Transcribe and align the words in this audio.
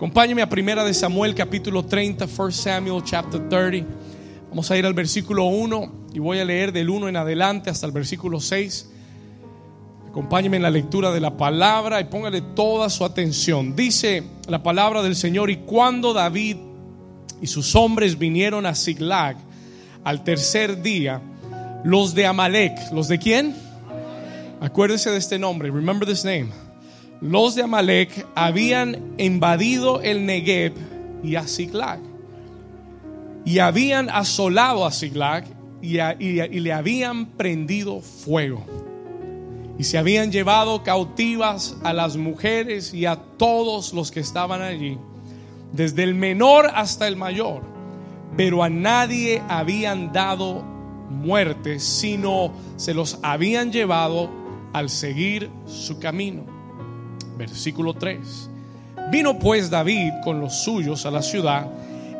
Acompáñeme 0.00 0.40
a 0.40 0.48
Primera 0.48 0.82
de 0.82 0.94
Samuel 0.94 1.34
capítulo 1.34 1.84
30, 1.84 2.24
1 2.24 2.50
Samuel 2.52 3.02
chapter 3.04 3.50
30. 3.50 3.86
Vamos 4.48 4.70
a 4.70 4.78
ir 4.78 4.86
al 4.86 4.94
versículo 4.94 5.44
1 5.44 6.06
y 6.14 6.18
voy 6.18 6.38
a 6.38 6.44
leer 6.46 6.72
del 6.72 6.88
1 6.88 7.10
en 7.10 7.16
adelante 7.18 7.68
hasta 7.68 7.84
el 7.84 7.92
versículo 7.92 8.40
6. 8.40 8.88
Acompáñeme 10.08 10.56
en 10.56 10.62
la 10.62 10.70
lectura 10.70 11.10
de 11.10 11.20
la 11.20 11.36
palabra 11.36 12.00
y 12.00 12.04
póngale 12.04 12.40
toda 12.40 12.88
su 12.88 13.04
atención. 13.04 13.76
Dice 13.76 14.22
la 14.48 14.62
palabra 14.62 15.02
del 15.02 15.16
Señor, 15.16 15.50
y 15.50 15.56
cuando 15.56 16.14
David 16.14 16.56
y 17.42 17.46
sus 17.46 17.76
hombres 17.76 18.18
vinieron 18.18 18.64
a 18.64 18.74
Ziklag 18.74 19.36
al 20.02 20.24
tercer 20.24 20.80
día, 20.80 21.20
los 21.84 22.14
de 22.14 22.24
Amalek, 22.24 22.90
¿los 22.94 23.06
de 23.08 23.18
quién? 23.18 23.54
Acuérdese 24.62 25.10
de 25.10 25.18
este 25.18 25.38
nombre, 25.38 25.70
remember 25.70 26.08
this 26.08 26.24
name 26.24 26.69
los 27.20 27.54
de 27.54 27.62
Amalek 27.62 28.26
habían 28.34 29.14
invadido 29.18 30.00
el 30.00 30.24
Negev 30.24 30.72
y 31.22 31.36
a 31.36 31.46
Ziklag. 31.46 32.00
Y 33.44 33.58
habían 33.58 34.08
asolado 34.08 34.86
a 34.86 34.92
Ziklag 34.92 35.44
y, 35.82 35.98
y, 35.98 36.60
le 36.60 36.72
habían 36.72 37.26
prendido 37.26 38.00
fuego. 38.00 38.64
Y 39.78 39.84
se 39.84 39.98
habían 39.98 40.30
llevado 40.30 40.82
cautivas 40.82 41.76
a 41.82 41.92
las 41.92 42.16
mujeres 42.16 42.92
y 42.92 43.06
a 43.06 43.16
todos 43.16 43.94
los 43.94 44.10
que 44.10 44.20
estaban 44.20 44.60
allí, 44.60 44.98
desde 45.72 46.02
el 46.02 46.14
menor 46.14 46.70
hasta 46.74 47.08
el 47.08 47.16
mayor. 47.16 47.62
Pero 48.36 48.62
a 48.62 48.68
nadie 48.68 49.42
habían 49.48 50.12
dado 50.12 50.62
muerte, 51.08 51.80
sino 51.80 52.52
se 52.76 52.94
los 52.94 53.18
habían 53.22 53.72
llevado 53.72 54.30
al 54.72 54.90
seguir 54.90 55.50
su 55.66 55.98
camino. 55.98 56.59
Versículo 57.40 57.94
3. 57.94 58.50
Vino 59.10 59.38
pues 59.38 59.70
David 59.70 60.12
con 60.22 60.40
los 60.40 60.62
suyos 60.62 61.06
a 61.06 61.10
la 61.10 61.22
ciudad 61.22 61.66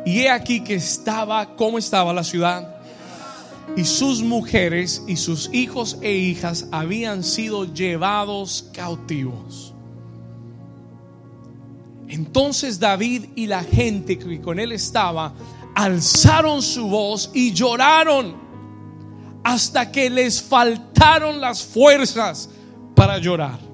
y 0.03 0.21
he 0.21 0.31
aquí 0.31 0.63
que 0.63 0.73
estaba, 0.73 1.55
¿cómo 1.55 1.77
estaba 1.77 2.11
la 2.11 2.23
ciudad? 2.23 2.77
Y 3.77 3.85
sus 3.85 4.23
mujeres 4.23 5.03
y 5.07 5.17
sus 5.17 5.53
hijos 5.53 5.99
e 6.01 6.11
hijas 6.11 6.65
habían 6.71 7.23
sido 7.23 7.71
llevados 7.71 8.71
cautivos. 8.73 9.75
Entonces 12.07 12.79
David 12.79 13.25
y 13.35 13.45
la 13.45 13.63
gente 13.63 14.17
que 14.17 14.41
con 14.41 14.59
él 14.59 14.71
estaba 14.71 15.33
alzaron 15.75 16.63
su 16.63 16.87
voz 16.87 17.29
y 17.35 17.53
lloraron 17.53 18.35
hasta 19.43 19.91
que 19.91 20.09
les 20.09 20.41
faltaron 20.41 21.39
las 21.39 21.63
fuerzas 21.63 22.49
para 22.95 23.19
llorar. 23.19 23.70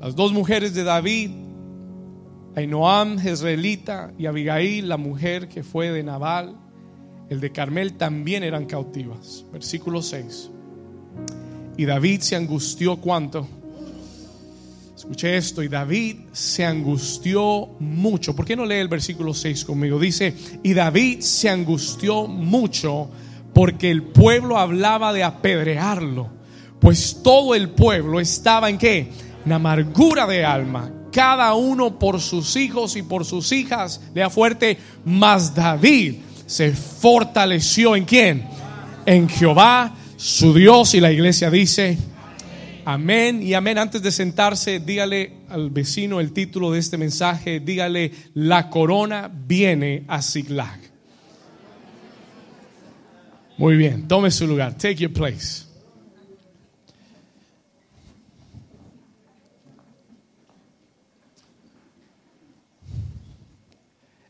Las 0.00 0.14
dos 0.14 0.32
mujeres 0.32 0.74
de 0.74 0.84
David, 0.84 1.30
Ainoam, 2.54 3.18
Jezreelita, 3.18 4.12
y 4.16 4.26
Abigail, 4.26 4.88
la 4.88 4.96
mujer 4.96 5.48
que 5.48 5.64
fue 5.64 5.90
de 5.90 6.04
Nabal, 6.04 6.56
el 7.28 7.40
de 7.40 7.50
Carmel, 7.50 7.94
también 7.94 8.44
eran 8.44 8.66
cautivas. 8.66 9.44
Versículo 9.52 10.00
6. 10.00 10.50
Y 11.76 11.84
David 11.84 12.20
se 12.20 12.36
angustió 12.36 12.96
cuánto. 12.96 13.48
Escuche 14.96 15.36
esto, 15.36 15.62
y 15.62 15.68
David 15.68 16.16
se 16.32 16.64
angustió 16.64 17.68
mucho. 17.80 18.36
¿Por 18.36 18.44
qué 18.44 18.54
no 18.54 18.66
lee 18.66 18.76
el 18.76 18.88
versículo 18.88 19.34
6 19.34 19.64
conmigo? 19.64 19.98
Dice, 19.98 20.32
y 20.62 20.74
David 20.74 21.20
se 21.20 21.48
angustió 21.48 22.26
mucho 22.26 23.10
porque 23.52 23.90
el 23.90 24.04
pueblo 24.04 24.58
hablaba 24.58 25.12
de 25.12 25.24
apedrearlo, 25.24 26.28
pues 26.80 27.20
todo 27.22 27.56
el 27.56 27.70
pueblo 27.70 28.20
estaba 28.20 28.70
en 28.70 28.78
qué? 28.78 29.27
Amargura 29.52 30.26
de 30.26 30.44
alma, 30.44 30.90
cada 31.12 31.54
uno 31.54 31.98
por 31.98 32.20
sus 32.20 32.56
hijos 32.56 32.96
y 32.96 33.02
por 33.02 33.24
sus 33.24 33.52
hijas, 33.52 34.00
lea 34.14 34.30
fuerte, 34.30 34.78
mas 35.04 35.54
David 35.54 36.16
se 36.46 36.72
fortaleció 36.72 37.96
en 37.96 38.04
quién? 38.04 38.44
En 39.06 39.28
Jehová, 39.28 39.94
su 40.16 40.54
Dios, 40.54 40.94
y 40.94 41.00
la 41.00 41.12
iglesia 41.12 41.50
dice, 41.50 41.98
amén 42.84 43.42
y 43.42 43.54
amén. 43.54 43.78
Antes 43.78 44.02
de 44.02 44.10
sentarse, 44.10 44.80
dígale 44.80 45.32
al 45.48 45.70
vecino 45.70 46.20
el 46.20 46.32
título 46.32 46.72
de 46.72 46.78
este 46.78 46.96
mensaje, 46.96 47.60
dígale, 47.60 48.12
la 48.34 48.70
corona 48.70 49.30
viene 49.32 50.04
a 50.08 50.22
Siglag. 50.22 50.80
Muy 53.58 53.76
bien, 53.76 54.06
tome 54.08 54.30
su 54.30 54.46
lugar, 54.46 54.74
take 54.74 54.96
your 54.96 55.12
place. 55.12 55.67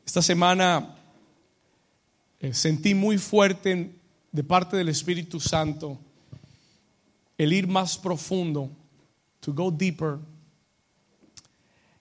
Esta 0.09 0.23
semana 0.23 0.97
eh, 2.41 2.55
sentí 2.55 2.95
muy 2.95 3.19
fuerte 3.19 3.93
de 4.33 4.43
parte 4.43 4.75
del 4.79 4.89
Espíritu 4.89 5.39
Santo 5.39 5.99
el 7.37 7.53
ir 7.53 7.69
más 7.69 7.99
profundo, 7.99 8.71
to 9.41 9.53
go 9.53 9.71
deeper, 9.71 10.17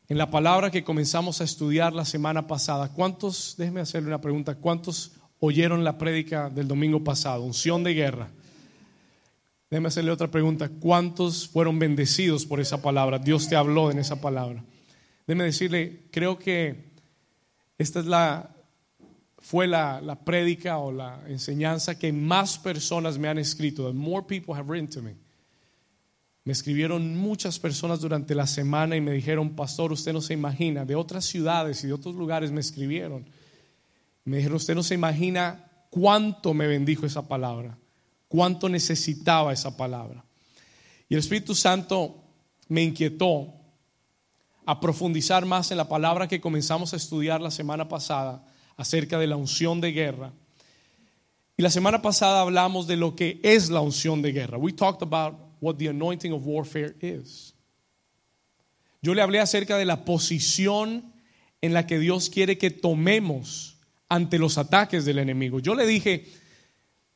en 0.07 0.17
la 0.17 0.31
palabra 0.31 0.71
que 0.71 0.85
comenzamos 0.85 1.41
a 1.41 1.43
estudiar 1.43 1.91
la 1.91 2.05
semana 2.05 2.47
pasada. 2.47 2.93
¿Cuántos, 2.93 3.55
déjeme 3.57 3.81
hacerle 3.81 4.07
una 4.07 4.21
pregunta, 4.21 4.55
cuántos 4.55 5.11
oyeron 5.41 5.83
la 5.83 5.97
prédica 5.97 6.49
del 6.49 6.69
domingo 6.69 7.03
pasado, 7.03 7.43
unción 7.43 7.83
de 7.83 7.93
guerra? 7.93 8.29
Déjeme 9.69 9.89
hacerle 9.89 10.11
otra 10.11 10.31
pregunta, 10.31 10.69
¿cuántos 10.69 11.45
fueron 11.49 11.77
bendecidos 11.77 12.45
por 12.45 12.61
esa 12.61 12.81
palabra? 12.81 13.19
Dios 13.19 13.49
te 13.49 13.57
habló 13.57 13.91
en 13.91 13.99
esa 13.99 14.21
palabra. 14.21 14.63
Déjeme 15.27 15.43
decirle, 15.43 16.03
creo 16.09 16.39
que 16.39 16.86
esta 17.77 17.99
es 17.99 18.05
la, 18.05 18.49
fue 19.39 19.67
la, 19.67 20.01
la 20.01 20.15
prédica 20.15 20.77
o 20.77 20.91
la 20.91 21.21
enseñanza 21.27 21.97
que 21.97 22.11
más 22.11 22.57
personas 22.57 23.17
me 23.17 23.27
han 23.27 23.37
escrito. 23.37 23.93
more 23.93 24.25
people 24.25 24.53
have 24.55 24.69
written 24.69 24.89
to 24.89 25.01
me. 25.01 25.15
Me 26.43 26.53
escribieron 26.53 27.17
muchas 27.17 27.59
personas 27.59 27.99
durante 27.99 28.33
la 28.33 28.47
semana 28.47 28.95
y 28.95 29.01
me 29.01 29.11
dijeron, 29.11 29.53
pastor, 29.53 29.91
usted 29.91 30.13
no 30.13 30.21
se 30.21 30.33
imagina, 30.33 30.85
de 30.85 30.95
otras 30.95 31.25
ciudades 31.25 31.83
y 31.83 31.87
de 31.87 31.93
otros 31.93 32.15
lugares 32.15 32.51
me 32.51 32.61
escribieron. 32.61 33.25
Me 34.23 34.37
dijeron, 34.37 34.55
usted 34.55 34.73
no 34.73 34.81
se 34.81 34.95
imagina 34.95 35.69
cuánto 35.89 36.53
me 36.53 36.65
bendijo 36.65 37.05
esa 37.05 37.27
palabra, 37.27 37.77
cuánto 38.29 38.69
necesitaba 38.69 39.51
esa 39.51 39.75
palabra. 39.75 40.23
Y 41.09 41.15
el 41.15 41.19
Espíritu 41.19 41.53
Santo 41.53 42.23
me 42.69 42.81
inquietó 42.81 43.53
a 44.67 44.81
profundizar 44.81 45.45
más 45.45 45.71
en 45.71 45.77
la 45.77 45.87
palabra 45.87 46.27
que 46.27 46.41
comenzamos 46.41 46.93
a 46.93 46.97
estudiar 46.97 47.39
la 47.39 47.51
semana 47.51 47.87
pasada 47.87 48.43
acerca 48.75 49.17
de 49.17 49.25
la 49.25 49.37
unción 49.37 49.79
de 49.79 49.93
guerra. 49.93 50.33
Y 51.55 51.63
la 51.63 51.69
semana 51.69 52.01
pasada 52.01 52.41
hablamos 52.41 52.85
de 52.85 52.97
lo 52.97 53.15
que 53.15 53.39
es 53.43 53.69
la 53.69 53.79
unción 53.79 54.21
de 54.21 54.33
guerra. 54.33 54.57
We 54.57 54.73
talked 54.73 55.01
about 55.01 55.39
what 55.61 55.77
the 55.77 55.87
anointing 55.87 56.33
of 56.33 56.45
warfare 56.45 56.97
is. 56.99 57.53
Yo 59.01 59.13
le 59.13 59.21
hablé 59.21 59.39
acerca 59.39 59.77
de 59.77 59.85
la 59.85 60.03
posición 60.03 61.13
en 61.61 61.73
la 61.73 61.87
que 61.87 61.97
Dios 61.97 62.29
quiere 62.29 62.57
que 62.57 62.69
tomemos 62.69 63.77
ante 64.09 64.37
los 64.37 64.57
ataques 64.57 65.05
del 65.05 65.19
enemigo. 65.19 65.59
Yo 65.59 65.75
le 65.75 65.85
dije, 65.85 66.25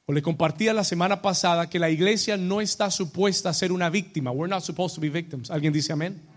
o 0.05 0.13
le 0.13 0.21
compartía 0.21 0.73
la 0.73 0.85
semana 0.85 1.21
pasada, 1.21 1.69
que 1.69 1.79
la 1.79 1.89
iglesia 1.89 2.37
no 2.37 2.61
está 2.61 2.89
supuesta 2.91 3.49
a 3.49 3.53
ser 3.53 3.73
una 3.73 3.89
víctima. 3.89 4.31
We're 4.31 4.49
not 4.49 4.63
supposed 4.63 4.95
to 4.95 5.01
be 5.01 5.09
victims. 5.09 5.51
¿Alguien 5.51 5.73
dice 5.73 5.91
amén? 5.91 6.30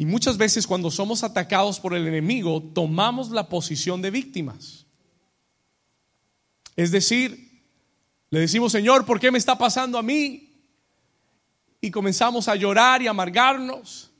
Y 0.00 0.06
muchas 0.06 0.38
veces 0.38 0.66
cuando 0.66 0.90
somos 0.90 1.22
atacados 1.24 1.78
por 1.78 1.94
el 1.94 2.08
enemigo, 2.08 2.62
tomamos 2.62 3.28
la 3.28 3.50
posición 3.50 4.00
de 4.00 4.10
víctimas. 4.10 4.86
Es 6.74 6.90
decir, 6.90 7.62
le 8.30 8.40
decimos, 8.40 8.72
Señor, 8.72 9.04
¿por 9.04 9.20
qué 9.20 9.30
me 9.30 9.36
está 9.36 9.58
pasando 9.58 9.98
a 9.98 10.02
mí? 10.02 10.54
Y 11.82 11.90
comenzamos 11.90 12.48
a 12.48 12.56
llorar 12.56 13.02
y 13.02 13.08
amargarnos. 13.08 14.10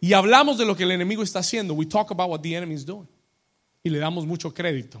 Y 0.00 0.14
hablamos 0.14 0.58
de 0.58 0.66
lo 0.66 0.76
que 0.76 0.82
el 0.82 0.90
enemigo 0.90 1.22
está 1.22 1.38
haciendo. 1.38 1.72
We 1.72 1.86
talk 1.86 2.10
about 2.10 2.28
what 2.28 2.40
the 2.40 2.56
enemy 2.56 2.74
is 2.74 2.84
doing. 2.84 3.06
Y 3.84 3.90
le 3.90 4.00
damos 4.00 4.26
mucho 4.26 4.52
crédito. 4.52 5.00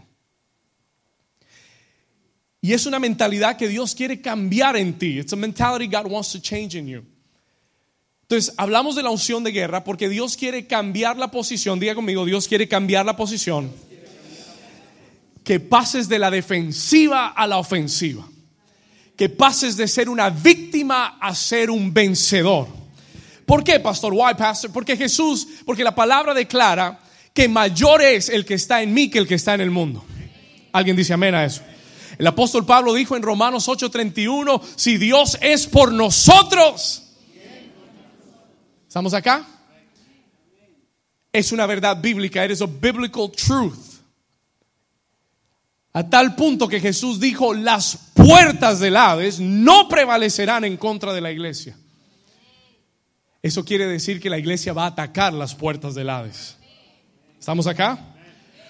Y 2.60 2.72
es 2.72 2.86
una 2.86 3.00
mentalidad 3.00 3.56
que 3.56 3.66
Dios 3.66 3.96
quiere 3.96 4.20
cambiar 4.20 4.76
en 4.76 4.96
ti. 4.96 5.18
It's 5.18 5.32
a 5.32 5.36
mentality 5.36 5.88
God 5.88 6.08
wants 6.08 6.30
to 6.30 6.40
change 6.40 6.76
in 6.76 6.86
you. 6.86 7.15
Entonces, 8.28 8.54
hablamos 8.56 8.96
de 8.96 9.04
la 9.04 9.10
unción 9.10 9.44
de 9.44 9.52
guerra 9.52 9.84
porque 9.84 10.08
Dios 10.08 10.36
quiere 10.36 10.66
cambiar 10.66 11.16
la 11.16 11.30
posición. 11.30 11.78
Diga 11.78 11.94
conmigo, 11.94 12.24
Dios 12.24 12.48
quiere 12.48 12.66
cambiar 12.66 13.06
la 13.06 13.16
posición. 13.16 13.70
Que 15.44 15.60
pases 15.60 16.08
de 16.08 16.18
la 16.18 16.28
defensiva 16.28 17.28
a 17.28 17.46
la 17.46 17.58
ofensiva. 17.58 18.28
Que 19.16 19.28
pases 19.28 19.76
de 19.76 19.86
ser 19.86 20.08
una 20.08 20.28
víctima 20.30 21.18
a 21.20 21.36
ser 21.36 21.70
un 21.70 21.94
vencedor. 21.94 22.66
¿Por 23.46 23.62
qué, 23.62 23.78
pastor? 23.78 24.12
Why, 24.12 24.34
pastor? 24.36 24.72
Porque 24.72 24.96
Jesús, 24.96 25.46
porque 25.64 25.84
la 25.84 25.94
palabra 25.94 26.34
declara 26.34 26.98
que 27.32 27.48
mayor 27.48 28.02
es 28.02 28.28
el 28.28 28.44
que 28.44 28.54
está 28.54 28.82
en 28.82 28.92
mí 28.92 29.08
que 29.08 29.18
el 29.18 29.28
que 29.28 29.36
está 29.36 29.54
en 29.54 29.60
el 29.60 29.70
mundo. 29.70 30.04
¿Alguien 30.72 30.96
dice 30.96 31.12
amén 31.12 31.36
a 31.36 31.44
eso? 31.44 31.62
El 32.18 32.26
apóstol 32.26 32.66
Pablo 32.66 32.92
dijo 32.92 33.14
en 33.14 33.22
Romanos 33.22 33.68
8:31, 33.68 34.60
si 34.74 34.96
Dios 34.98 35.38
es 35.40 35.68
por 35.68 35.92
nosotros, 35.92 37.05
¿Estamos 38.96 39.12
acá? 39.12 39.44
Es 41.30 41.52
una 41.52 41.66
verdad 41.66 42.00
bíblica, 42.00 42.46
is 42.46 42.62
a 42.62 42.66
biblical 42.66 43.30
truth. 43.30 44.00
A 45.92 46.08
tal 46.08 46.34
punto 46.34 46.66
que 46.66 46.80
Jesús 46.80 47.20
dijo, 47.20 47.52
las 47.52 47.98
puertas 48.14 48.80
del 48.80 48.96
Hades 48.96 49.38
no 49.38 49.86
prevalecerán 49.86 50.64
en 50.64 50.78
contra 50.78 51.12
de 51.12 51.20
la 51.20 51.30
iglesia. 51.30 51.76
Eso 53.42 53.66
quiere 53.66 53.84
decir 53.84 54.18
que 54.18 54.30
la 54.30 54.38
iglesia 54.38 54.72
va 54.72 54.84
a 54.84 54.88
atacar 54.88 55.34
las 55.34 55.54
puertas 55.54 55.94
del 55.94 56.08
Hades. 56.08 56.56
¿Estamos 57.38 57.66
acá? 57.66 57.98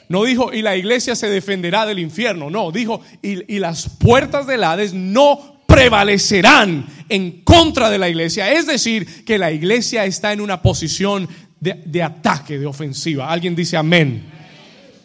No 0.08 0.24
dijo, 0.24 0.52
y 0.52 0.60
la 0.60 0.74
iglesia 0.74 1.14
se 1.14 1.30
defenderá 1.30 1.86
del 1.86 2.00
infierno. 2.00 2.50
No, 2.50 2.72
dijo, 2.72 3.00
y, 3.22 3.60
las 3.60 3.88
puertas 3.90 4.48
del 4.48 4.64
Hades 4.64 4.92
no 4.92 5.55
prevalecerán 5.66 6.86
en 7.08 7.42
contra 7.42 7.90
de 7.90 7.98
la 7.98 8.08
iglesia. 8.08 8.52
Es 8.52 8.66
decir, 8.66 9.24
que 9.24 9.38
la 9.38 9.50
iglesia 9.50 10.04
está 10.04 10.32
en 10.32 10.40
una 10.40 10.62
posición 10.62 11.28
de, 11.60 12.02
ataque, 12.02 12.58
de 12.58 12.66
ofensiva. 12.66 13.30
Alguien 13.30 13.54
dice 13.54 13.76
amén. 13.76 14.24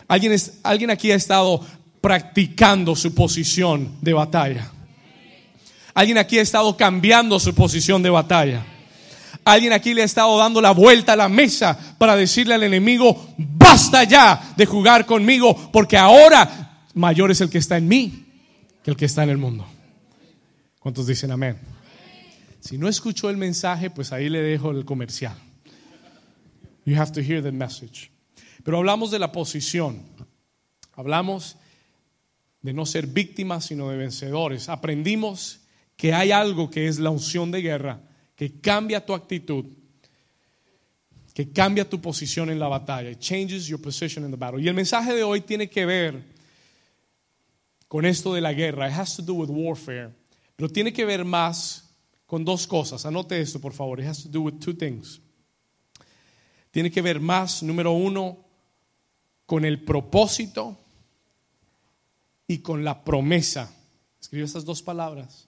¿Alguien, 0.07 0.35
alguien 0.63 0.91
aquí 0.91 1.11
ha 1.11 1.15
estado 1.15 1.65
practicando 2.01 2.95
su 2.95 3.13
posición 3.13 3.97
de 4.01 4.13
batalla. 4.13 4.71
Alguien 5.93 6.17
aquí 6.17 6.39
ha 6.39 6.41
estado 6.41 6.75
cambiando 6.75 7.39
su 7.39 7.53
posición 7.53 8.01
de 8.01 8.09
batalla. 8.09 8.65
Alguien 9.45 9.73
aquí 9.73 9.93
le 9.93 10.01
ha 10.01 10.05
estado 10.05 10.37
dando 10.37 10.61
la 10.61 10.71
vuelta 10.71 11.13
a 11.13 11.15
la 11.15 11.29
mesa 11.29 11.77
para 11.97 12.15
decirle 12.15 12.55
al 12.55 12.63
enemigo, 12.63 13.33
basta 13.37 14.03
ya 14.03 14.53
de 14.55 14.65
jugar 14.65 15.05
conmigo, 15.05 15.71
porque 15.71 15.97
ahora 15.97 16.85
mayor 16.93 17.31
es 17.31 17.41
el 17.41 17.49
que 17.49 17.57
está 17.57 17.77
en 17.77 17.87
mí 17.87 18.25
que 18.83 18.91
el 18.91 18.97
que 18.97 19.05
está 19.05 19.23
en 19.23 19.29
el 19.29 19.37
mundo. 19.37 19.65
¿Cuántos 20.81 21.05
dicen 21.05 21.29
amén? 21.29 21.59
Si 22.59 22.75
no 22.75 22.87
escuchó 22.87 23.29
el 23.29 23.37
mensaje, 23.37 23.91
pues 23.91 24.11
ahí 24.11 24.29
le 24.29 24.41
dejo 24.41 24.71
el 24.71 24.83
comercial. 24.83 25.37
You 26.85 26.99
have 26.99 27.11
to 27.11 27.21
hear 27.21 27.43
the 27.43 27.51
message. 27.51 28.09
Pero 28.63 28.79
hablamos 28.79 29.11
de 29.11 29.19
la 29.19 29.31
posición. 29.31 30.01
Hablamos 30.93 31.55
de 32.63 32.73
no 32.73 32.87
ser 32.87 33.05
víctimas, 33.05 33.65
sino 33.65 33.89
de 33.89 33.97
vencedores. 33.97 34.69
Aprendimos 34.69 35.59
que 35.95 36.15
hay 36.15 36.31
algo 36.31 36.71
que 36.71 36.87
es 36.87 36.97
la 36.97 37.11
unción 37.11 37.51
de 37.51 37.61
guerra 37.61 38.01
que 38.35 38.59
cambia 38.59 39.05
tu 39.05 39.13
actitud, 39.13 39.65
que 41.35 41.51
cambia 41.51 41.87
tu 41.87 42.01
posición 42.01 42.49
en 42.49 42.57
la 42.57 42.67
batalla. 42.67 43.11
It 43.11 43.19
changes 43.19 43.67
your 43.67 43.79
position 43.79 44.25
in 44.25 44.31
the 44.31 44.37
battle. 44.37 44.59
Y 44.59 44.67
el 44.67 44.73
mensaje 44.73 45.13
de 45.13 45.21
hoy 45.21 45.41
tiene 45.41 45.69
que 45.69 45.85
ver 45.85 46.23
con 47.87 48.03
esto 48.03 48.33
de 48.33 48.41
la 48.41 48.51
guerra. 48.53 48.87
It 48.89 48.95
has 48.95 49.15
to 49.17 49.21
do 49.21 49.35
with 49.35 49.49
warfare. 49.51 50.20
Pero 50.61 50.71
tiene 50.71 50.93
que 50.93 51.05
ver 51.05 51.25
más 51.25 51.89
con 52.27 52.45
dos 52.45 52.67
cosas. 52.67 53.03
Anote 53.07 53.41
esto, 53.41 53.59
por 53.59 53.73
favor. 53.73 53.99
It 53.99 54.05
has 54.05 54.21
to 54.21 54.29
do 54.29 54.41
with 54.41 54.59
two 54.59 54.75
things. 54.75 55.19
Tiene 56.69 56.91
que 56.91 57.01
ver 57.01 57.19
más, 57.19 57.63
número 57.63 57.93
uno, 57.93 58.45
con 59.47 59.65
el 59.65 59.83
propósito 59.83 60.77
y 62.45 62.59
con 62.59 62.83
la 62.83 63.03
promesa. 63.03 63.75
Escribe 64.21 64.45
estas 64.45 64.63
dos 64.63 64.83
palabras 64.83 65.47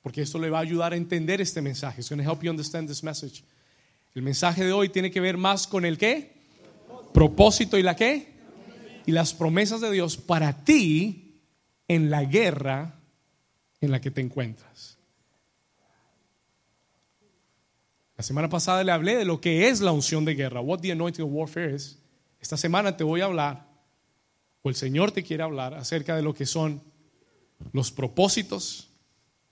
porque 0.00 0.22
esto 0.22 0.38
le 0.38 0.48
va 0.48 0.58
a 0.58 0.62
ayudar 0.62 0.92
a 0.92 0.96
entender 0.96 1.40
este 1.40 1.60
mensaje. 1.60 2.00
It's 2.00 2.08
going 2.08 2.22
to 2.22 2.30
help 2.30 2.44
you 2.44 2.50
understand 2.52 2.86
this 2.88 3.02
message. 3.02 3.42
El 4.14 4.22
mensaje 4.22 4.64
de 4.64 4.70
hoy 4.72 4.90
tiene 4.90 5.10
que 5.10 5.20
ver 5.20 5.36
más 5.36 5.66
con 5.66 5.84
el 5.84 5.98
qué? 5.98 6.36
Propósito 7.12 7.78
y 7.78 7.82
la 7.82 7.96
qué? 7.96 8.32
Y 9.06 9.10
las 9.10 9.34
promesas 9.34 9.80
de 9.80 9.90
Dios 9.90 10.16
para 10.16 10.62
ti 10.62 11.40
en 11.88 12.10
la 12.10 12.24
guerra 12.24 12.95
en 13.80 13.90
la 13.90 14.00
que 14.00 14.10
te 14.10 14.20
encuentras. 14.20 14.96
La 18.16 18.22
semana 18.22 18.48
pasada 18.48 18.82
le 18.82 18.92
hablé 18.92 19.16
de 19.16 19.26
lo 19.26 19.40
que 19.40 19.68
es 19.68 19.80
la 19.80 19.92
unción 19.92 20.24
de 20.24 20.34
guerra, 20.34 20.60
what 20.60 20.80
the 20.80 20.92
anointing 20.92 21.24
of 21.24 21.30
warfare 21.32 21.74
is. 21.74 21.98
Esta 22.40 22.56
semana 22.56 22.96
te 22.96 23.04
voy 23.04 23.20
a 23.20 23.26
hablar, 23.26 23.66
o 24.62 24.68
el 24.68 24.74
Señor 24.74 25.12
te 25.12 25.22
quiere 25.22 25.42
hablar 25.42 25.74
acerca 25.74 26.16
de 26.16 26.22
lo 26.22 26.32
que 26.32 26.46
son 26.46 26.80
los 27.72 27.90
propósitos 27.90 28.88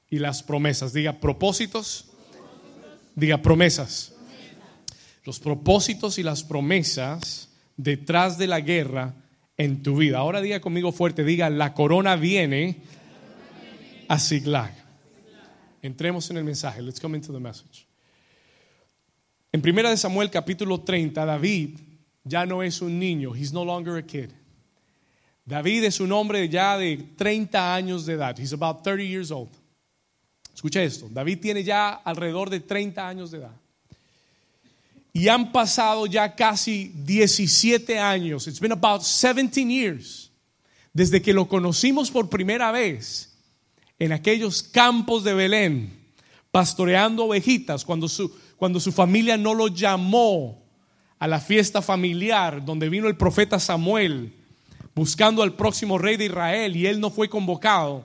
y 0.08 0.18
las 0.18 0.42
promesas. 0.42 0.92
Diga 0.92 1.20
propósitos, 1.20 2.06
diga 3.14 3.42
promesas. 3.42 4.14
Los 5.24 5.40
propósitos 5.40 6.18
y 6.18 6.22
las 6.22 6.42
promesas 6.42 7.48
detrás 7.76 8.38
de 8.38 8.46
la 8.46 8.60
guerra 8.60 9.14
en 9.56 9.82
tu 9.82 9.96
vida.Ora 9.96 10.40
diga 10.40 10.60
conmigo 10.60 10.92
fuerte, 10.92 11.24
diga, 11.24 11.50
la 11.50 11.74
corona 11.74 12.16
viene 12.16 12.82
a 14.08 14.18
Siglag. 14.18 14.72
Entremos 15.82 16.30
en 16.30 16.38
el 16.38 16.44
mensaje. 16.44 16.80
Let's 16.80 17.00
come 17.00 17.16
into 17.16 17.32
the 17.32 17.40
message. 17.40 17.86
En 19.52 19.60
primera 19.60 19.90
de 19.90 19.96
Samuel 19.96 20.30
capítulo 20.30 20.80
30, 20.80 21.24
David 21.24 21.78
ya 22.24 22.46
no 22.46 22.62
es 22.62 22.80
un 22.80 22.98
niño. 22.98 23.34
He's 23.34 23.52
no 23.52 23.64
longer 23.64 23.98
a 23.98 24.02
kid. 24.02 24.30
David 25.44 25.84
es 25.84 26.00
un 26.00 26.10
hombre 26.10 26.48
ya 26.48 26.78
de 26.78 26.96
30 27.16 27.74
años 27.74 28.06
de 28.06 28.14
edad. 28.14 28.38
He's 28.38 28.52
about 28.52 28.82
30 28.82 29.04
years 29.04 29.30
old. 29.30 29.50
Escucha 30.54 30.82
esto, 30.82 31.08
David 31.10 31.40
tiene 31.40 31.62
ya 31.62 31.90
alrededor 31.90 32.48
de 32.48 32.60
30 32.60 33.06
años 33.06 33.30
de 33.30 33.38
edad. 33.38 33.54
Y 35.12 35.28
han 35.28 35.52
pasado 35.52 36.06
ya 36.06 36.34
casi 36.34 36.92
17 37.04 37.98
años. 37.98 38.46
It's 38.46 38.60
been 38.60 38.72
about 38.72 39.02
17 39.02 39.70
years. 39.70 40.30
Desde 40.92 41.20
que 41.20 41.32
lo 41.32 41.46
conocimos 41.46 42.10
por 42.10 42.30
primera 42.30 42.72
vez 42.72 43.33
en 43.98 44.12
aquellos 44.12 44.62
campos 44.62 45.24
de 45.24 45.34
Belén, 45.34 45.98
pastoreando 46.50 47.24
ovejitas, 47.24 47.84
cuando 47.84 48.08
su, 48.08 48.34
cuando 48.56 48.80
su 48.80 48.92
familia 48.92 49.36
no 49.36 49.54
lo 49.54 49.68
llamó 49.68 50.62
a 51.18 51.26
la 51.26 51.40
fiesta 51.40 51.80
familiar 51.80 52.64
donde 52.64 52.88
vino 52.88 53.08
el 53.08 53.16
profeta 53.16 53.58
Samuel 53.58 54.32
buscando 54.94 55.42
al 55.42 55.54
próximo 55.54 55.98
rey 55.98 56.16
de 56.16 56.26
Israel 56.26 56.76
y 56.76 56.86
él 56.86 57.00
no 57.00 57.10
fue 57.10 57.28
convocado. 57.28 58.04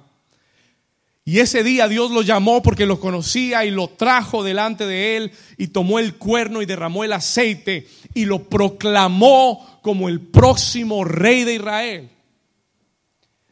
Y 1.26 1.40
ese 1.40 1.64
día 1.64 1.88
Dios 1.88 2.10
lo 2.10 2.24
llamó 2.24 2.64
porque 2.64 2.88
lo 2.88 3.00
conocía 3.00 3.64
y 3.64 3.72
lo 3.72 3.88
trajo 3.88 4.44
delante 4.44 4.88
de 4.88 5.18
él 5.18 5.32
y 5.58 5.68
tomó 5.68 6.00
el 6.00 6.16
cuerno 6.16 6.62
y 6.62 6.66
derramó 6.66 7.04
el 7.04 7.14
aceite 7.14 7.88
y 8.16 8.26
lo 8.26 8.50
proclamó 8.50 9.80
como 9.84 10.10
el 10.10 10.22
próximo 10.22 11.04
rey 11.04 11.44
de 11.44 11.56
Israel. 11.56 12.10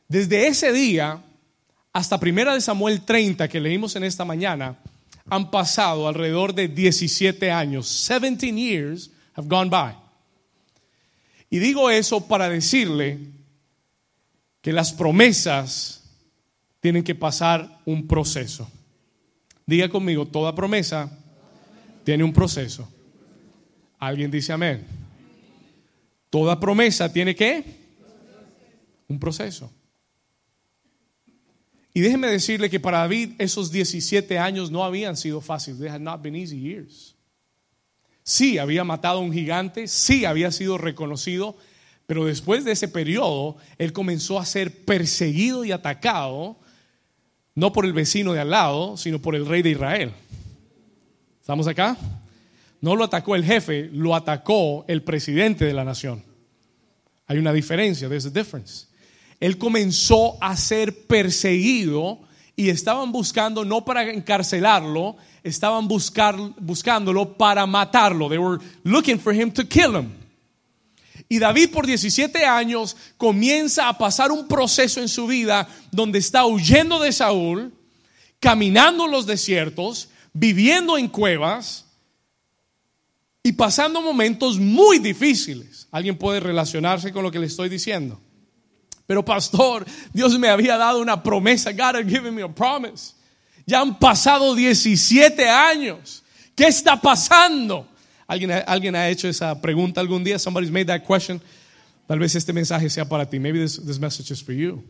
Desde 0.08 0.48
ese 0.48 0.72
día 0.74 1.22
hasta 1.98 2.20
primera 2.20 2.54
de 2.54 2.62
Samuel 2.62 3.02
30 3.02 3.48
que 3.48 3.60
leímos 3.60 3.96
en 3.96 4.04
esta 4.04 4.24
mañana 4.24 4.78
han 5.32 5.50
pasado 5.50 6.08
alrededor 6.08 6.54
de 6.54 6.68
17 6.68 7.50
años. 7.50 7.88
17 8.08 8.54
years 8.54 9.10
have 9.34 9.48
gone 9.48 9.68
by. 9.68 9.96
Y 11.50 11.58
digo 11.58 11.90
eso 11.90 12.28
para 12.28 12.50
decirle 12.50 13.18
que 14.62 14.72
las 14.72 14.94
promesas 14.94 16.04
tienen 16.82 17.04
que 17.04 17.16
pasar 17.16 17.80
un 17.86 18.06
proceso. 18.06 18.70
Diga 19.66 19.90
conmigo, 19.90 20.28
toda 20.28 20.54
promesa 20.54 21.10
tiene 22.04 22.24
un 22.24 22.32
proceso. 22.32 22.88
¿Alguien 23.98 24.30
dice 24.30 24.54
amén? 24.54 24.86
Toda 26.30 26.60
promesa 26.60 27.12
tiene 27.12 27.36
que 27.36 27.64
un 29.08 29.18
proceso. 29.20 29.72
Y 31.98 32.02
déjeme 32.02 32.28
decirle 32.28 32.70
que 32.70 32.80
para 32.80 33.00
David 33.00 33.32
esos 33.40 33.72
17 33.72 34.38
años 34.38 34.70
no 34.70 34.84
habían 34.84 35.18
sido 35.18 35.42
fáciles. 35.42 35.80
They 35.80 35.90
had 35.90 36.00
not 36.00 36.22
been 36.22 36.36
easy 36.36 36.60
years. 36.60 37.16
Sí, 38.22 38.60
había 38.60 38.84
matado 38.84 39.18
a 39.18 39.22
un 39.24 39.34
gigante, 39.34 39.88
sí 39.88 40.24
había 40.24 40.52
sido 40.52 40.78
reconocido, 40.78 41.58
pero 42.06 42.26
después 42.26 42.64
de 42.66 42.74
ese 42.74 42.88
periodo, 42.88 43.58
él 43.80 43.94
comenzó 43.94 44.38
a 44.38 44.46
ser 44.46 44.86
perseguido 44.86 45.66
y 45.66 45.72
atacado 45.72 46.60
no 47.56 47.74
por 47.74 47.84
el 47.84 47.94
vecino 47.94 48.32
de 48.34 48.42
al 48.42 48.52
lado, 48.52 48.96
sino 48.96 49.20
por 49.20 49.36
el 49.36 49.48
rey 49.48 49.64
de 49.64 49.72
Israel. 49.72 50.12
¿Estamos 51.42 51.66
acá? 51.66 51.98
No 52.80 52.96
lo 52.96 53.06
atacó 53.06 53.36
el 53.36 53.44
jefe, 53.44 53.90
lo 53.92 54.14
atacó 54.14 54.86
el 54.88 55.02
presidente 55.02 55.66
de 55.66 55.74
la 55.74 55.84
nación. 55.84 56.24
Hay 57.26 57.40
una 57.40 57.54
diferencia, 57.54 58.08
there's 58.08 58.28
a 58.28 58.30
difference. 58.30 58.86
Él 59.40 59.58
comenzó 59.58 60.38
a 60.42 60.58
ser 60.58 61.06
perseguido 61.06 62.20
y 62.56 62.70
estaban 62.70 63.12
buscando 63.12 63.64
no 63.64 63.86
para 63.86 64.10
encarcelarlo, 64.10 65.16
estaban 65.44 65.88
buscar, 65.88 66.36
buscándolo 66.60 67.38
para 67.38 67.66
matarlo. 67.68 68.30
They 68.30 68.40
were 68.40 68.60
looking 68.84 69.20
for 69.20 69.34
him 69.34 69.52
to 69.52 69.64
kill 69.68 69.96
him. 69.96 70.10
Y 71.30 71.40
David 71.40 71.72
por 71.72 71.86
17 71.86 72.46
años 72.46 72.96
comienza 73.18 73.90
a 73.90 73.98
pasar 73.98 74.32
un 74.32 74.48
proceso 74.48 75.02
en 75.02 75.10
su 75.10 75.28
vida 75.28 75.68
donde 75.92 76.20
está 76.20 76.46
huyendo 76.46 77.00
de 77.00 77.12
Saúl, 77.12 77.74
caminando 78.40 79.06
en 79.06 79.12
los 79.12 79.26
desiertos, 79.26 80.10
viviendo 80.34 80.98
en 80.98 81.08
cuevas 81.08 81.86
y 83.44 83.52
pasando 83.52 84.02
momentos 84.02 84.58
muy 84.58 85.00
difíciles. 85.00 85.88
¿Alguien 85.92 86.18
puede 86.18 86.40
relacionarse 86.40 87.12
con 87.12 87.24
lo 87.24 87.32
que 87.32 87.40
le 87.40 87.48
estoy 87.48 87.70
diciendo? 87.70 88.20
Pero 89.08 89.24
pastor, 89.24 89.86
Dios 90.14 90.38
me 90.38 90.50
había 90.50 90.78
dado 90.78 91.02
una 91.02 91.24
promesa. 91.24 91.72
God 91.72 91.96
had 91.96 92.08
given 92.08 92.36
me 92.36 92.44
a 92.44 92.48
promise. 92.48 93.14
Ya 93.66 93.82
han 93.82 93.98
pasado 93.98 94.54
17 94.54 95.48
años. 95.50 96.24
¿Qué 96.56 96.68
está 96.68 97.00
pasando? 97.00 97.88
¿Alguien, 98.28 98.52
alguien 98.68 98.96
ha 98.96 99.08
hecho 99.08 99.30
esa 99.30 99.60
pregunta 99.60 100.02
algún 100.02 100.24
día? 100.24 100.38
Somebody's 100.38 100.72
made 100.72 100.86
that 100.86 101.06
question. 101.06 101.42
Tal 102.06 102.20
vez 102.20 102.36
este 102.36 102.52
mensaje 102.52 102.90
sea 102.90 103.06
para 103.08 103.26
ti. 103.26 103.40
Maybe 103.40 103.60
this, 103.60 103.78
this 103.86 104.00
message 104.00 104.32
is 104.32 104.44
for 104.44 104.54
you. 104.54 104.84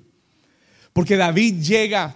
Porque 0.93 1.15
David 1.15 1.62
llega 1.62 2.15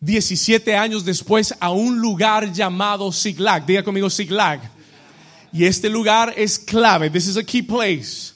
17 0.00 0.74
años 0.74 1.04
después 1.04 1.54
a 1.60 1.70
un 1.70 2.00
lugar 2.00 2.50
llamado 2.50 3.12
Siglag. 3.12 3.66
Diga 3.66 3.82
conmigo 3.82 4.08
Siglag. 4.08 4.60
Y 5.52 5.64
este 5.64 5.90
lugar 5.90 6.32
es 6.36 6.58
clave. 6.58 7.10
This 7.10 7.26
is 7.28 7.36
a 7.36 7.44
key 7.44 7.62
place. 7.62 8.31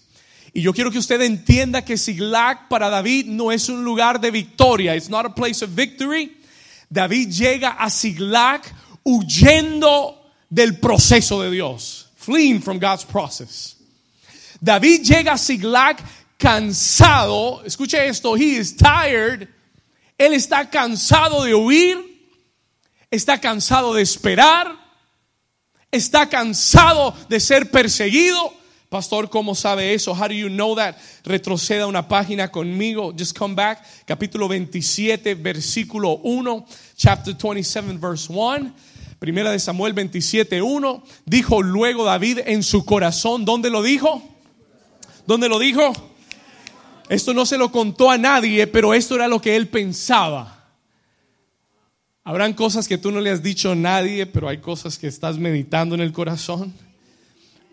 Y 0.57 0.63
yo 0.63 0.73
quiero 0.73 0.91
que 0.91 0.99
usted 0.99 1.21
entienda 1.21 1.85
que 1.85 1.99
Siglag 1.99 2.69
para 2.69 2.89
David 2.89 3.27
no 3.27 3.53
es 3.53 3.69
un 3.69 3.85
lugar 3.85 4.21
de 4.21 4.31
victoria. 4.31 4.97
It's 4.97 5.11
not 5.11 5.27
a 5.27 5.35
place 5.35 5.63
of 5.63 5.71
victory. 5.75 6.37
David 6.89 7.31
llega 7.31 7.77
a 7.79 7.91
Siglag 7.91 8.63
huyendo 9.05 10.33
del 10.49 10.79
proceso 10.79 11.43
de 11.43 11.51
Dios. 11.51 12.09
Fleeing 12.17 12.63
from 12.63 12.79
God's 12.79 13.05
process. 13.05 13.77
David 14.61 15.03
llega 15.03 15.35
a 15.35 15.39
Siglag 15.39 15.99
cansado. 16.39 17.63
Escuche 17.65 18.09
esto. 18.09 18.35
He 18.35 18.57
is 18.57 18.75
tired 18.77 19.49
él 20.19 20.33
está 20.33 20.71
cansado 20.71 21.45
de 21.45 21.55
huir, 21.55 21.99
está 23.11 23.39
cansado 23.41 23.95
de 23.95 24.03
esperar, 24.03 24.75
está 25.91 26.29
cansado 26.29 27.15
de 27.29 27.39
ser 27.39 27.71
perseguido. 27.71 28.55
Pastor, 28.89 29.29
¿cómo 29.29 29.55
sabe 29.55 29.95
eso? 29.95 30.13
How 30.13 30.29
do 30.29 30.35
you 30.35 30.49
know 30.49 30.77
that? 30.77 30.97
Retroceda 31.25 31.87
una 31.87 32.07
página 32.07 32.51
conmigo. 32.51 33.13
Just 33.19 33.37
come 33.37 33.55
back. 33.55 33.83
Capítulo 34.07 34.47
27, 34.49 35.35
versículo 35.35 36.21
1. 36.23 36.67
Chapter 36.97 37.35
27, 37.35 37.99
verse 37.99 38.33
1. 38.33 38.73
Primera 39.19 39.51
de 39.51 39.59
Samuel 39.59 39.93
27, 39.93 40.63
1. 40.63 41.03
Dijo 41.25 41.63
luego 41.63 42.05
David 42.05 42.41
en 42.47 42.63
su 42.63 42.85
corazón. 42.85 43.45
¿Dónde 43.45 43.71
lo 43.71 43.83
dijo? 43.83 44.23
¿Dónde 45.27 45.49
lo 45.49 45.59
dijo? 45.59 45.93
Esto 47.09 47.35
no 47.35 47.45
se 47.45 47.59
lo 47.59 47.73
contó 47.73 48.11
a 48.11 48.19
nadie, 48.19 48.67
pero 48.69 48.95
esto 48.95 49.17
era 49.17 49.27
lo 49.27 49.41
que 49.41 49.57
él 49.57 49.69
pensaba. 49.69 50.53
Habrán 52.23 52.55
cosas 52.55 52.89
que 52.89 52.99
tú 52.99 53.11
no 53.11 53.21
le 53.21 53.31
has 53.31 53.43
dicho 53.43 53.73
a 53.73 53.77
nadie, 53.77 54.27
pero 54.27 54.49
hay 54.49 54.59
cosas 54.59 54.99
que 54.99 55.07
estás 55.07 55.39
meditando 55.39 55.95
en 55.95 56.01
el 56.01 56.13
corazón. 56.13 56.73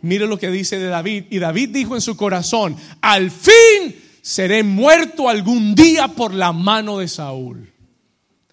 Mire 0.04 0.28
lo 0.28 0.38
que 0.38 0.52
dice 0.52 0.78
de 0.78 0.88
David. 0.88 1.26
Y 1.32 1.40
David 1.40 1.70
dijo 1.70 1.96
en 1.96 2.02
su 2.02 2.16
corazón, 2.16 2.78
al 3.02 3.32
fin 3.32 3.96
seré 4.22 4.62
muerto 4.62 5.28
algún 5.28 5.74
día 5.74 6.08
por 6.10 6.34
la 6.34 6.54
mano 6.54 7.00
de 7.00 7.08
Saúl. 7.08 7.74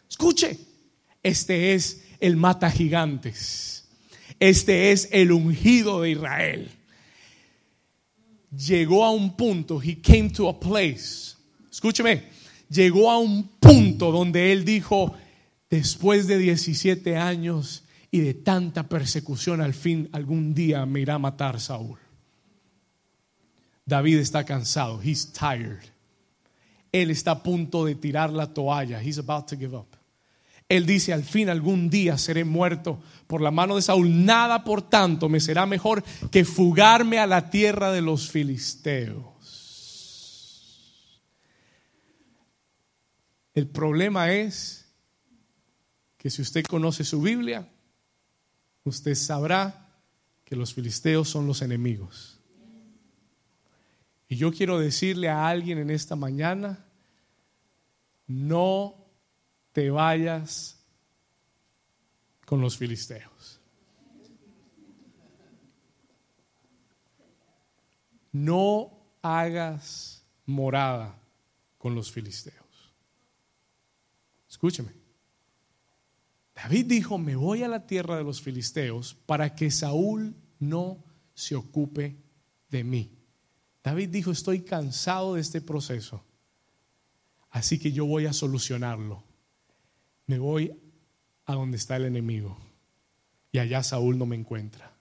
Escuche, 0.08 0.58
este 1.22 1.74
es 1.74 2.04
el 2.20 2.36
mata 2.36 2.70
gigantes. 2.70 3.84
Este 4.38 4.92
es 4.92 5.08
el 5.12 5.32
ungido 5.32 6.00
de 6.00 6.10
Israel 6.12 6.70
llegó 8.56 9.04
a 9.04 9.10
un 9.10 9.36
punto, 9.36 9.80
he 9.80 10.00
came 10.00 10.30
to 10.30 10.48
a 10.48 10.58
place, 10.58 11.36
escúcheme, 11.70 12.24
llegó 12.68 13.10
a 13.10 13.18
un 13.18 13.48
punto 13.60 14.10
donde 14.10 14.52
él 14.52 14.64
dijo, 14.64 15.14
después 15.68 16.26
de 16.26 16.38
17 16.38 17.16
años 17.16 17.84
y 18.10 18.20
de 18.20 18.34
tanta 18.34 18.88
persecución, 18.88 19.60
al 19.60 19.74
fin 19.74 20.08
algún 20.12 20.54
día 20.54 20.84
me 20.86 21.00
irá 21.00 21.14
a 21.14 21.18
matar 21.18 21.60
Saúl. 21.60 21.98
David 23.86 24.18
está 24.18 24.44
cansado, 24.44 25.00
he's 25.02 25.32
tired. 25.32 25.80
Él 26.92 27.10
está 27.10 27.32
a 27.32 27.42
punto 27.42 27.84
de 27.84 27.94
tirar 27.94 28.32
la 28.32 28.52
toalla, 28.52 29.02
he's 29.02 29.18
about 29.18 29.46
to 29.46 29.56
give 29.56 29.76
up. 29.76 29.96
Él 30.68 30.86
dice, 30.86 31.12
al 31.12 31.24
fin 31.24 31.48
algún 31.48 31.90
día 31.90 32.16
seré 32.16 32.44
muerto 32.44 33.02
por 33.26 33.40
la 33.40 33.50
mano 33.50 33.74
de 33.74 33.82
Saúl. 33.82 34.24
Nada, 34.24 34.62
por 34.62 34.82
tanto, 34.82 35.28
me 35.28 35.40
será 35.40 35.66
mejor 35.66 36.04
que 36.30 36.44
fugarme 36.44 37.18
a 37.18 37.26
la 37.26 37.50
tierra 37.50 37.90
de 37.90 38.00
los 38.00 38.30
filisteos. 38.30 39.24
El 43.52 43.66
problema 43.66 44.32
es 44.32 44.88
que 46.16 46.30
si 46.30 46.40
usted 46.40 46.64
conoce 46.64 47.02
su 47.02 47.20
Biblia, 47.20 47.68
usted 48.90 49.14
sabrá 49.14 49.88
que 50.44 50.54
los 50.54 50.74
filisteos 50.74 51.28
son 51.28 51.46
los 51.46 51.62
enemigos. 51.62 52.38
Y 54.28 54.36
yo 54.36 54.52
quiero 54.52 54.78
decirle 54.78 55.28
a 55.28 55.48
alguien 55.48 55.78
en 55.78 55.90
esta 55.90 56.14
mañana, 56.14 56.84
no 58.26 58.94
te 59.72 59.90
vayas 59.90 60.78
con 62.44 62.60
los 62.60 62.76
filisteos. 62.76 63.60
No 68.32 68.92
hagas 69.22 70.24
morada 70.46 71.18
con 71.78 71.94
los 71.94 72.12
filisteos. 72.12 72.92
Escúcheme. 74.48 74.99
David 76.62 76.86
dijo, 76.86 77.18
me 77.18 77.36
voy 77.36 77.62
a 77.62 77.68
la 77.68 77.86
tierra 77.86 78.16
de 78.16 78.24
los 78.24 78.42
filisteos 78.42 79.14
para 79.26 79.54
que 79.54 79.70
Saúl 79.70 80.34
no 80.58 81.04
se 81.34 81.56
ocupe 81.56 82.16
de 82.68 82.84
mí. 82.84 83.16
David 83.82 84.10
dijo, 84.10 84.30
estoy 84.30 84.60
cansado 84.60 85.34
de 85.34 85.40
este 85.40 85.60
proceso, 85.60 86.22
así 87.50 87.78
que 87.78 87.92
yo 87.92 88.04
voy 88.04 88.26
a 88.26 88.32
solucionarlo 88.32 89.24
me 90.30 90.38
voy 90.38 90.72
a 91.46 91.54
donde 91.54 91.76
está 91.76 91.96
el 91.96 92.04
enemigo 92.04 92.56
y 93.50 93.58
allá 93.58 93.82
Saúl 93.82 94.16
no 94.16 94.26
me 94.26 94.36
encuentra. 94.36 94.96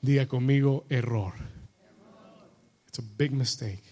Diga 0.00 0.28
conmigo 0.28 0.86
error. 0.88 1.34
It's 2.86 3.00
a 3.00 3.02
big 3.18 3.32
mistake. 3.32 3.82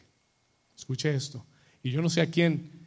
Escuche 0.76 1.12
esto. 1.12 1.44
Y 1.82 1.90
yo 1.90 2.00
no 2.00 2.08
sé 2.08 2.20
a 2.20 2.30
quién 2.30 2.77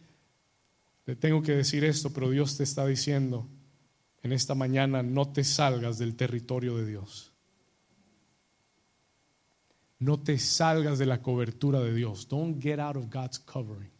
tengo 1.15 1.41
que 1.41 1.53
decir 1.53 1.83
esto, 1.83 2.11
pero 2.11 2.29
Dios 2.29 2.57
te 2.57 2.63
está 2.63 2.85
diciendo 2.85 3.47
en 4.23 4.33
esta 4.33 4.55
mañana, 4.55 5.01
no 5.01 5.31
te 5.31 5.43
salgas 5.43 5.97
del 5.97 6.15
territorio 6.15 6.77
de 6.77 6.85
Dios. 6.85 7.33
No 9.99 10.19
te 10.19 10.37
salgas 10.39 10.99
de 10.99 11.05
la 11.05 11.21
cobertura 11.21 11.79
de 11.79 11.93
Dios. 11.93 12.27
Don't 12.27 12.61
get 12.61 12.79
out 12.79 12.97
of 12.97 13.05
God's 13.11 13.39
covering. 13.39 13.91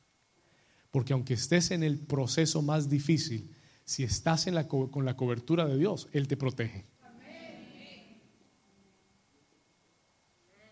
Porque 0.90 1.14
aunque 1.14 1.36
estés 1.36 1.72
en 1.72 1.84
el 1.84 2.00
proceso 2.00 2.62
más 2.62 2.90
difícil, 2.90 3.56
si 3.86 4.04
estás 4.04 4.48
en 4.48 4.56
la, 4.56 4.68
con 4.68 5.06
la 5.06 5.16
cobertura 5.16 5.66
de 5.66 5.78
Dios, 5.78 6.08
Él 6.12 6.28
te 6.28 6.38
protege. 6.38 6.86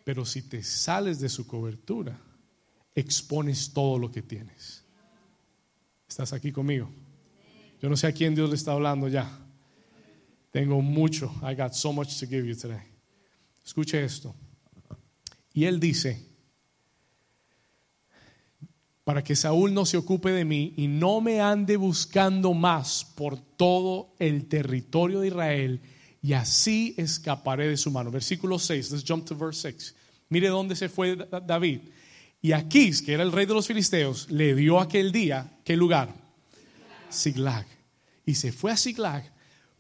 Pero 0.04 0.26
si 0.26 0.42
te 0.42 0.64
sales 0.64 1.20
de 1.20 1.30
su 1.30 1.46
cobertura, 1.46 2.20
expones 2.96 3.72
todo 3.72 4.00
lo 4.00 4.12
que 4.12 4.22
tienes. 4.22 4.79
¿Estás 6.10 6.34
aquí 6.34 6.52
conmigo? 6.52 6.90
Yo 7.82 7.88
no 7.88 7.96
sé 7.96 8.08
a 8.08 8.12
quién 8.12 8.34
Dios 8.34 8.50
le 8.50 8.56
está 8.56 8.72
hablando 8.72 9.08
ya. 9.08 9.30
Tengo 10.52 10.82
mucho. 10.82 11.32
I 11.44 11.54
got 11.54 11.74
so 11.74 11.94
much 11.94 12.20
to 12.20 12.26
give 12.26 12.48
you 12.48 12.56
today. 12.56 12.82
Escuche 13.64 14.04
esto. 14.04 14.36
Y 15.54 15.66
él 15.66 15.80
dice, 15.80 16.26
para 19.04 19.24
que 19.24 19.36
Saúl 19.36 19.74
no 19.74 19.86
se 19.86 19.98
ocupe 19.98 20.32
de 20.32 20.46
mí 20.46 20.74
y 20.78 20.88
no 20.88 21.22
me 21.22 21.42
ande 21.42 21.78
buscando 21.78 22.54
más 22.54 23.06
por 23.16 23.38
todo 23.40 24.14
el 24.18 24.48
territorio 24.48 25.20
de 25.20 25.28
Israel 25.28 25.82
y 26.22 26.34
así 26.34 26.96
escaparé 26.98 27.68
de 27.68 27.78
su 27.78 27.92
mano. 27.92 28.10
Versículo 28.12 28.58
6, 28.58 28.92
let's 28.92 29.06
jump 29.08 29.26
to 29.26 29.36
verse 29.36 29.62
6. 29.62 29.96
Mire 30.30 30.48
dónde 30.50 30.76
se 30.76 30.90
fue 30.90 31.16
David. 31.16 31.82
Y 32.42 32.54
Aquís, 32.54 33.02
que 33.02 33.14
era 33.14 33.24
el 33.24 33.32
rey 33.32 33.46
de 33.46 33.54
los 33.54 33.68
filisteos, 33.68 34.30
le 34.32 34.56
dio 34.56 34.80
aquel 34.80 35.12
día, 35.12 35.60
¿qué 35.64 35.76
lugar? 35.76 36.14
Siglag. 37.10 37.66
Y 38.26 38.36
se 38.36 38.52
fue 38.52 38.72
a 38.72 38.78
Siglag, 38.78 39.32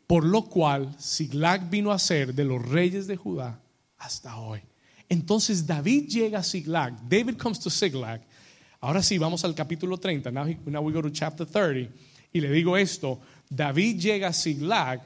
por 0.07 0.25
lo 0.25 0.43
cual 0.43 0.95
Siglag 0.99 1.69
vino 1.69 1.91
a 1.91 1.99
ser 1.99 2.33
de 2.33 2.43
los 2.43 2.61
reyes 2.67 3.07
de 3.07 3.15
Judá 3.15 3.61
hasta 3.97 4.37
hoy. 4.37 4.61
Entonces 5.07 5.65
David 5.65 6.07
llega 6.07 6.39
a 6.39 6.43
Siglag. 6.43 7.07
David 7.07 7.37
comes 7.37 7.59
to 7.59 7.69
Siglag 7.69 8.21
Ahora 8.81 9.03
sí, 9.03 9.17
vamos 9.17 9.43
al 9.43 9.53
capítulo 9.53 9.97
30. 9.97 10.31
Now, 10.31 10.81
we 10.81 10.93
go 10.93 11.01
to 11.01 11.09
chapter 11.09 11.45
30. 11.45 11.91
Y 12.31 12.39
le 12.39 12.49
digo 12.49 12.77
esto, 12.77 13.19
David 13.49 13.99
llega 13.99 14.29
a 14.29 14.33
Siglag 14.33 15.01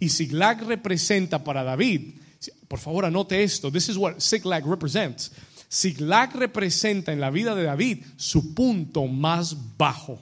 y 0.00 0.08
Siglag 0.08 0.66
representa 0.66 1.42
para 1.44 1.62
David, 1.62 2.14
por 2.66 2.78
favor 2.78 3.04
anote 3.04 3.42
esto, 3.42 3.70
this 3.70 3.88
is 3.88 3.96
what 3.96 4.18
Siglag 4.18 4.66
represents. 4.66 5.30
Siglag 5.74 6.36
representa 6.36 7.12
en 7.12 7.18
la 7.18 7.30
vida 7.30 7.56
de 7.56 7.64
David 7.64 8.04
su 8.16 8.54
punto 8.54 9.08
más 9.08 9.76
bajo, 9.76 10.20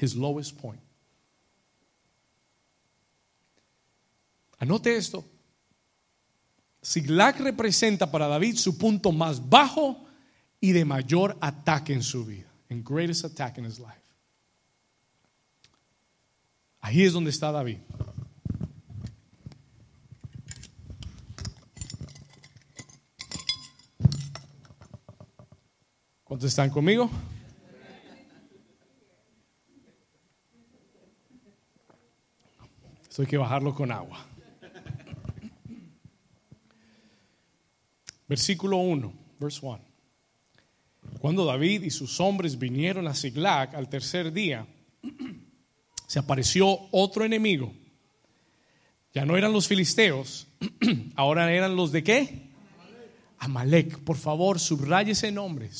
his 0.00 0.14
lowest 0.14 0.58
point. 0.58 0.80
Anote 4.58 4.96
esto. 4.96 5.22
Siglag 6.80 7.38
representa 7.40 8.10
para 8.10 8.26
David 8.26 8.56
su 8.56 8.78
punto 8.78 9.12
más 9.12 9.50
bajo 9.50 10.06
y 10.62 10.72
de 10.72 10.86
mayor 10.86 11.36
ataque 11.42 11.92
en 11.92 12.02
su 12.02 12.24
vida. 12.24 12.50
And 12.70 12.82
greatest 12.88 13.26
attack 13.26 13.58
in 13.58 13.66
his 13.66 13.78
life. 13.78 14.00
Ahí 16.80 17.02
es 17.02 17.12
donde 17.12 17.28
está 17.28 17.52
David. 17.52 17.80
¿Cuántos 26.28 26.50
están 26.50 26.68
conmigo? 26.68 27.08
Esto 33.08 33.22
hay 33.22 33.28
que 33.28 33.38
bajarlo 33.38 33.74
con 33.74 33.90
agua. 33.90 34.26
Versículo 38.28 38.76
1, 38.76 39.10
verse 39.40 39.60
1. 39.64 39.80
Cuando 41.18 41.46
David 41.46 41.84
y 41.84 41.90
sus 41.90 42.20
hombres 42.20 42.58
vinieron 42.58 43.08
a 43.08 43.14
Siglag 43.14 43.74
al 43.74 43.88
tercer 43.88 44.30
día, 44.30 44.66
se 46.06 46.18
apareció 46.18 46.88
otro 46.90 47.24
enemigo. 47.24 47.72
Ya 49.14 49.24
no 49.24 49.38
eran 49.38 49.54
los 49.54 49.66
filisteos, 49.66 50.46
ahora 51.16 51.50
eran 51.50 51.74
los 51.74 51.90
de 51.90 52.04
qué? 52.04 52.47
Amalek. 53.38 53.98
Por 53.98 54.16
favor, 54.16 54.58
subraye 54.58 55.12
ese 55.12 55.30
nombre. 55.32 55.70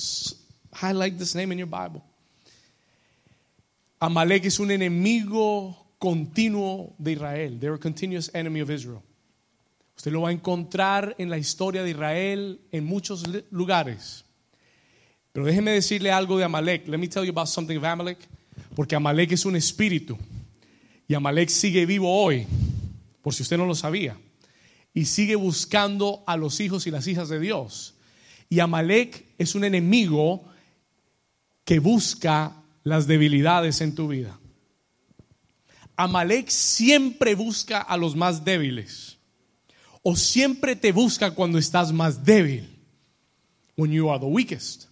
Highlight 0.72 1.18
this 1.18 1.34
name 1.34 1.52
in 1.52 1.58
your 1.58 1.68
Bible. 1.68 2.02
Amalek 4.00 4.44
es 4.44 4.60
un 4.60 4.70
enemigo 4.70 5.76
continuo 5.98 6.94
de 6.98 7.12
Israel. 7.12 7.58
They're 7.58 7.74
a 7.74 7.78
continuous 7.78 8.30
enemy 8.34 8.60
of 8.60 8.70
Israel. 8.70 9.02
Usted 9.96 10.12
lo 10.12 10.22
va 10.22 10.28
a 10.28 10.32
encontrar 10.32 11.16
en 11.18 11.28
la 11.28 11.38
historia 11.38 11.82
de 11.82 11.90
Israel 11.90 12.60
en 12.70 12.84
muchos 12.84 13.24
lugares. 13.50 14.24
Pero 15.32 15.44
déjeme 15.44 15.72
decirle 15.72 16.12
algo 16.12 16.38
de 16.38 16.44
Amalek. 16.44 16.86
Let 16.86 16.98
me 16.98 17.08
tell 17.08 17.24
you 17.24 17.30
about 17.30 17.48
something 17.48 17.76
of 17.76 17.84
Amalek. 17.84 18.18
Porque 18.76 18.94
Amalek 18.94 19.32
es 19.32 19.44
un 19.44 19.56
espíritu. 19.56 20.16
Y 21.08 21.14
Amalek 21.14 21.48
sigue 21.48 21.84
vivo 21.84 22.12
hoy. 22.12 22.46
Por 23.22 23.34
si 23.34 23.42
usted 23.42 23.58
no 23.58 23.66
lo 23.66 23.74
sabía. 23.74 24.16
Y 24.98 25.04
sigue 25.04 25.36
buscando 25.36 26.24
a 26.26 26.36
los 26.36 26.58
hijos 26.58 26.88
y 26.88 26.90
las 26.90 27.06
hijas 27.06 27.28
de 27.28 27.38
Dios. 27.38 27.94
Y 28.48 28.58
Amalek 28.58 29.26
es 29.38 29.54
un 29.54 29.62
enemigo 29.62 30.42
que 31.64 31.78
busca 31.78 32.64
las 32.82 33.06
debilidades 33.06 33.80
en 33.80 33.94
tu 33.94 34.08
vida. 34.08 34.40
Amalek 35.96 36.48
siempre 36.48 37.36
busca 37.36 37.80
a 37.80 37.96
los 37.96 38.16
más 38.16 38.44
débiles 38.44 39.18
o 40.02 40.16
siempre 40.16 40.74
te 40.74 40.90
busca 40.90 41.30
cuando 41.30 41.58
estás 41.58 41.92
más 41.92 42.24
débil. 42.24 42.68
When 43.76 43.92
you 43.92 44.10
are 44.10 44.18
the 44.18 44.26
weakest. 44.26 44.86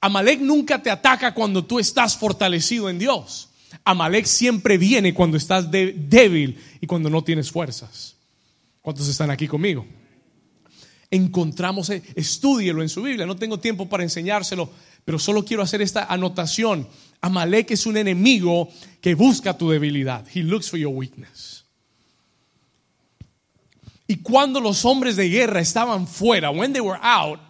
Amalek 0.00 0.40
nunca 0.40 0.82
te 0.82 0.90
ataca 0.90 1.34
cuando 1.34 1.62
tú 1.62 1.78
estás 1.78 2.16
fortalecido 2.16 2.88
en 2.88 2.98
Dios. 2.98 3.50
Amalek 3.84 4.24
siempre 4.24 4.78
viene 4.78 5.12
cuando 5.12 5.36
estás 5.36 5.70
débil 5.70 6.58
y 6.80 6.86
cuando 6.86 7.10
no 7.10 7.22
tienes 7.22 7.50
fuerzas. 7.50 8.15
¿Cuántos 8.86 9.08
están 9.08 9.32
aquí 9.32 9.48
conmigo? 9.48 9.84
Encontramos, 11.10 11.90
eh, 11.90 12.04
estúdielo 12.14 12.82
en 12.82 12.88
su 12.88 13.02
Biblia. 13.02 13.26
No 13.26 13.34
tengo 13.34 13.58
tiempo 13.58 13.88
para 13.88 14.04
enseñárselo, 14.04 14.70
pero 15.04 15.18
solo 15.18 15.44
quiero 15.44 15.64
hacer 15.64 15.82
esta 15.82 16.04
anotación. 16.04 16.86
Amalek 17.20 17.72
es 17.72 17.84
un 17.86 17.96
enemigo 17.96 18.68
que 19.00 19.16
busca 19.16 19.58
tu 19.58 19.70
debilidad. 19.70 20.24
He 20.32 20.44
looks 20.44 20.70
for 20.70 20.78
your 20.78 20.94
weakness. 20.94 21.64
Y 24.06 24.18
cuando 24.18 24.60
los 24.60 24.84
hombres 24.84 25.16
de 25.16 25.30
guerra 25.30 25.58
estaban 25.58 26.06
fuera, 26.06 26.50
when 26.50 26.72
they 26.72 26.80
were 26.80 27.00
out, 27.02 27.40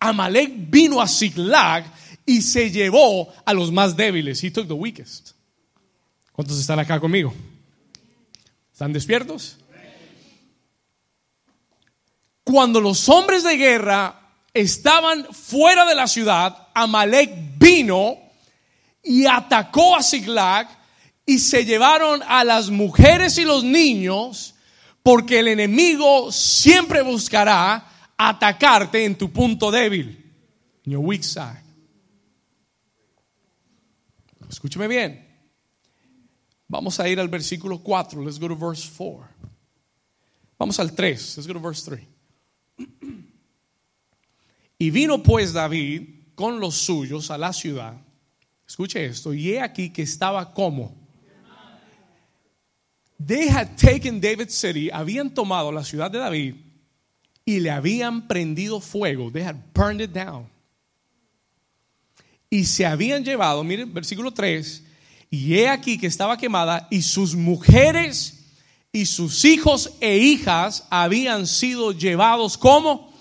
Amalek 0.00 0.72
vino 0.72 1.00
a 1.00 1.06
Ziklag 1.06 1.84
y 2.26 2.42
se 2.42 2.68
llevó 2.68 3.32
a 3.46 3.54
los 3.54 3.70
más 3.70 3.96
débiles. 3.96 4.42
He 4.42 4.50
took 4.50 4.66
the 4.66 4.72
weakest. 4.72 5.34
¿Cuántos 6.32 6.58
están 6.58 6.80
acá 6.80 6.98
conmigo? 6.98 7.32
¿Están 8.72 8.92
despiertos? 8.92 9.59
Cuando 12.50 12.80
los 12.80 13.08
hombres 13.08 13.44
de 13.44 13.56
guerra 13.56 14.32
estaban 14.52 15.24
fuera 15.26 15.86
de 15.86 15.94
la 15.94 16.08
ciudad, 16.08 16.66
Amalek 16.74 17.30
vino 17.56 18.18
y 19.04 19.24
atacó 19.24 19.94
a 19.94 20.02
Ziklag 20.02 20.68
y 21.24 21.38
se 21.38 21.64
llevaron 21.64 22.20
a 22.26 22.42
las 22.42 22.68
mujeres 22.68 23.38
y 23.38 23.44
los 23.44 23.62
niños 23.62 24.56
porque 25.04 25.38
el 25.38 25.46
enemigo 25.46 26.32
siempre 26.32 27.02
buscará 27.02 27.86
atacarte 28.16 29.04
en 29.04 29.16
tu 29.16 29.30
punto 29.30 29.70
débil, 29.70 30.34
en 30.84 30.92
your 30.92 31.04
weak 31.04 31.22
side. 31.22 31.62
Escúcheme 34.48 34.88
bien. 34.88 35.24
Vamos 36.66 36.98
a 36.98 37.08
ir 37.08 37.20
al 37.20 37.28
versículo 37.28 37.78
4. 37.78 38.24
Let's 38.24 38.40
go 38.40 38.48
to 38.48 38.56
verse 38.56 38.90
4. 38.98 39.28
Vamos 40.58 40.80
al 40.80 40.92
3. 40.92 41.36
Let's 41.36 41.46
go 41.46 41.54
to 41.54 41.60
verse 41.60 41.88
3. 41.88 42.09
Y 44.78 44.90
vino 44.90 45.22
pues 45.22 45.52
David 45.52 46.08
con 46.34 46.58
los 46.60 46.76
suyos 46.76 47.30
a 47.30 47.38
la 47.38 47.52
ciudad. 47.52 48.00
Escuche 48.66 49.04
esto. 49.04 49.34
Y 49.34 49.52
he 49.52 49.60
aquí 49.60 49.90
que 49.90 50.02
estaba 50.02 50.54
como 50.54 51.00
They 53.24 53.48
had 53.48 53.76
taken 53.76 54.20
David 54.20 54.48
City, 54.48 54.90
habían 54.90 55.34
tomado 55.34 55.70
la 55.70 55.84
ciudad 55.84 56.10
de 56.10 56.18
David 56.18 56.54
y 57.44 57.60
le 57.60 57.70
habían 57.70 58.26
prendido 58.26 58.80
fuego. 58.80 59.30
They 59.30 59.42
had 59.42 59.56
burned 59.74 60.00
it 60.00 60.12
down. 60.12 60.48
Y 62.48 62.64
se 62.64 62.86
habían 62.86 63.22
llevado, 63.22 63.62
miren, 63.62 63.92
versículo 63.92 64.32
3, 64.32 64.84
y 65.30 65.54
he 65.54 65.68
aquí 65.68 65.98
que 65.98 66.06
estaba 66.06 66.38
quemada 66.38 66.88
y 66.90 67.02
sus 67.02 67.36
mujeres 67.36 68.39
y 68.92 69.06
sus 69.06 69.44
hijos 69.44 69.92
e 70.00 70.18
hijas 70.18 70.86
habían 70.90 71.46
sido 71.46 71.92
llevados 71.92 72.58
como 72.58 73.12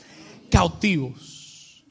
cautivos. 0.49 1.83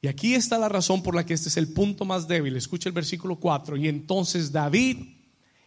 Y 0.00 0.06
aquí 0.06 0.34
está 0.34 0.58
la 0.58 0.68
razón 0.68 1.02
por 1.02 1.14
la 1.14 1.26
que 1.26 1.34
este 1.34 1.48
es 1.48 1.56
el 1.56 1.72
punto 1.72 2.04
más 2.04 2.28
débil. 2.28 2.56
Escucha 2.56 2.88
el 2.88 2.94
versículo 2.94 3.36
4. 3.36 3.76
Y 3.76 3.88
entonces 3.88 4.52
David 4.52 4.98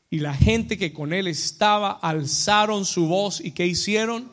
y 0.10 0.20
la 0.20 0.34
gente 0.34 0.78
que 0.78 0.94
con 0.94 1.12
él 1.12 1.28
estaba 1.28 1.92
alzaron 1.92 2.86
su 2.86 3.08
voz 3.08 3.42
y 3.42 3.52
¿qué 3.52 3.68
hicieron? 3.68 4.30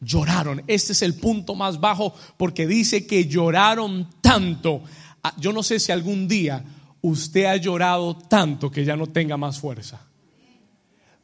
Lloraron. 0.00 0.62
Este 0.66 0.92
es 0.92 1.02
el 1.02 1.14
punto 1.14 1.54
más 1.54 1.78
bajo 1.78 2.14
porque 2.38 2.66
dice 2.66 3.06
que 3.06 3.26
lloraron 3.26 4.08
tanto. 4.22 4.82
Ah, 5.22 5.34
yo 5.38 5.52
no 5.52 5.62
sé 5.62 5.78
si 5.78 5.92
algún 5.92 6.26
día 6.26 6.64
usted 7.02 7.44
ha 7.44 7.56
llorado 7.56 8.16
tanto 8.16 8.70
que 8.70 8.86
ya 8.86 8.96
no 8.96 9.06
tenga 9.06 9.36
más 9.36 9.58
fuerza. 9.60 10.09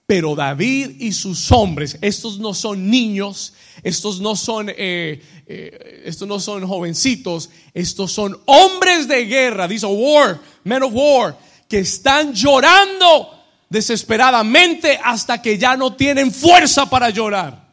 Pero 0.07 0.37
David 0.37 1.01
y 1.01 1.13
sus 1.13 1.51
hombres, 1.51 1.99
estos 2.01 2.39
no 2.39 2.55
son 2.55 2.89
niños, 2.89 3.55
estos 3.83 4.21
no 4.21 4.37
son, 4.37 4.69
eh, 4.71 5.21
eh, 5.47 6.03
estos 6.05 6.29
no 6.29 6.39
son 6.39 6.65
jovencitos, 6.67 7.51
estos 7.75 8.13
son 8.13 8.39
hombres 8.47 9.09
de 9.09 9.27
guerra. 9.27 9.67
Dice 9.67 9.87
war, 9.87 10.41
men 10.63 10.85
of 10.85 10.93
war 10.95 11.37
que 11.69 11.81
están 11.81 12.33
llorando 12.33 13.37
desesperadamente 13.69 14.99
hasta 15.03 15.43
que 15.43 15.59
ya 15.59 15.77
no 15.77 15.97
tienen 15.97 16.31
fuerza 16.31 16.89
para 16.89 17.11
llorar. 17.11 17.67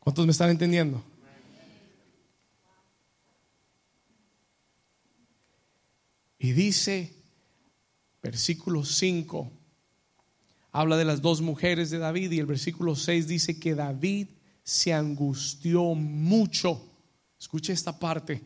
¿Cuántos 0.00 0.26
me 0.26 0.32
están 0.32 0.50
entendiendo? 0.50 1.04
Y 6.40 6.52
dice, 6.52 7.12
versículo 8.22 8.84
5, 8.84 9.52
habla 10.80 10.96
de 10.96 11.04
las 11.04 11.20
dos 11.20 11.40
mujeres 11.40 11.90
de 11.90 11.98
David 11.98 12.30
y 12.30 12.38
el 12.38 12.46
versículo 12.46 12.94
6 12.94 13.26
dice 13.26 13.58
que 13.58 13.74
David 13.74 14.28
se 14.62 14.94
angustió 14.94 15.82
mucho. 15.96 16.80
Escuche 17.36 17.72
esta 17.72 17.98
parte. 17.98 18.44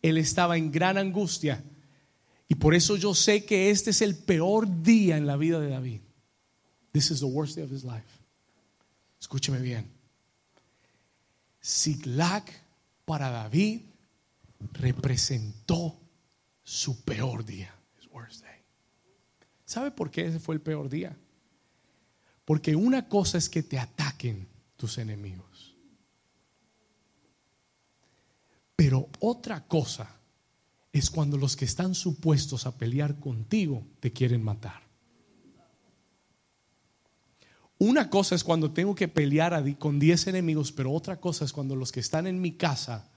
Él 0.00 0.16
estaba 0.16 0.56
en 0.56 0.70
gran 0.70 0.96
angustia 0.96 1.64
y 2.46 2.54
por 2.54 2.76
eso 2.76 2.96
yo 2.96 3.14
sé 3.14 3.44
que 3.44 3.70
este 3.70 3.90
es 3.90 4.00
el 4.00 4.16
peor 4.16 4.84
día 4.84 5.16
en 5.16 5.26
la 5.26 5.36
vida 5.36 5.58
de 5.58 5.70
David. 5.70 6.02
This 6.92 7.10
is 7.10 7.18
the 7.18 7.26
worst 7.26 7.56
day 7.56 7.64
of 7.64 7.72
his 7.72 7.82
life. 7.82 8.06
Escúcheme 9.20 9.58
bien. 9.58 9.90
Siglag 11.60 12.44
para 13.04 13.28
David 13.28 13.80
representó 14.72 15.98
su 16.62 17.02
peor 17.02 17.44
día. 17.44 17.74
His 18.00 18.08
worst 18.12 18.44
day. 18.44 18.60
¿Sabe 19.64 19.90
por 19.90 20.12
qué 20.12 20.26
ese 20.26 20.38
fue 20.38 20.54
el 20.54 20.60
peor 20.60 20.88
día? 20.88 21.16
Porque 22.46 22.76
una 22.76 23.08
cosa 23.08 23.36
es 23.36 23.50
que 23.50 23.62
te 23.62 23.78
ataquen 23.78 24.48
tus 24.76 24.96
enemigos. 24.96 25.74
Pero 28.76 29.08
otra 29.18 29.66
cosa 29.66 30.16
es 30.92 31.10
cuando 31.10 31.36
los 31.36 31.56
que 31.56 31.64
están 31.64 31.94
supuestos 31.94 32.64
a 32.64 32.78
pelear 32.78 33.18
contigo 33.18 33.84
te 34.00 34.12
quieren 34.12 34.42
matar. 34.42 34.80
Una 37.78 38.08
cosa 38.08 38.34
es 38.34 38.44
cuando 38.44 38.70
tengo 38.70 38.94
que 38.94 39.08
pelear 39.08 39.76
con 39.78 39.98
10 39.98 40.28
enemigos, 40.28 40.72
pero 40.72 40.92
otra 40.92 41.20
cosa 41.20 41.44
es 41.44 41.52
cuando 41.52 41.74
los 41.74 41.90
que 41.90 42.00
están 42.00 42.26
en 42.26 42.40
mi 42.40 42.52
casa 42.52 43.10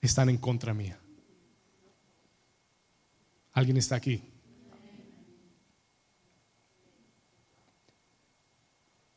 están 0.00 0.30
en 0.30 0.38
contra 0.38 0.72
mía. 0.72 0.98
¿Alguien 3.52 3.76
está 3.76 3.96
aquí? 3.96 4.33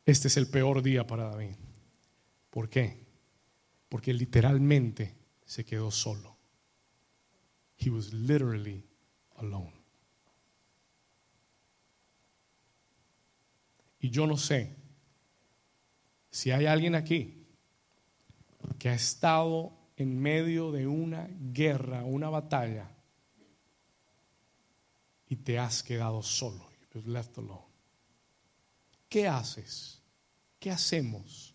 Este 0.08 0.28
es 0.28 0.38
el 0.38 0.48
peor 0.48 0.80
día 0.80 1.06
para 1.06 1.24
David. 1.24 1.54
¿Por 2.48 2.70
qué? 2.70 3.04
Porque 3.90 4.14
literalmente 4.14 5.14
se 5.44 5.66
quedó 5.66 5.90
solo. 5.90 6.34
He 7.76 7.90
was 7.90 8.14
literally 8.14 8.82
alone. 9.36 9.74
Y 14.00 14.08
yo 14.08 14.26
no 14.26 14.38
sé 14.38 14.74
si 16.30 16.52
hay 16.52 16.64
alguien 16.64 16.94
aquí 16.94 17.46
que 18.78 18.88
ha 18.88 18.94
estado 18.94 19.74
en 19.94 20.18
medio 20.18 20.72
de 20.72 20.86
una 20.86 21.28
guerra, 21.52 22.02
una 22.04 22.30
batalla, 22.30 22.90
y 25.28 25.36
te 25.36 25.58
has 25.58 25.82
quedado 25.82 26.22
solo. 26.22 26.66
left 27.04 27.36
alone. 27.36 27.66
¿Qué 29.10 29.28
haces? 29.28 29.97
¿Qué 30.58 30.70
hacemos 30.70 31.54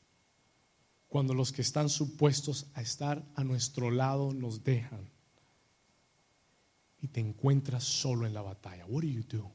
cuando 1.08 1.34
los 1.34 1.52
que 1.52 1.62
están 1.62 1.89
supuestos 1.89 2.68
a 2.74 2.82
estar 2.82 3.24
a 3.36 3.44
nuestro 3.44 3.92
lado 3.92 4.34
nos 4.34 4.63
dejan 4.63 5.10
y 7.02 7.08
te 7.10 7.20
encuentras 7.20 7.84
solo 7.84 8.26
en 8.26 8.34
la 8.34 8.42
batalla? 8.42 8.86
What 8.86 9.04
do 9.04 9.10
you 9.10 9.24
do? 9.24 9.52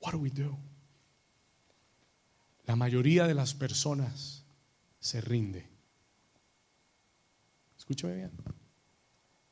What 0.00 0.12
do 0.12 0.18
we 0.18 0.30
do? 0.30 0.56
La 2.66 2.76
mayoría 2.76 3.26
de 3.26 3.34
las 3.34 3.54
personas 3.54 4.44
se 5.00 5.20
rinde. 5.20 5.68
Escúchame 7.76 8.14
bien. 8.14 8.32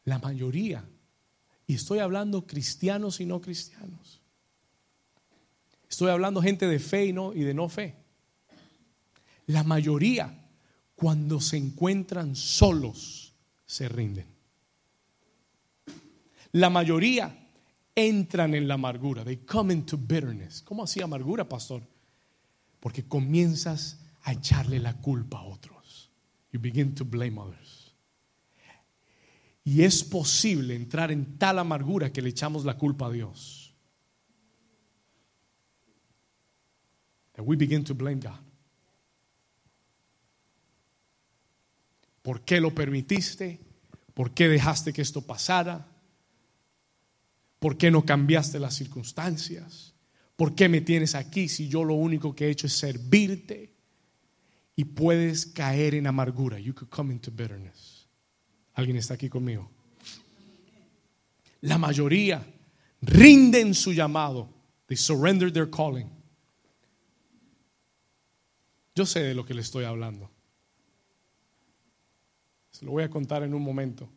La 0.04 0.18
mayoría. 0.18 0.88
Y 1.66 1.74
estoy 1.74 1.98
hablando 1.98 2.46
cristianos 2.46 3.20
y 3.20 3.26
no 3.26 3.40
cristianos. 3.40 4.22
Estoy 5.88 6.10
hablando 6.10 6.42
gente 6.42 6.66
de 6.66 6.78
fe 6.78 7.06
y, 7.06 7.12
no, 7.12 7.32
y 7.32 7.40
de 7.40 7.54
no 7.54 7.68
fe. 7.68 7.94
La 9.46 9.62
mayoría, 9.62 10.48
cuando 10.94 11.40
se 11.40 11.56
encuentran 11.56 12.34
solos, 12.34 13.34
se 13.64 13.88
rinden. 13.88 14.26
La 16.52 16.70
mayoría 16.70 17.46
entran 17.94 18.54
en 18.54 18.66
la 18.66 18.74
amargura. 18.74 19.24
They 19.24 19.38
come 19.38 19.72
into 19.72 19.96
bitterness. 19.96 20.62
¿Cómo 20.62 20.84
así 20.84 21.00
amargura, 21.02 21.48
pastor? 21.48 21.82
Porque 22.80 23.06
comienzas 23.06 24.00
a 24.22 24.32
echarle 24.32 24.78
la 24.78 24.94
culpa 24.94 25.38
a 25.38 25.44
otros. 25.44 26.10
You 26.52 26.60
begin 26.60 26.94
to 26.94 27.04
blame 27.04 27.38
others. 27.38 27.94
Y 29.64 29.82
es 29.82 30.04
posible 30.04 30.76
entrar 30.76 31.10
en 31.10 31.38
tal 31.38 31.58
amargura 31.58 32.12
que 32.12 32.22
le 32.22 32.28
echamos 32.28 32.64
la 32.64 32.78
culpa 32.78 33.06
a 33.06 33.10
Dios. 33.10 33.65
That 37.36 37.44
we 37.44 37.56
begin 37.56 37.84
to 37.84 37.94
blame 37.94 38.20
God. 38.20 38.40
¿Por 42.22 42.40
qué 42.40 42.60
lo 42.60 42.74
permitiste? 42.74 43.60
¿Por 44.14 44.32
qué 44.32 44.48
dejaste 44.48 44.92
que 44.92 45.02
esto 45.02 45.20
pasara? 45.20 45.86
¿Por 47.60 47.76
qué 47.76 47.90
no 47.90 48.04
cambiaste 48.04 48.58
las 48.58 48.74
circunstancias? 48.74 49.94
¿Por 50.34 50.54
qué 50.54 50.68
me 50.68 50.80
tienes 50.80 51.14
aquí 51.14 51.48
si 51.48 51.68
yo 51.68 51.84
lo 51.84 51.94
único 51.94 52.34
que 52.34 52.46
he 52.46 52.50
hecho 52.50 52.66
es 52.66 52.72
servirte? 52.72 53.74
Y 54.74 54.84
puedes 54.84 55.46
caer 55.46 55.94
en 55.94 56.06
amargura. 56.06 56.58
You 56.58 56.74
could 56.74 56.90
come 56.90 57.12
into 57.12 57.30
bitterness. 57.30 58.06
¿Alguien 58.74 58.96
está 58.96 59.14
aquí 59.14 59.28
conmigo? 59.28 59.70
La 61.60 61.78
mayoría 61.78 62.44
rinden 63.02 63.74
su 63.74 63.92
llamado. 63.92 64.48
They 64.86 64.96
surrender 64.96 65.52
their 65.52 65.70
calling. 65.70 66.15
Yo 68.96 69.04
sé 69.04 69.22
de 69.22 69.34
lo 69.34 69.44
que 69.44 69.52
le 69.52 69.60
estoy 69.60 69.84
hablando. 69.84 70.30
Se 72.70 72.86
lo 72.86 72.92
voy 72.92 73.04
a 73.04 73.10
contar 73.10 73.42
en 73.42 73.52
un 73.52 73.62
momento. 73.62 74.08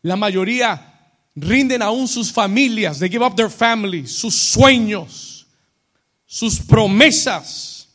La 0.00 0.14
mayoría 0.14 1.10
rinden 1.34 1.82
aún 1.82 2.06
sus 2.06 2.32
familias, 2.32 3.00
they 3.00 3.08
give 3.08 3.24
up 3.24 3.34
their 3.34 3.50
families, 3.50 4.12
sus 4.12 4.34
sueños, 4.34 5.44
sus 6.24 6.60
promesas. 6.60 7.88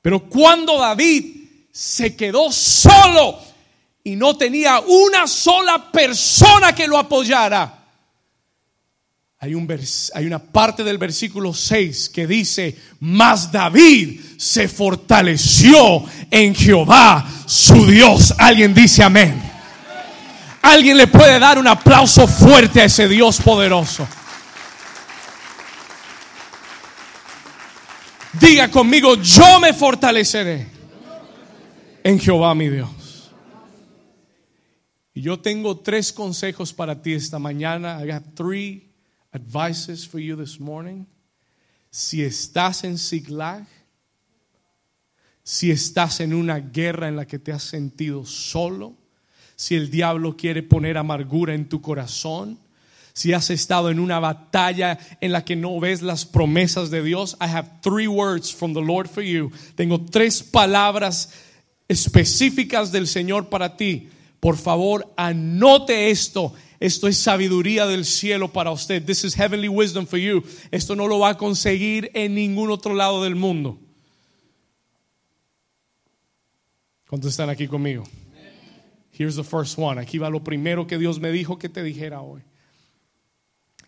Pero 0.00 0.26
cuando 0.28 0.78
David 0.78 1.36
se 1.70 2.16
quedó 2.16 2.50
solo 2.50 3.38
y 4.02 4.16
no 4.16 4.34
tenía 4.36 4.80
una 4.80 5.26
sola 5.26 5.92
persona 5.92 6.74
que 6.74 6.86
lo 6.86 6.96
apoyara, 6.96 7.81
hay, 9.42 9.56
un 9.56 9.68
hay, 10.14 10.24
una 10.24 10.38
parte 10.38 10.84
del 10.84 10.98
versículo 10.98 11.52
6 11.52 12.10
que 12.10 12.28
dice, 12.28 12.78
mas 13.00 13.50
David 13.50 14.20
se 14.36 14.68
fortaleció 14.68 16.04
en 16.30 16.54
Jehová, 16.54 17.28
su 17.44 17.84
Dios. 17.84 18.32
Alguien 18.38 18.72
dice 18.72 19.02
amén. 19.02 19.42
Alguien 20.62 20.96
le 20.96 21.08
puede 21.08 21.40
dar 21.40 21.58
un 21.58 21.66
aplauso 21.66 22.28
fuerte 22.28 22.82
a 22.82 22.84
ese 22.84 23.08
Dios 23.08 23.40
poderoso. 23.40 24.06
Diga 28.34 28.70
conmigo, 28.70 29.16
yo 29.16 29.58
me 29.58 29.74
fortaleceré 29.74 30.68
en 32.04 32.20
Jehová 32.20 32.54
mi 32.54 32.68
Dios. 32.68 33.32
Y 35.14 35.22
yo 35.22 35.40
tengo 35.40 35.80
tres 35.80 36.12
consejos 36.12 36.72
para 36.72 37.02
ti 37.02 37.14
esta 37.14 37.40
mañana. 37.40 37.98
I 38.00 38.06
got 38.06 38.22
three 38.36 38.91
advices 39.32 40.06
for 40.06 40.20
you 40.20 40.36
this 40.36 40.60
morning. 40.60 41.06
Si 41.90 42.22
estás 42.22 42.84
en 42.84 42.98
Siglag, 42.98 43.66
si 45.42 45.70
estás 45.70 46.20
en 46.20 46.32
una 46.32 46.60
guerra 46.60 47.08
en 47.08 47.16
la 47.16 47.26
que 47.26 47.38
te 47.38 47.52
has 47.52 47.62
sentido 47.62 48.24
solo, 48.24 48.94
si 49.56 49.74
el 49.74 49.90
diablo 49.90 50.36
quiere 50.36 50.62
poner 50.62 50.96
amargura 50.96 51.54
en 51.54 51.68
tu 51.68 51.80
corazón, 51.80 52.58
si 53.12 53.32
has 53.32 53.50
estado 53.50 53.90
en 53.90 53.98
una 53.98 54.18
batalla 54.20 54.98
en 55.20 55.32
la 55.32 55.44
que 55.44 55.54
no 55.54 55.78
ves 55.80 56.00
las 56.00 56.24
promesas 56.24 56.90
de 56.90 57.02
Dios, 57.02 57.36
I 57.40 57.44
have 57.44 57.68
three 57.82 58.06
words 58.06 58.52
from 58.52 58.72
the 58.72 58.80
Lord 58.80 59.08
for 59.08 59.22
you. 59.22 59.50
Tengo 59.74 60.00
tres 60.00 60.42
palabras 60.42 61.30
específicas 61.88 62.90
del 62.90 63.06
Señor 63.06 63.50
para 63.50 63.76
ti. 63.76 64.08
Por 64.40 64.56
favor, 64.56 65.12
anote 65.16 66.10
esto. 66.10 66.54
Esto 66.82 67.06
es 67.06 67.16
sabiduría 67.16 67.86
del 67.86 68.04
cielo 68.04 68.52
para 68.52 68.72
usted. 68.72 69.04
This 69.04 69.22
is 69.22 69.36
heavenly 69.36 69.68
wisdom 69.68 70.04
for 70.04 70.18
you. 70.18 70.42
Esto 70.72 70.96
no 70.96 71.06
lo 71.06 71.20
va 71.20 71.28
a 71.28 71.38
conseguir 71.38 72.10
en 72.12 72.34
ningún 72.34 72.72
otro 72.72 72.92
lado 72.92 73.22
del 73.22 73.36
mundo. 73.36 73.78
¿Cuántos 77.06 77.30
están 77.30 77.50
aquí 77.50 77.68
conmigo? 77.68 78.02
Here's 79.16 79.36
the 79.36 79.44
first 79.44 79.78
one. 79.78 80.00
Aquí 80.00 80.18
va 80.18 80.28
lo 80.28 80.42
primero 80.42 80.84
que 80.88 80.98
Dios 80.98 81.20
me 81.20 81.30
dijo 81.30 81.56
que 81.56 81.68
te 81.68 81.84
dijera 81.84 82.20
hoy. 82.20 82.42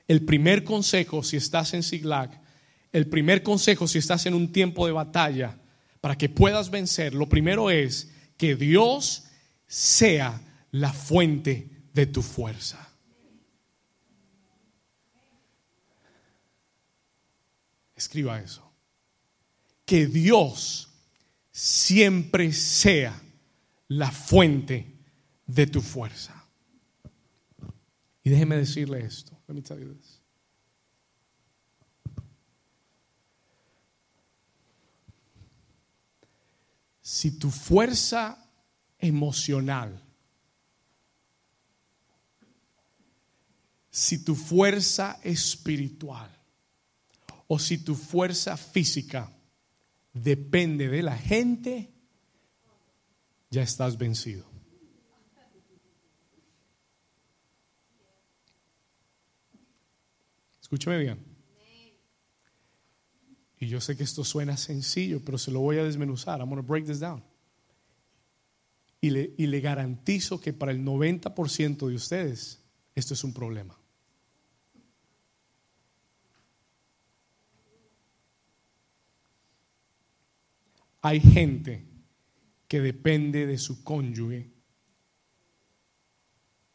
El 0.06 0.24
primer 0.24 0.62
consejo, 0.62 1.24
si 1.24 1.36
estás 1.36 1.74
en 1.74 1.82
Siglag, 1.82 2.30
el 2.92 3.08
primer 3.08 3.42
consejo, 3.42 3.88
si 3.88 3.98
estás 3.98 4.24
en 4.26 4.34
un 4.34 4.52
tiempo 4.52 4.86
de 4.86 4.92
batalla, 4.92 5.58
para 6.00 6.16
que 6.16 6.28
puedas 6.28 6.70
vencer, 6.70 7.12
lo 7.12 7.28
primero 7.28 7.70
es 7.70 8.12
que 8.36 8.54
Dios 8.54 9.24
sea 9.66 10.40
la 10.70 10.92
fuente 10.92 11.73
de 11.94 12.06
tu 12.06 12.20
fuerza. 12.22 12.86
Escriba 17.94 18.40
eso. 18.40 18.70
Que 19.86 20.06
Dios 20.06 20.88
siempre 21.50 22.52
sea 22.52 23.18
la 23.88 24.10
fuente 24.10 24.98
de 25.46 25.66
tu 25.66 25.80
fuerza. 25.80 26.44
Y 28.24 28.30
déjeme 28.30 28.56
decirle 28.56 29.04
esto. 29.04 29.38
Let 29.46 29.54
me. 29.54 29.62
Si 37.00 37.38
tu 37.38 37.50
fuerza 37.50 38.50
emocional, 38.98 40.03
si 43.94 44.24
tu 44.24 44.34
fuerza 44.34 45.20
espiritual 45.22 46.28
o 47.46 47.60
si 47.60 47.78
tu 47.78 47.94
fuerza 47.94 48.56
física 48.56 49.32
depende 50.12 50.88
de 50.88 51.00
la 51.00 51.16
gente, 51.16 51.92
ya 53.50 53.62
estás 53.62 53.96
vencido. 53.96 54.44
Escúcheme 60.60 60.98
bien. 60.98 61.24
Y 63.60 63.68
yo 63.68 63.80
sé 63.80 63.96
que 63.96 64.02
esto 64.02 64.24
suena 64.24 64.56
sencillo, 64.56 65.24
pero 65.24 65.38
se 65.38 65.52
lo 65.52 65.60
voy 65.60 65.78
a 65.78 65.84
desmenuzar. 65.84 66.40
I'm 66.40 66.48
going 66.48 66.60
to 66.60 66.66
break 66.66 66.84
this 66.84 66.98
down. 66.98 67.22
Y 69.00 69.10
le, 69.10 69.34
y 69.38 69.46
le 69.46 69.60
garantizo 69.60 70.40
que 70.40 70.52
para 70.52 70.72
el 70.72 70.84
90% 70.84 71.86
de 71.86 71.94
ustedes 71.94 72.60
esto 72.96 73.14
es 73.14 73.22
un 73.22 73.32
problema. 73.32 73.78
Hay 81.04 81.20
gente 81.20 81.84
que 82.66 82.80
depende 82.80 83.46
de 83.46 83.58
su 83.58 83.84
cónyuge 83.84 84.50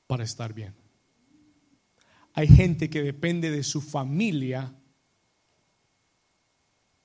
para 0.05 0.23
estar 0.23 0.53
bien. 0.53 0.75
Hay 2.35 2.47
gente 2.47 2.91
que 2.91 3.01
depende 3.01 3.49
de 3.49 3.63
su 3.63 3.81
familia 3.81 4.71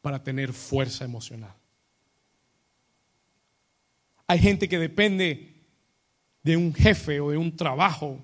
para 0.03 0.23
tener 0.23 0.53
fuerza 0.53 1.07
emocional. 1.07 1.57
Hay 4.27 4.39
gente 4.39 4.69
que 4.69 4.79
depende 4.79 5.65
de 6.43 6.59
un 6.59 6.75
jefe 6.75 7.21
o 7.21 7.31
de 7.31 7.39
un 7.39 7.57
trabajo 7.57 8.23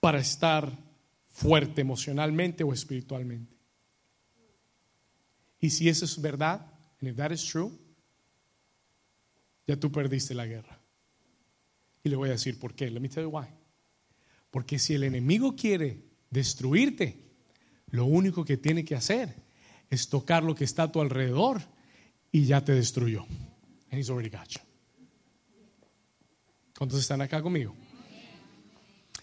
para 0.00 0.18
estar 0.18 0.76
fuerte 1.28 1.82
emocionalmente 1.82 2.64
o 2.64 2.72
espiritualmente. 2.72 3.54
Y 5.60 5.70
si 5.70 5.88
eso 5.88 6.04
es 6.04 6.20
verdad, 6.20 6.71
and 7.02 7.10
if 7.10 7.16
that 7.16 7.32
is 7.32 7.44
true, 7.44 7.72
ya 9.66 9.74
tú 9.76 9.90
perdiste 9.90 10.34
la 10.34 10.46
guerra. 10.46 10.78
Y 12.04 12.08
le 12.08 12.16
voy 12.16 12.28
a 12.28 12.32
decir 12.32 12.58
por 12.60 12.74
qué. 12.74 12.90
Let 12.90 13.00
me 13.00 13.08
tell 13.08 13.24
you 13.24 13.30
why. 13.30 13.48
Porque 14.50 14.78
si 14.78 14.94
el 14.94 15.02
enemigo 15.02 15.56
quiere 15.56 16.04
destruirte, 16.30 17.20
lo 17.90 18.06
único 18.06 18.44
que 18.44 18.56
tiene 18.56 18.84
que 18.84 18.94
hacer 18.94 19.34
es 19.90 20.08
tocar 20.08 20.44
lo 20.44 20.54
que 20.54 20.64
está 20.64 20.84
a 20.84 20.92
tu 20.92 21.00
alrededor 21.00 21.60
y 22.30 22.44
ya 22.44 22.64
te 22.64 22.72
destruyó. 22.72 23.26
And 23.90 23.98
he's 23.98 24.08
already 24.08 24.30
got 24.30 24.48
you. 24.48 24.60
¿Cuántos 26.78 27.00
están 27.00 27.20
acá 27.20 27.42
conmigo? 27.42 27.74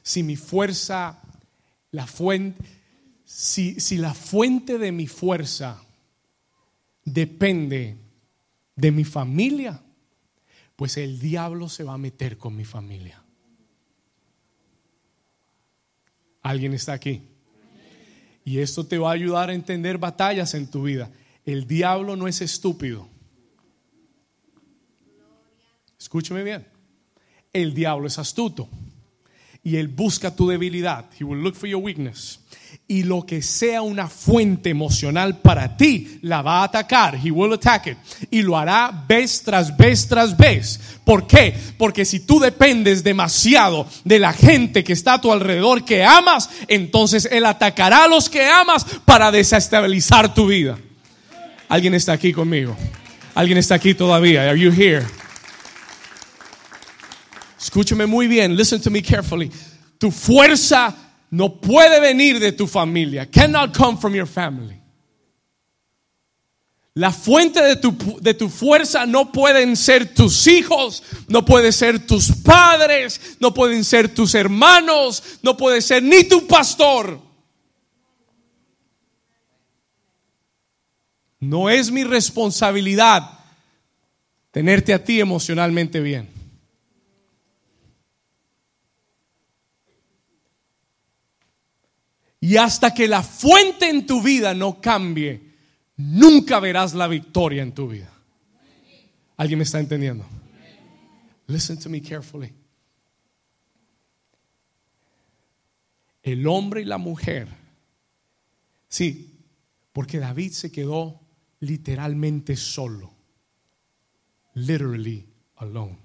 Si 0.03 0.21
mi 0.21 0.35
fuerza, 0.35 1.21
la 1.91 2.07
fuente, 2.07 2.63
si, 3.23 3.79
si 3.79 3.97
la 3.97 4.13
fuente 4.13 4.77
de 4.77 4.91
mi 4.91 5.07
fuerza 5.07 5.81
depende 7.13 7.97
de 8.75 8.91
mi 8.91 9.03
familia, 9.03 9.81
pues 10.75 10.97
el 10.97 11.19
diablo 11.19 11.67
se 11.67 11.83
va 11.83 11.93
a 11.93 11.97
meter 11.97 12.37
con 12.37 12.55
mi 12.55 12.65
familia. 12.65 13.21
¿Alguien 16.41 16.73
está 16.73 16.93
aquí? 16.93 17.23
Y 18.45 18.59
esto 18.59 18.85
te 18.85 18.97
va 18.97 19.09
a 19.09 19.13
ayudar 19.13 19.49
a 19.49 19.53
entender 19.53 19.97
batallas 19.97 20.53
en 20.53 20.71
tu 20.71 20.83
vida. 20.83 21.11
El 21.45 21.67
diablo 21.67 22.15
no 22.15 22.27
es 22.27 22.41
estúpido. 22.41 23.07
Escúchame 25.99 26.43
bien. 26.43 26.65
El 27.51 27.73
diablo 27.73 28.07
es 28.07 28.17
astuto. 28.17 28.69
Y 29.63 29.75
él 29.75 29.87
busca 29.87 30.35
tu 30.35 30.47
debilidad. 30.47 31.05
He 31.19 31.23
will 31.23 31.41
look 31.41 31.55
for 31.55 31.67
your 31.67 31.83
weakness. 31.83 32.39
Y 32.87 33.03
lo 33.03 33.25
que 33.25 33.41
sea 33.41 33.81
una 33.81 34.07
fuente 34.07 34.69
emocional 34.69 35.37
para 35.37 35.77
ti, 35.77 36.19
la 36.23 36.41
va 36.41 36.61
a 36.61 36.63
atacar. 36.63 37.15
He 37.15 37.29
will 37.29 37.53
attack 37.53 37.87
it. 37.87 37.97
Y 38.31 38.41
lo 38.41 38.57
hará 38.57 39.05
vez 39.07 39.43
tras 39.43 39.75
vez 39.75 40.07
tras 40.07 40.35
vez. 40.35 40.79
¿Por 41.03 41.27
qué? 41.27 41.53
Porque 41.77 42.05
si 42.05 42.21
tú 42.21 42.39
dependes 42.39 43.03
demasiado 43.03 43.87
de 44.03 44.19
la 44.19 44.33
gente 44.33 44.83
que 44.83 44.93
está 44.93 45.15
a 45.15 45.21
tu 45.21 45.31
alrededor 45.31 45.85
que 45.85 46.03
amas, 46.03 46.49
entonces 46.67 47.27
él 47.31 47.45
atacará 47.45 48.05
a 48.05 48.07
los 48.07 48.29
que 48.29 48.45
amas 48.45 48.85
para 49.05 49.31
desestabilizar 49.31 50.33
tu 50.33 50.47
vida. 50.47 50.77
¿Alguien 51.67 51.93
está 51.93 52.13
aquí 52.13 52.33
conmigo? 52.33 52.75
¿Alguien 53.35 53.59
está 53.59 53.75
aquí 53.75 53.93
todavía? 53.93 54.49
Are 54.49 54.59
you 54.59 54.71
here? 54.71 55.05
Escúchame 57.59 58.05
muy 58.05 58.27
bien, 58.27 58.55
listen 58.55 58.79
to 58.79 58.89
me 58.89 59.01
carefully. 59.01 59.51
Tu 59.97 60.11
fuerza 60.11 60.95
no 61.29 61.59
puede 61.59 61.99
venir 61.99 62.39
de 62.39 62.53
tu 62.53 62.65
familia. 62.65 63.25
Cannot 63.25 63.75
come 63.75 63.97
from 63.97 64.15
your 64.15 64.27
family. 64.27 64.79
La 66.95 67.11
fuente 67.11 67.61
de 67.61 67.75
tu, 67.75 67.95
de 68.19 68.33
tu, 68.33 68.49
fuerza 68.49 69.05
no 69.05 69.31
pueden 69.31 69.75
ser 69.75 70.13
tus 70.13 70.47
hijos, 70.47 71.03
no 71.27 71.45
pueden 71.45 71.71
ser 71.71 72.05
tus 72.05 72.31
padres, 72.43 73.37
no 73.39 73.53
pueden 73.53 73.83
ser 73.83 74.13
tus 74.13 74.35
hermanos, 74.35 75.39
no 75.41 75.55
puede 75.55 75.81
ser 75.81 76.01
ni 76.01 76.23
tu 76.23 76.47
pastor. 76.47 77.21
No 81.39 81.69
es 81.69 81.91
mi 81.91 82.03
responsabilidad 82.03 83.29
tenerte 84.51 84.93
a 84.93 85.03
ti 85.03 85.21
emocionalmente 85.21 86.01
bien. 86.01 86.38
Y 92.41 92.55
hasta 92.57 92.93
que 92.93 93.07
la 93.07 93.21
fuente 93.21 93.89
en 93.89 94.05
tu 94.05 94.21
vida 94.21 94.53
no 94.53 94.79
cambie, 94.79 95.55
nunca 95.97 96.59
verás 96.59 96.93
la 96.93 97.07
victoria 97.07 97.63
en 97.63 97.73
tu 97.73 97.89
vida. 97.89 98.11
¿Alguien 99.35 99.59
me 99.59 99.63
está 99.63 99.79
entendiendo? 99.79 100.25
Listen 101.47 101.77
to 101.79 101.89
me 101.89 102.01
carefully. 102.01 102.53
El 106.23 106.47
hombre 106.47 106.81
y 106.81 106.85
la 106.85 106.97
mujer. 106.97 107.47
Sí, 108.87 109.39
porque 109.91 110.19
David 110.19 110.51
se 110.51 110.71
quedó 110.71 111.19
literalmente 111.59 112.55
solo. 112.55 113.13
Literally 114.53 115.27
alone. 115.57 115.97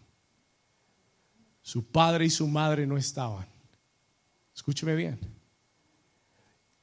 Su 1.63 1.87
padre 1.87 2.27
y 2.27 2.31
su 2.31 2.47
madre 2.49 2.87
no 2.87 2.97
estaban. 2.97 3.47
Escúcheme 4.55 4.95
bien 4.95 5.34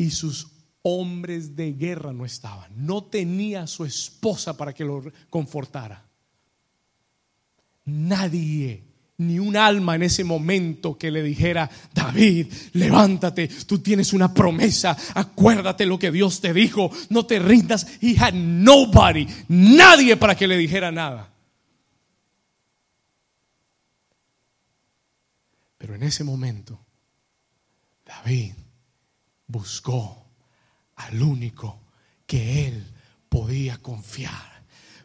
y 0.02 0.10
sus 0.10 0.48
hombres 0.82 1.56
de 1.56 1.74
guerra 1.74 2.12
no 2.12 2.26
estaban. 2.26 2.72
No 2.76 3.04
tenía 3.04 3.68
su 3.68 3.86
esposa 3.86 4.58
para 4.58 4.74
que 4.74 4.84
lo 4.84 5.04
confortara. 5.30 6.04
Nadie, 7.86 8.84
ni 9.18 9.38
un 9.38 9.56
alma 9.56 9.96
en 9.96 10.04
ese 10.04 10.24
momento 10.24 10.98
que 10.98 11.12
le 11.12 11.22
dijera, 11.22 11.70
David, 11.94 12.52
levántate, 12.74 13.48
tú 13.68 13.78
tienes 13.78 14.12
una 14.12 14.34
promesa, 14.34 14.98
acuérdate 15.14 15.86
lo 15.86 16.00
que 16.00 16.12
Dios 16.12 16.42
te 16.42 16.52
dijo, 16.52 16.90
no 17.10 17.28
te 17.28 17.38
rindas. 17.38 17.86
He 18.02 18.18
had 18.18 18.34
nobody, 18.34 19.28
nadie 19.50 20.18
para 20.18 20.36
que 20.36 20.48
le 20.48 20.58
dijera 20.58 20.92
nada. 20.92 21.32
Pero 25.78 25.94
en 25.94 26.02
ese 26.02 26.24
momento, 26.24 26.80
David 28.04 28.54
buscó 29.52 30.26
al 30.96 31.22
único 31.22 31.82
que 32.26 32.68
él 32.68 32.94
podía 33.30 33.78
confiar 33.78 34.51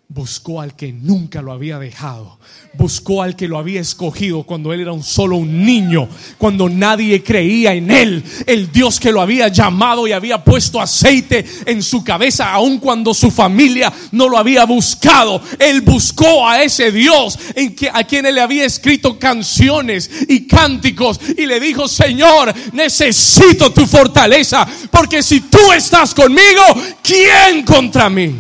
buscó 0.09 0.61
al 0.61 0.77
que 0.77 0.93
nunca 0.93 1.43
lo 1.43 1.53
había 1.53 1.79
dejado. 1.79 2.39
Buscó 2.75 3.23
al 3.23 3.35
que 3.35 3.49
lo 3.49 3.59
había 3.59 3.81
escogido 3.81 4.45
cuando 4.45 4.73
él 4.73 4.81
era 4.81 4.93
un 4.93 5.03
solo 5.03 5.37
un 5.37 5.65
niño, 5.65 6.09
cuando 6.39 6.69
nadie 6.69 7.23
creía 7.25 7.75
en 7.75 7.91
él. 7.91 8.23
El 8.47 8.71
Dios 8.71 9.01
que 9.01 9.11
lo 9.11 9.21
había 9.21 9.49
llamado 9.49 10.07
y 10.07 10.13
había 10.13 10.45
puesto 10.45 10.81
aceite 10.81 11.45
en 11.67 11.83
su 11.83 12.05
cabeza, 12.05 12.53
aun 12.53 12.79
cuando 12.79 13.15
su 13.15 13.31
familia 13.31 13.93
no 14.13 14.29
lo 14.29 14.39
había 14.39 14.65
buscado. 14.65 15.43
Él 15.59 15.81
buscó 15.81 16.49
a 16.49 16.63
ese 16.63 16.93
Dios 16.93 17.39
en 17.55 17.75
que, 17.75 17.91
a 17.93 18.05
quien 18.05 18.27
él 18.27 18.37
le 18.37 18.41
había 18.41 18.65
escrito 18.65 19.19
canciones 19.19 20.09
y 20.29 20.47
cánticos 20.47 21.19
y 21.37 21.47
le 21.47 21.59
dijo, 21.59 21.89
Señor, 21.89 22.55
necesito 22.73 23.73
tu 23.73 23.87
fortaleza, 23.87 24.67
porque 24.91 25.23
si 25.23 25.41
tú 25.41 25.73
estás 25.77 26.15
conmigo, 26.15 26.63
¿quién 27.03 27.65
contra 27.65 28.09
mí? 28.09 28.37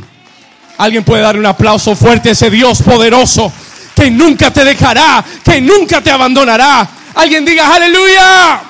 Alguien 0.79 1.05
puede 1.05 1.23
dar 1.23 1.39
un 1.39 1.47
aplauso 1.47 1.97
fuerte 1.97 2.31
a 2.31 2.33
ese 2.33 2.51
Dios 2.51 2.83
poderoso 2.83 3.53
que 3.95 4.11
nunca 4.11 4.53
te 4.53 4.65
dejará, 4.65 5.25
que 5.43 5.61
nunca 5.61 6.03
te 6.03 6.11
abandonará. 6.11 6.89
Alguien 7.15 7.45
diga 7.45 7.75
aleluya. 7.75 8.61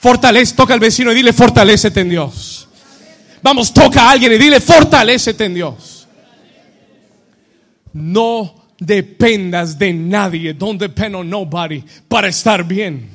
Fortalece, 0.00 0.54
toca 0.54 0.74
al 0.74 0.80
vecino 0.80 1.10
y 1.10 1.14
dile, 1.14 1.32
fortalecete 1.32 2.00
en 2.00 2.10
Dios. 2.10 2.68
Vamos, 3.42 3.72
toca 3.72 4.02
a 4.02 4.10
alguien 4.10 4.32
y 4.32 4.38
dile, 4.38 4.60
fortalecete 4.60 5.46
en 5.46 5.54
Dios. 5.54 6.06
No 7.94 8.54
dependas 8.78 9.78
de 9.78 9.92
nadie, 9.92 10.52
don't 10.52 10.80
depend 10.80 11.16
on 11.16 11.28
nobody 11.28 11.82
para 12.06 12.28
estar 12.28 12.62
bien. 12.64 13.10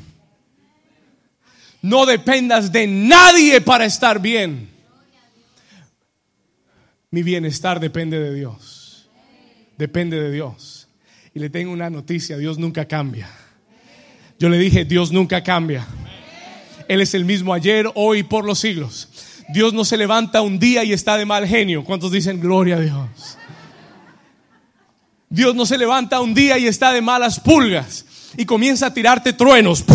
No 1.82 2.06
dependas 2.06 2.72
de 2.72 2.88
nadie 2.88 3.62
para 3.62 3.86
estar 3.86 4.20
bien. 4.20 4.73
Mi 7.14 7.22
bienestar 7.22 7.80
depende 7.80 8.20
de 8.20 8.34
Dios. 8.34 9.08
Depende 9.78 10.20
de 10.20 10.32
Dios. 10.32 10.88
Y 11.36 11.40
le 11.40 11.52
tengo 11.52 11.72
una 11.72 11.92
noticia, 11.92 12.40
Dios 12.40 12.58
nunca 12.58 12.86
cambia. 12.88 13.30
Yo 14.40 14.50
le 14.50 14.58
dije, 14.58 14.84
Dios 14.84 15.12
nunca 15.12 15.44
cambia. 15.44 15.86
Él 16.88 17.02
es 17.02 17.14
el 17.14 17.24
mismo 17.24 17.54
ayer, 17.54 17.88
hoy 17.94 18.22
y 18.22 18.24
por 18.24 18.46
los 18.46 18.58
siglos. 18.58 19.10
Dios 19.50 19.76
no 19.76 19.86
se 19.86 19.96
levanta 19.96 20.42
un 20.42 20.58
día 20.58 20.84
y 20.84 20.92
está 20.92 21.16
de 21.16 21.28
mal 21.28 21.46
genio. 21.46 21.84
¿Cuántos 21.84 22.12
dicen 22.12 22.40
gloria 22.40 22.78
a 22.78 22.80
Dios? 22.80 23.38
Dios 25.30 25.54
no 25.54 25.68
se 25.68 25.78
levanta 25.78 26.20
un 26.20 26.34
día 26.34 26.58
y 26.58 26.66
está 26.66 26.92
de 26.94 27.04
malas 27.04 27.40
pulgas 27.40 28.06
y 28.36 28.44
comienza 28.44 28.88
a 28.88 28.94
tirarte 28.96 29.34
truenos. 29.34 29.86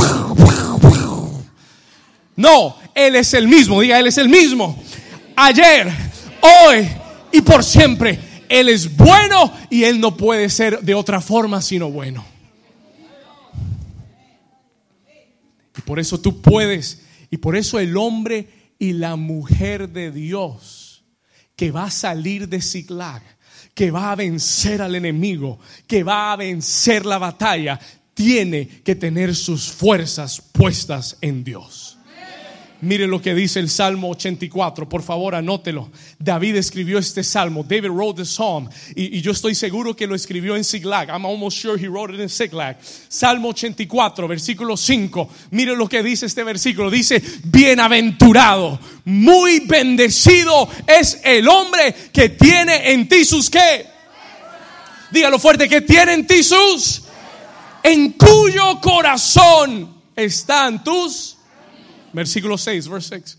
No, 2.37 2.77
Él 2.95 3.17
es 3.17 3.35
el 3.35 3.49
mismo, 3.49 3.81
diga, 3.81 3.99
Él 3.99 4.07
es 4.07 4.19
el 4.19 4.29
mismo. 4.29 4.81
Ayer, 5.35 5.89
hoy 6.41 6.89
y 7.33 7.41
por 7.41 7.65
siempre. 7.65 8.19
Él 8.49 8.69
es 8.69 8.97
bueno 8.97 9.53
y 9.71 9.85
Él 9.85 10.01
no 10.01 10.17
puede 10.17 10.49
ser 10.49 10.81
de 10.81 10.95
otra 10.95 11.21
forma 11.21 11.61
sino 11.61 11.91
bueno. 11.91 12.25
Y 15.77 15.81
por 15.83 16.01
eso 16.01 16.19
tú 16.21 16.41
puedes, 16.41 17.03
y 17.31 17.37
por 17.37 17.57
eso 17.57 17.79
el 17.79 17.97
hombre 17.97 18.49
y 18.79 18.95
la 18.95 19.17
mujer 19.17 19.89
de 19.91 20.11
Dios 20.11 21.05
que 21.55 21.73
va 21.73 21.85
a 21.85 21.91
salir 21.91 22.49
de 22.49 22.63
Ziklag, 22.63 23.23
que 23.75 23.91
va 23.91 24.13
a 24.13 24.17
vencer 24.17 24.81
al 24.81 24.95
enemigo, 24.95 25.59
que 25.87 26.05
va 26.05 26.33
a 26.33 26.37
vencer 26.37 27.05
la 27.05 27.19
batalla, 27.19 27.79
tiene 28.15 28.67
que 28.67 28.95
tener 28.95 29.35
sus 29.35 29.71
fuerzas 29.71 30.41
puestas 30.41 31.17
en 31.21 31.43
Dios. 31.43 31.98
Mire 32.81 33.09
lo 33.09 33.21
que 33.21 33.35
dice 33.35 33.59
el 33.59 33.69
Salmo 33.69 34.09
84, 34.11 34.89
por 34.89 35.03
favor 35.03 35.35
anótelo. 35.35 35.91
David 36.17 36.55
escribió 36.55 37.01
este 37.01 37.25
salmo, 37.25 37.65
David 37.65 37.91
wrote 37.91 38.23
the 38.23 38.25
psalm, 38.25 38.69
y, 38.95 39.21
yo 39.21 39.33
estoy 39.33 39.57
seguro 39.57 39.97
que 39.97 40.07
lo 40.07 40.15
escribió 40.15 40.55
en 40.55 40.63
Siglag. 40.63 41.09
I'm 41.09 41.27
almost 41.27 41.59
sure 41.59 41.77
he 41.77 41.89
wrote 41.89 42.15
it 42.15 42.21
in 42.21 42.29
Siglag. 42.29 42.77
Salmo 43.09 43.49
84, 43.49 44.29
versículo 44.29 44.77
5. 44.77 45.29
Mire 45.51 45.75
lo 45.75 45.89
que 45.89 46.05
dice 46.05 46.27
este 46.27 46.45
versículo. 46.45 46.89
Dice, 46.89 47.21
bienaventurado, 47.43 48.79
muy 49.07 49.59
bendecido 49.61 50.69
es 50.87 51.21
el 51.25 51.49
hombre 51.49 51.93
que 52.13 52.29
tiene 52.29 52.93
en 52.93 53.09
ti 53.09 53.25
sus 53.25 53.51
qué. 53.51 53.87
Dígalo 55.11 55.41
fuerte, 55.41 55.69
que 55.69 55.81
tiene 55.81 56.13
en 56.13 56.27
ti 56.29 56.45
sus, 56.45 57.03
en 57.83 58.13
cuyo 58.13 58.81
corazón 58.81 59.97
están 60.15 60.85
tus 60.85 61.38
Versículo 62.13 62.59
6, 62.59 62.89
verse 62.89 63.09
6. 63.21 63.39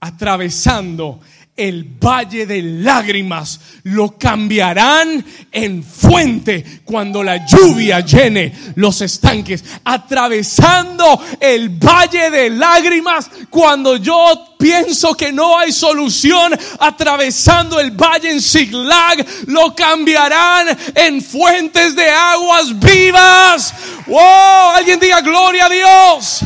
Atravesando 0.00 1.20
el 1.60 1.84
valle 1.84 2.46
de 2.46 2.62
lágrimas 2.62 3.60
lo 3.82 4.16
cambiarán 4.16 5.22
en 5.52 5.84
fuente 5.84 6.80
cuando 6.84 7.22
la 7.22 7.44
lluvia 7.44 8.00
llene 8.00 8.54
los 8.76 9.02
estanques. 9.02 9.62
Atravesando 9.84 11.22
el 11.38 11.68
valle 11.68 12.30
de 12.30 12.48
lágrimas 12.48 13.30
cuando 13.50 13.96
yo 13.96 14.56
pienso 14.58 15.14
que 15.14 15.32
no 15.32 15.58
hay 15.58 15.70
solución. 15.70 16.58
Atravesando 16.78 17.78
el 17.78 17.90
valle 17.90 18.30
en 18.30 18.40
Siglag 18.40 19.26
lo 19.48 19.74
cambiarán 19.74 20.68
en 20.94 21.20
fuentes 21.20 21.94
de 21.94 22.08
aguas 22.08 22.78
vivas. 22.78 23.74
¡Wow! 24.06 24.70
Alguien 24.76 24.98
diga 24.98 25.20
gloria 25.20 25.66
a 25.66 25.68
Dios 25.68 26.44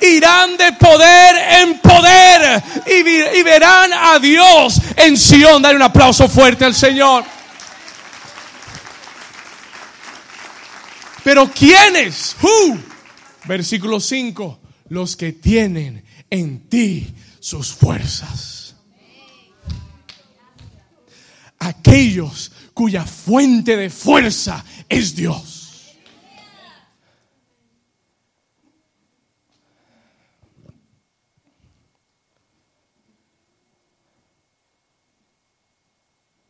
irán 0.00 0.56
de 0.56 0.72
poder 0.72 1.62
en 1.62 1.78
poder 1.80 2.62
y, 2.86 3.42
verán 3.42 3.92
a 3.92 4.18
Dios 4.18 4.80
en 4.96 5.16
Sion. 5.16 5.62
Dale 5.62 5.76
un 5.76 5.82
aplauso 5.82 6.28
fuerte 6.28 6.64
al 6.64 6.74
Señor. 6.74 7.24
Pero 11.24 11.50
¿quiénes? 11.50 12.36
Versículo 13.44 14.00
5. 14.00 14.60
Los 14.88 15.16
que 15.16 15.32
tienen 15.32 16.04
en 16.30 16.68
ti 16.68 17.14
sus 17.40 17.72
fuerzas. 17.72 18.76
Aquellos 21.58 22.52
cuya 22.74 23.04
fuente 23.04 23.76
de 23.76 23.90
fuerza 23.90 24.64
es 24.88 25.16
Dios. 25.16 25.55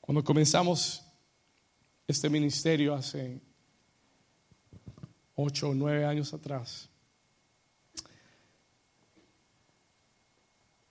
Cuando 0.07 0.23
comenzamos 0.23 1.03
este 2.07 2.31
ministerio 2.31 2.95
hace 2.95 3.40
ocho 5.35 5.71
o 5.71 5.75
nueve 5.75 6.07
años 6.07 6.33
atrás, 6.33 6.88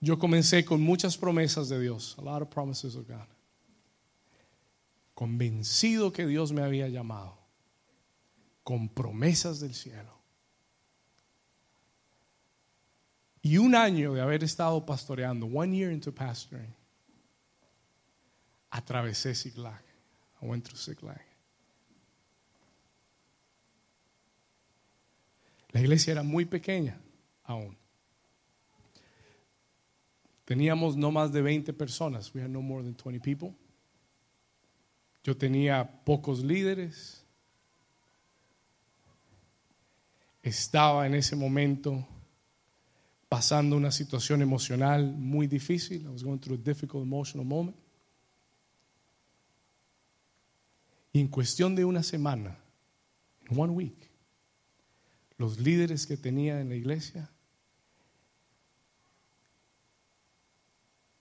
yo 0.01 0.19
comencé 0.19 0.65
con 0.65 0.81
muchas 0.81 1.17
promesas 1.17 1.69
de 1.69 1.79
Dios, 1.79 2.17
a 2.17 2.21
lot 2.23 2.41
of 2.41 2.49
promises 2.49 2.97
of 2.97 3.07
God, 3.07 3.25
convencido 5.13 6.11
que 6.11 6.27
Dios 6.27 6.51
me 6.51 6.61
había 6.61 6.89
llamado, 6.89 7.37
con 8.65 8.89
promesas 8.89 9.61
del 9.61 9.73
cielo. 9.73 10.13
Y 13.41 13.59
un 13.59 13.75
año 13.75 14.13
de 14.13 14.19
haber 14.19 14.43
estado 14.43 14.85
pastoreando, 14.85 15.45
one 15.45 15.73
year 15.73 15.93
into 15.93 16.13
pastoring, 16.13 16.75
atravesé 18.75 19.33
Ziklag. 19.33 19.81
I 20.41 20.45
went 20.45 20.65
through 20.65 20.77
Ziklag. 20.77 21.21
La 25.71 25.79
iglesia 25.81 26.11
era 26.11 26.23
muy 26.23 26.45
pequeña 26.45 26.99
aún. 27.43 27.77
Teníamos 30.45 30.95
no 30.95 31.09
más 31.11 31.31
de 31.31 31.41
20 31.41 31.73
personas. 31.73 32.33
We 32.33 32.41
had 32.41 32.49
no 32.49 32.61
more 32.61 32.83
than 32.83 32.95
20 32.95 33.19
people. 33.19 33.55
Yo 35.23 35.35
tenía 35.35 36.03
pocos 36.05 36.43
líderes. 36.43 37.23
Estaba 40.43 41.07
en 41.07 41.15
ese 41.15 41.35
momento 41.35 42.05
pasando 43.27 43.75
una 43.75 43.91
situación 43.91 44.41
emocional 44.41 45.13
muy 45.13 45.47
difícil. 45.47 46.05
I 46.05 46.09
was 46.09 46.23
going 46.23 46.39
through 46.39 46.59
a 46.59 46.63
difficult 46.63 47.03
emotional 47.03 47.45
moment. 47.45 47.84
Y 51.15 51.21
en 51.21 51.29
cuestión 51.29 51.77
de 51.77 51.85
una 51.85 52.03
semana, 52.03 52.59
en 53.49 53.57
one 53.57 53.71
week, 53.71 54.11
los 55.37 55.57
líderes 55.61 56.05
que 56.05 56.17
tenía 56.17 56.59
en 56.59 56.67
la 56.67 56.75
iglesia 56.75 57.31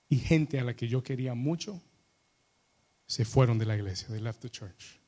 y 0.08 0.16
gente 0.16 0.58
a 0.58 0.64
la 0.64 0.74
que 0.74 0.88
yo 0.88 1.04
quería 1.04 1.34
mucho 1.34 1.80
se 3.06 3.24
fueron 3.24 3.56
de 3.56 3.66
la 3.66 3.76
iglesia, 3.76 4.08
they 4.08 4.18
left 4.18 4.40
the 4.40 4.50
church. 4.50 4.98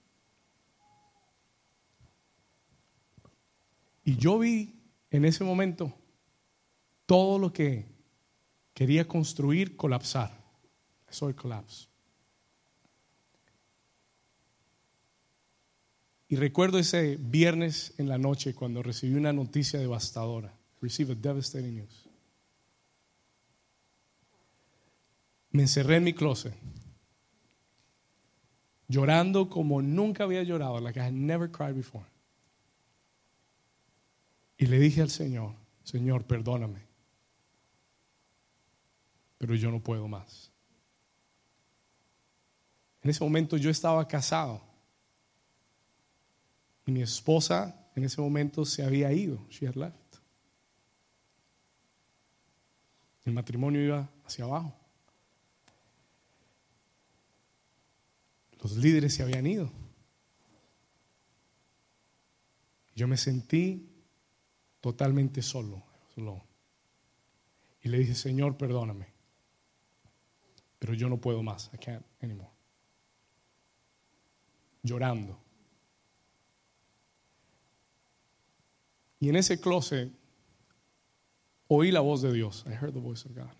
Y 4.04 4.16
yo 4.18 4.38
vi 4.38 4.72
en 5.10 5.24
ese 5.24 5.42
momento 5.42 5.92
todo 7.06 7.40
lo 7.40 7.52
que 7.52 7.86
quería 8.72 9.08
construir 9.08 9.74
colapsar. 9.76 10.30
Colapso. 11.34 11.95
Y 16.28 16.36
recuerdo 16.36 16.78
ese 16.78 17.16
viernes 17.16 17.94
en 17.98 18.08
la 18.08 18.18
noche 18.18 18.54
cuando 18.54 18.82
recibí 18.82 19.14
una 19.14 19.32
noticia 19.32 19.78
devastadora. 19.78 20.52
Receive 20.80 21.12
a 21.12 21.16
devastating 21.16 21.76
news. 21.76 22.08
Me 25.50 25.62
encerré 25.62 25.96
en 25.96 26.04
mi 26.04 26.12
closet, 26.12 26.52
llorando 28.88 29.48
como 29.48 29.80
nunca 29.80 30.24
había 30.24 30.42
llorado, 30.42 30.80
like 30.80 30.98
I 30.98 31.04
had 31.04 31.12
never 31.12 31.50
cried 31.50 31.74
before. 31.74 32.04
Y 34.58 34.66
le 34.66 34.78
dije 34.78 35.00
al 35.00 35.08
Señor, 35.08 35.54
Señor, 35.82 36.24
perdóname, 36.24 36.80
pero 39.38 39.54
yo 39.54 39.70
no 39.70 39.80
puedo 39.80 40.08
más. 40.08 40.50
En 43.02 43.10
ese 43.10 43.22
momento 43.24 43.56
yo 43.56 43.70
estaba 43.70 44.06
casado 44.06 44.65
y 46.86 46.92
mi 46.92 47.02
esposa 47.02 47.90
en 47.96 48.04
ese 48.04 48.20
momento 48.20 48.64
se 48.64 48.84
había 48.84 49.12
ido. 49.12 49.44
She 49.50 49.66
had 49.66 49.74
left. 49.74 49.96
El 53.24 53.32
matrimonio 53.32 53.82
iba 53.82 54.08
hacia 54.24 54.44
abajo. 54.44 54.72
Los 58.62 58.76
líderes 58.76 59.14
se 59.14 59.24
habían 59.24 59.46
ido. 59.46 59.70
Yo 62.94 63.08
me 63.08 63.16
sentí 63.16 63.90
totalmente 64.80 65.42
solo. 65.42 65.82
Y 67.82 67.88
le 67.88 67.98
dije, 67.98 68.14
Señor, 68.14 68.56
perdóname. 68.56 69.08
Pero 70.78 70.94
yo 70.94 71.08
no 71.08 71.20
puedo 71.20 71.42
más. 71.42 71.68
I 71.74 71.78
can't 71.78 72.06
anymore. 72.22 72.50
Llorando. 74.82 75.45
Y 79.18 79.28
en 79.28 79.36
ese 79.36 79.60
closet 79.60 80.10
oí 81.68 81.90
la 81.90 82.00
voz 82.00 82.22
de 82.22 82.32
Dios. 82.32 82.64
I 82.66 82.72
heard 82.72 82.92
the 82.92 83.00
voice 83.00 83.26
of 83.28 83.34
God. 83.34 83.52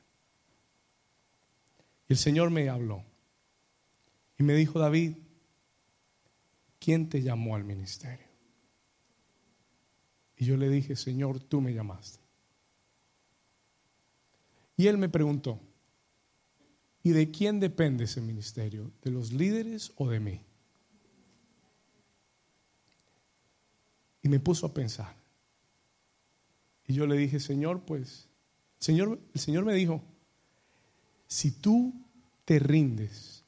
Y 2.09 2.13
el 2.13 2.19
Señor 2.19 2.51
me 2.51 2.69
habló. 2.69 3.05
Y 4.39 4.43
me 4.43 4.55
dijo, 4.55 4.79
David, 4.79 5.17
¿quién 6.79 7.09
te 7.09 7.23
llamó 7.23 7.57
al 7.57 7.65
ministerio? 7.65 8.27
Y 10.37 10.45
yo 10.45 10.57
le 10.57 10.69
dije, 10.69 10.95
Señor, 10.95 11.41
tú 11.41 11.61
me 11.61 11.73
llamaste. 11.73 12.21
Y 14.77 14.87
él 14.89 14.99
me 14.99 15.09
preguntó, 15.09 15.59
¿Y 17.07 17.13
de 17.13 17.31
quién 17.31 17.61
depende 17.61 18.03
ese 18.03 18.21
ministerio? 18.21 18.91
¿De 19.01 19.13
los 19.13 19.33
líderes 19.33 19.93
o 19.95 20.09
de 20.09 20.19
mí? 20.19 20.41
Y 24.23 24.29
me 24.29 24.41
puso 24.41 24.67
a 24.67 24.75
pensar. 24.75 25.15
Y 26.87 26.95
yo 26.95 27.07
le 27.07 27.16
dije, 27.16 27.41
Señor, 27.41 27.82
pues, 27.84 28.28
Señor, 28.78 29.20
el 29.34 29.41
Señor 29.41 29.64
me 29.64 29.74
dijo, 29.74 30.03
si 31.26 31.51
tú 31.51 31.93
te 32.45 32.59
rindes 32.59 33.45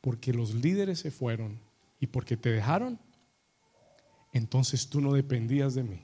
porque 0.00 0.32
los 0.32 0.54
líderes 0.54 1.00
se 1.00 1.10
fueron 1.10 1.58
y 1.98 2.06
porque 2.06 2.36
te 2.36 2.50
dejaron, 2.50 3.00
entonces 4.32 4.88
tú 4.88 5.00
no 5.00 5.12
dependías 5.12 5.74
de 5.74 5.82
mí. 5.82 6.02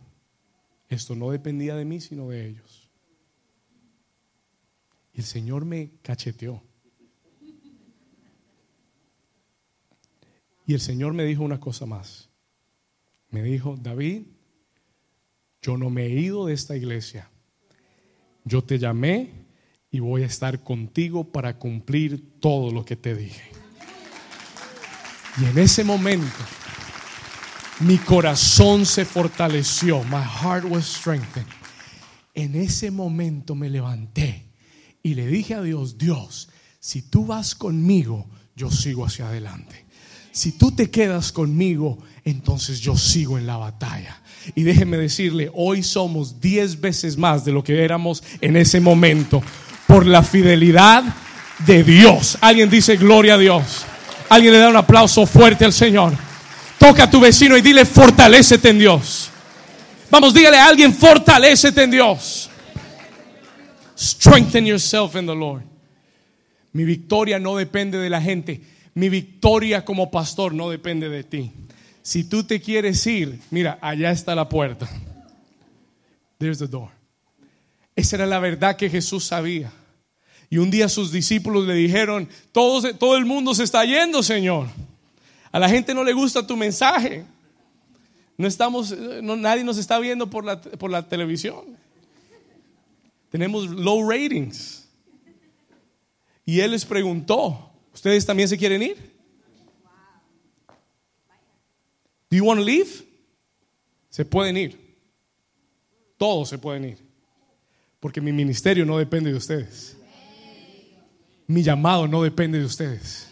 Esto 0.88 1.14
no 1.14 1.30
dependía 1.30 1.76
de 1.76 1.84
mí, 1.84 2.00
sino 2.00 2.28
de 2.28 2.48
ellos. 2.48 2.90
Y 5.12 5.20
el 5.20 5.24
Señor 5.24 5.64
me 5.64 5.92
cacheteó. 6.02 6.62
Y 10.66 10.74
el 10.74 10.80
Señor 10.80 11.12
me 11.12 11.24
dijo 11.24 11.42
una 11.42 11.60
cosa 11.60 11.86
más. 11.86 12.30
Me 13.30 13.42
dijo, 13.42 13.76
David, 13.76 14.26
yo 15.64 15.78
no 15.78 15.88
me 15.88 16.04
he 16.04 16.10
ido 16.10 16.44
de 16.44 16.52
esta 16.52 16.76
iglesia. 16.76 17.30
Yo 18.44 18.62
te 18.62 18.78
llamé 18.78 19.46
y 19.90 19.98
voy 19.98 20.22
a 20.22 20.26
estar 20.26 20.62
contigo 20.62 21.32
para 21.32 21.58
cumplir 21.58 22.38
todo 22.38 22.70
lo 22.70 22.84
que 22.84 22.96
te 22.96 23.14
dije. 23.14 23.50
Y 25.40 25.46
en 25.46 25.58
ese 25.58 25.82
momento 25.82 26.36
mi 27.80 27.96
corazón 27.96 28.84
se 28.84 29.06
fortaleció. 29.06 30.04
My 30.04 30.22
heart 30.22 30.66
was 30.66 30.84
strengthened. 30.84 31.48
En 32.34 32.54
ese 32.56 32.90
momento 32.90 33.54
me 33.54 33.70
levanté 33.70 34.52
y 35.02 35.14
le 35.14 35.26
dije 35.26 35.54
a 35.54 35.62
Dios, 35.62 35.96
Dios, 35.96 36.50
si 36.78 37.00
tú 37.00 37.24
vas 37.24 37.54
conmigo, 37.54 38.28
yo 38.54 38.70
sigo 38.70 39.06
hacia 39.06 39.28
adelante. 39.28 39.83
Si 40.34 40.50
tú 40.50 40.72
te 40.72 40.90
quedas 40.90 41.30
conmigo, 41.30 41.96
entonces 42.24 42.80
yo 42.80 42.96
sigo 42.96 43.38
en 43.38 43.46
la 43.46 43.56
batalla. 43.56 44.20
Y 44.56 44.64
déjeme 44.64 44.96
decirle, 44.96 45.48
hoy 45.54 45.84
somos 45.84 46.40
diez 46.40 46.80
veces 46.80 47.16
más 47.16 47.44
de 47.44 47.52
lo 47.52 47.62
que 47.62 47.84
éramos 47.84 48.20
en 48.40 48.56
ese 48.56 48.80
momento 48.80 49.40
por 49.86 50.04
la 50.04 50.24
fidelidad 50.24 51.04
de 51.64 51.84
Dios. 51.84 52.36
Alguien 52.40 52.68
dice 52.68 52.96
gloria 52.96 53.34
a 53.34 53.38
Dios. 53.38 53.84
Alguien 54.28 54.54
le 54.54 54.58
da 54.58 54.70
un 54.70 54.76
aplauso 54.76 55.24
fuerte 55.24 55.64
al 55.64 55.72
Señor. 55.72 56.12
Toca 56.80 57.04
a 57.04 57.10
tu 57.10 57.20
vecino 57.20 57.56
y 57.56 57.62
dile, 57.62 57.84
fortalecete 57.84 58.70
en 58.70 58.80
Dios. 58.80 59.30
Vamos, 60.10 60.34
dígale 60.34 60.58
a 60.58 60.66
alguien, 60.66 60.92
fortalecete 60.92 61.84
en 61.84 61.92
Dios. 61.92 62.50
Strengthen 63.96 64.66
yourself 64.66 65.14
in 65.14 65.26
the 65.26 65.34
Lord. 65.34 65.62
Mi 66.72 66.82
victoria 66.82 67.38
no 67.38 67.54
depende 67.56 67.98
de 67.98 68.10
la 68.10 68.20
gente. 68.20 68.73
Mi 68.94 69.08
victoria 69.08 69.84
como 69.84 70.10
pastor 70.10 70.54
no 70.54 70.70
depende 70.70 71.08
de 71.08 71.24
ti. 71.24 71.52
Si 72.02 72.24
tú 72.24 72.44
te 72.44 72.60
quieres 72.60 73.04
ir, 73.06 73.40
mira, 73.50 73.78
allá 73.80 74.10
está 74.10 74.34
la 74.34 74.48
puerta. 74.48 74.88
There's 76.38 76.58
the 76.58 76.68
door. 76.68 76.90
Esa 77.96 78.16
era 78.16 78.26
la 78.26 78.38
verdad 78.38 78.76
que 78.76 78.90
Jesús 78.90 79.24
sabía. 79.24 79.72
Y 80.50 80.58
un 80.58 80.70
día 80.70 80.88
sus 80.88 81.10
discípulos 81.10 81.66
le 81.66 81.74
dijeron, 81.74 82.28
todo, 82.52 82.94
todo 82.94 83.16
el 83.16 83.24
mundo 83.24 83.54
se 83.54 83.64
está 83.64 83.84
yendo, 83.84 84.22
Señor. 84.22 84.68
A 85.50 85.58
la 85.58 85.68
gente 85.68 85.94
no 85.94 86.04
le 86.04 86.12
gusta 86.12 86.46
tu 86.46 86.56
mensaje. 86.56 87.24
No 88.36 88.46
estamos, 88.46 88.94
nadie 89.22 89.64
nos 89.64 89.78
está 89.78 89.98
viendo 89.98 90.28
por 90.28 90.44
la, 90.44 90.60
por 90.60 90.90
la 90.90 91.08
televisión. 91.08 91.76
Tenemos 93.30 93.66
low 93.68 94.08
ratings. 94.08 94.88
Y 96.44 96.60
él 96.60 96.72
les 96.72 96.84
preguntó, 96.84 97.73
¿ustedes 97.94 98.26
también 98.26 98.48
se 98.48 98.58
quieren 98.58 98.82
ir? 98.82 99.14
Do 102.30 102.36
you 102.36 102.44
want 102.44 102.60
to 102.60 102.64
leave? 102.64 102.90
Se 104.10 104.24
pueden 104.24 104.56
ir. 104.56 104.98
Todos 106.18 106.48
se 106.48 106.58
pueden 106.58 106.84
ir. 106.84 106.98
Porque 108.00 108.20
mi 108.20 108.32
ministerio 108.32 108.84
no 108.84 108.98
depende 108.98 109.30
de 109.30 109.36
ustedes. 109.36 109.96
Mi 111.46 111.62
llamado 111.62 112.08
no 112.08 112.22
depende 112.22 112.58
de 112.58 112.64
ustedes. 112.64 113.28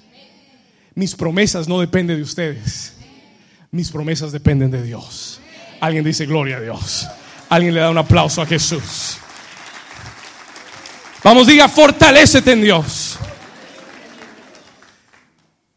Mis 0.94 1.14
promesas 1.14 1.68
no 1.68 1.80
dependen 1.80 2.16
de 2.16 2.22
ustedes. 2.22 2.94
Mis 3.70 3.90
promesas 3.90 4.32
dependen 4.32 4.70
de 4.70 4.82
Dios. 4.82 5.40
Alguien 5.80 6.04
dice 6.04 6.26
gloria 6.26 6.58
a 6.58 6.60
Dios. 6.60 7.08
Alguien 7.48 7.74
le 7.74 7.80
da 7.80 7.90
un 7.90 7.98
aplauso 7.98 8.40
a 8.40 8.46
Jesús. 8.46 9.18
Vamos, 11.24 11.46
diga, 11.46 11.68
fortalecete 11.68 12.52
en 12.52 12.62
Dios. 12.62 13.18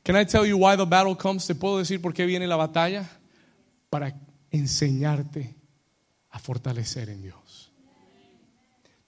Can 0.05 0.15
I 0.15 0.23
tell 0.23 0.45
you 0.45 0.55
why 0.55 0.77
the 0.77 0.85
battle 0.85 1.17
comes? 1.17 1.47
¿Te 1.47 1.55
puedo 1.55 1.79
decir 1.79 1.99
por 1.99 2.13
qué 2.13 2.27
viene 2.27 2.45
la 2.45 2.55
batalla? 2.55 3.09
Para 3.89 4.15
enseñarte 4.51 5.55
a 6.29 6.37
fortalecer 6.37 7.09
en 7.09 7.23
Dios. 7.23 7.71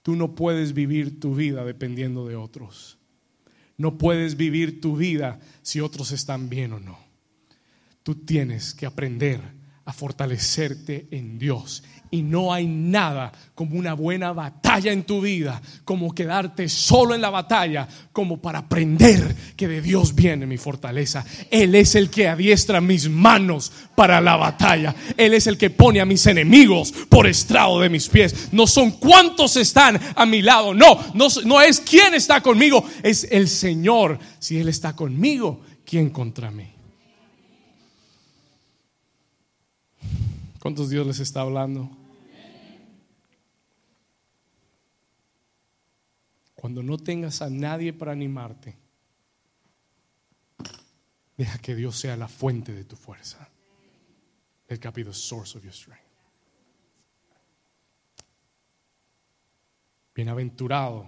Tú 0.02 0.16
no 0.16 0.34
puedes 0.34 0.74
vivir 0.74 1.20
tu 1.20 1.36
vida 1.36 1.64
dependiendo 1.64 2.28
de 2.28 2.36
otros. 2.36 2.98
No 3.78 4.00
puedes 4.00 4.38
vivir 4.38 4.82
tu 4.82 4.98
vida 4.98 5.40
si 5.62 5.82
otros 5.82 6.12
están 6.12 6.50
bien 6.50 6.74
o 6.74 6.80
no. 6.80 6.98
Tú 8.02 8.16
tienes 8.16 8.74
que 8.74 8.88
aprender 8.88 9.40
fortalecerte 9.98 11.08
en 11.12 11.40
Dios. 11.40 11.84
Y 12.10 12.22
no 12.22 12.54
hay 12.54 12.68
nada 12.68 13.34
como 13.54 13.78
una 13.78 13.94
buena 13.94 14.32
batalla 14.32 14.94
en 14.94 15.04
tu 15.04 15.20
vida, 15.20 15.62
como 15.84 16.16
quedarte 16.16 16.70
solo 16.70 17.14
en 17.14 17.20
la 17.20 17.30
batalla, 17.30 17.86
como 18.14 18.42
para 18.42 18.60
aprender 18.60 19.36
que 19.58 19.68
de 19.68 19.82
Dios 19.82 20.16
viene 20.16 20.46
mi 20.46 20.58
fortaleza. 20.58 21.26
Él 21.52 21.76
es 21.76 21.96
el 21.96 22.10
que 22.10 22.30
adiestra 22.30 22.80
mis 22.80 23.10
manos 23.10 23.74
para 23.94 24.22
la 24.22 24.38
batalla. 24.38 24.96
Él 25.18 25.34
es 25.34 25.48
el 25.48 25.58
que 25.58 25.70
pone 25.70 26.00
a 26.00 26.06
mis 26.06 26.26
enemigos 26.28 26.94
por 27.10 27.28
estrado 27.28 27.82
de 27.82 27.90
mis 27.90 28.08
pies. 28.08 28.50
No 28.54 28.68
son 28.68 28.92
cuántos 28.92 29.58
están 29.58 30.00
a 30.16 30.26
mi 30.26 30.42
lado, 30.42 30.74
no, 30.74 30.98
no, 31.14 31.28
no 31.44 31.60
es 31.62 31.82
quién 31.82 32.14
está 32.14 32.40
conmigo, 32.40 32.86
es 33.04 33.28
el 33.30 33.50
Señor. 33.50 34.18
Si 34.40 34.58
Él 34.58 34.70
está 34.70 34.96
conmigo, 34.96 35.62
¿quién 35.84 36.10
contra 36.10 36.52
mí? 36.52 36.77
¿Cuántos 40.60 40.90
Dios 40.90 41.06
les 41.06 41.20
está 41.20 41.42
hablando? 41.42 41.90
Cuando 46.56 46.82
no 46.82 46.98
tengas 46.98 47.42
a 47.42 47.50
nadie 47.50 47.94
para 47.94 48.12
animarte, 48.12 48.76
deja 51.38 51.60
que 51.60 51.76
Dios 51.76 51.98
sea 51.98 52.18
la 52.18 52.28
fuente 52.28 52.74
de 52.74 52.84
tu 52.84 52.96
fuerza. 52.96 53.48
El 54.68 54.80
capítulo 54.80 55.14
source 55.14 55.58
of 55.58 55.64
your 55.64 55.74
strength. 55.74 56.04
Bienaventurado 60.16 61.08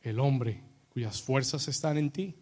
el 0.00 0.18
hombre 0.18 0.64
cuyas 0.88 1.22
fuerzas 1.22 1.68
están 1.68 1.96
en 1.96 2.10
ti, 2.10 2.34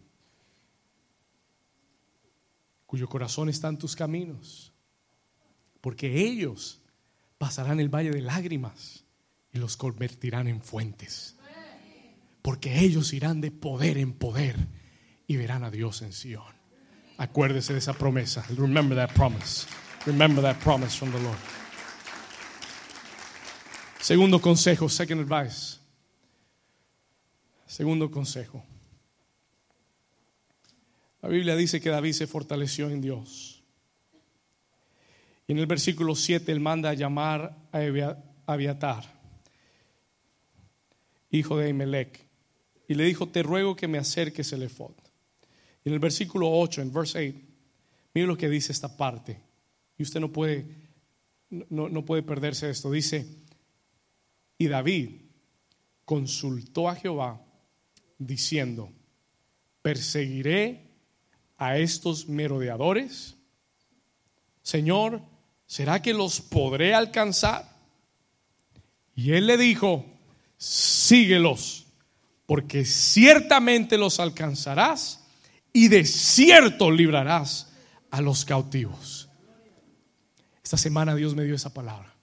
cuyo 2.87 3.07
corazón 3.07 3.49
está 3.49 3.67
en 3.67 3.77
tus 3.77 3.95
caminos 3.95 4.73
porque 5.87 6.19
ellos 6.19 6.81
pasarán 7.37 7.79
el 7.79 7.87
valle 7.87 8.11
de 8.11 8.19
lágrimas 8.19 9.05
y 9.53 9.57
los 9.57 9.77
convertirán 9.77 10.49
en 10.49 10.61
fuentes. 10.61 11.37
Porque 12.41 12.79
ellos 12.81 13.13
irán 13.13 13.39
de 13.39 13.51
poder 13.51 13.97
en 13.97 14.11
poder 14.11 14.57
y 15.27 15.37
verán 15.37 15.63
a 15.63 15.71
Dios 15.71 16.01
en 16.01 16.11
Sion. 16.11 16.43
Acuérdese 17.17 17.71
de 17.71 17.79
esa 17.79 17.93
promesa. 17.93 18.45
Remember 18.57 18.97
that 18.97 19.15
promise. 19.15 19.65
Remember 20.05 20.43
that 20.43 20.57
promise 20.61 20.97
from 20.97 21.09
the 21.09 21.21
Lord. 21.21 21.37
Segundo 24.01 24.41
consejo, 24.41 24.89
second 24.89 25.21
advice. 25.21 25.79
Segundo 27.65 28.11
consejo. 28.11 28.61
La 31.21 31.29
Biblia 31.29 31.55
dice 31.55 31.79
que 31.79 31.89
David 31.89 32.11
se 32.11 32.27
fortaleció 32.27 32.89
en 32.89 32.99
Dios. 32.99 33.56
Y 35.47 35.53
en 35.53 35.59
el 35.59 35.65
versículo 35.65 36.13
7 36.13 36.51
él 36.51 36.59
manda 36.59 36.89
a 36.89 36.93
llamar 36.93 37.57
a 37.71 38.53
Abiatar, 38.53 39.03
hijo 41.31 41.57
de 41.57 41.65
Ahimelech, 41.65 42.27
y 42.89 42.93
le 42.93 43.05
dijo, 43.05 43.29
te 43.29 43.43
ruego 43.43 43.75
que 43.75 43.87
me 43.87 43.97
acerques 43.97 44.51
el 44.51 44.63
efod. 44.63 44.93
En 45.85 45.93
el 45.93 45.99
versículo 45.99 46.51
8, 46.51 46.81
en 46.81 46.93
verse 46.93 47.29
8, 47.29 47.39
mire 48.13 48.27
lo 48.27 48.37
que 48.37 48.49
dice 48.49 48.71
esta 48.73 48.95
parte. 48.95 49.41
Y 49.97 50.03
usted 50.03 50.19
no 50.19 50.31
puede, 50.31 50.65
no, 51.49 51.89
no 51.89 52.05
puede 52.05 52.23
perderse 52.23 52.69
esto. 52.69 52.91
Dice, 52.91 53.25
y 54.57 54.67
David 54.67 55.21
consultó 56.03 56.89
a 56.89 56.95
Jehová 56.95 57.41
diciendo, 58.17 58.91
perseguiré 59.81 60.87
a 61.57 61.77
estos 61.77 62.27
merodeadores. 62.27 63.35
Señor, 64.61 65.21
¿será 65.67 66.01
que 66.01 66.13
los 66.13 66.41
podré 66.41 66.95
alcanzar? 66.95 67.69
Y 69.15 69.33
él 69.33 69.45
le 69.45 69.57
dijo, 69.57 70.05
síguelos, 70.57 71.85
porque 72.45 72.85
ciertamente 72.85 73.97
los 73.97 74.19
alcanzarás 74.19 75.25
y 75.73 75.89
de 75.89 76.05
cierto 76.05 76.89
librarás 76.89 77.71
a 78.09 78.21
los 78.21 78.45
cautivos. 78.45 79.29
Esta 80.63 80.77
semana 80.77 81.13
Dios 81.13 81.35
me 81.35 81.43
dio 81.43 81.55
esa 81.55 81.73
palabra. 81.73 82.13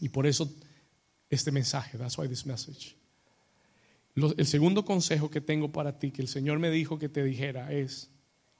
Y 0.00 0.08
por 0.08 0.26
eso 0.26 0.50
este 1.30 1.50
mensaje, 1.50 1.98
that's 1.98 2.16
why 2.16 2.28
this 2.28 2.46
message. 2.46 2.96
el 4.14 4.46
segundo 4.46 4.84
consejo 4.84 5.30
que 5.30 5.40
tengo 5.40 5.70
para 5.70 5.98
ti, 5.98 6.10
que 6.10 6.22
el 6.22 6.28
Señor 6.28 6.58
me 6.58 6.70
dijo 6.70 6.98
que 6.98 7.08
te 7.08 7.22
dijera, 7.22 7.72
es 7.72 8.10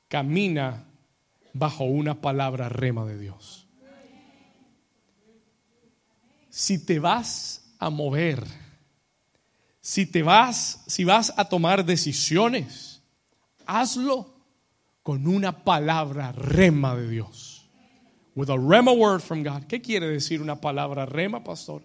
camina 0.08 0.84
bajo 1.52 1.84
una 1.84 2.20
palabra 2.20 2.68
rema 2.68 3.04
de 3.04 3.18
Dios. 3.18 3.67
Si 6.58 6.84
te 6.84 6.98
vas 6.98 7.62
a 7.78 7.88
mover, 7.88 8.44
si 9.80 10.06
te 10.06 10.24
vas, 10.24 10.82
si 10.88 11.04
vas 11.04 11.32
a 11.36 11.44
tomar 11.44 11.84
decisiones, 11.84 13.00
hazlo 13.64 14.34
con 15.04 15.28
una 15.28 15.62
palabra 15.62 16.32
rema 16.32 16.96
de 16.96 17.08
Dios. 17.08 17.64
With 18.34 18.50
a 18.50 18.56
rema 18.56 18.90
word 18.90 19.20
from 19.20 19.44
God. 19.44 19.68
¿Qué 19.68 19.80
quiere 19.80 20.08
decir 20.08 20.42
una 20.42 20.60
palabra 20.60 21.06
rema, 21.06 21.44
pastor? 21.44 21.84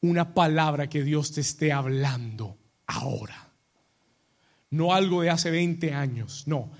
Una 0.00 0.34
palabra 0.34 0.88
que 0.88 1.04
Dios 1.04 1.30
te 1.30 1.42
esté 1.42 1.70
hablando 1.70 2.58
ahora. 2.88 3.48
No 4.70 4.92
algo 4.92 5.22
de 5.22 5.30
hace 5.30 5.52
20 5.52 5.94
años, 5.94 6.48
no. 6.48 6.72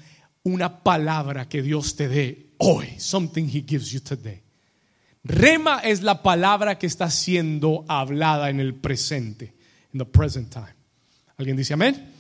Una 0.42 0.82
palabra 0.82 1.48
que 1.48 1.62
Dios 1.62 1.94
te 1.94 2.08
dé 2.08 2.54
hoy. 2.58 2.88
Something 2.98 3.44
He 3.44 3.64
gives 3.64 3.92
you 3.92 4.00
today. 4.00 4.41
Rema 5.24 5.80
es 5.80 6.02
la 6.02 6.22
palabra 6.22 6.78
que 6.78 6.86
está 6.86 7.10
siendo 7.10 7.84
hablada 7.88 8.50
en 8.50 8.58
el 8.58 8.74
presente 8.74 9.54
in 9.92 9.98
the 9.98 10.04
present 10.04 10.50
time. 10.52 10.74
¿Alguien 11.36 11.56
dice 11.56 11.74
amén? 11.74 12.10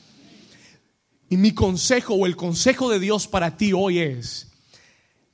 Y 1.28 1.36
mi 1.36 1.52
consejo 1.52 2.14
o 2.14 2.26
el 2.26 2.36
consejo 2.36 2.90
de 2.90 3.00
Dios 3.00 3.26
para 3.26 3.56
ti 3.56 3.72
hoy 3.72 3.98
es, 3.98 4.52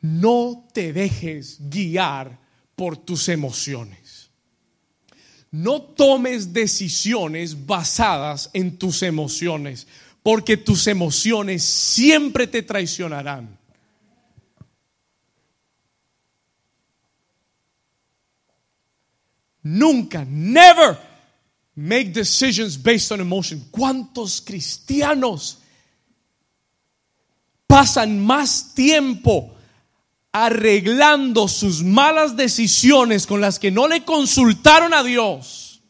no 0.00 0.68
te 0.72 0.92
dejes 0.92 1.58
guiar 1.68 2.38
por 2.76 2.96
tus 2.96 3.28
emociones. 3.28 4.30
No 5.50 5.82
tomes 5.82 6.52
decisiones 6.52 7.66
basadas 7.66 8.50
en 8.52 8.78
tus 8.78 9.02
emociones, 9.02 9.88
porque 10.22 10.56
tus 10.56 10.86
emociones 10.86 11.64
siempre 11.64 12.46
te 12.46 12.62
traicionarán. 12.62 13.57
Nunca, 19.70 20.24
never 20.24 20.98
make 21.74 22.14
decisions 22.14 22.82
based 22.82 23.12
on 23.12 23.20
emotion. 23.20 23.68
¿Cuántos 23.70 24.40
cristianos 24.40 25.58
pasan 27.66 28.18
más 28.24 28.72
tiempo 28.74 29.54
arreglando 30.32 31.48
sus 31.48 31.82
malas 31.82 32.34
decisiones 32.34 33.26
con 33.26 33.42
las 33.42 33.58
que 33.58 33.70
no 33.70 33.88
le 33.88 34.06
consultaron 34.06 34.94
a 34.94 35.02
Dios 35.02 35.82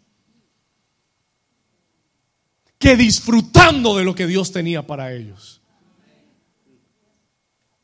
que 2.80 2.96
disfrutando 2.96 3.96
de 3.96 4.02
lo 4.02 4.16
que 4.16 4.26
Dios 4.26 4.50
tenía 4.50 4.84
para 4.84 5.12
ellos? 5.12 5.60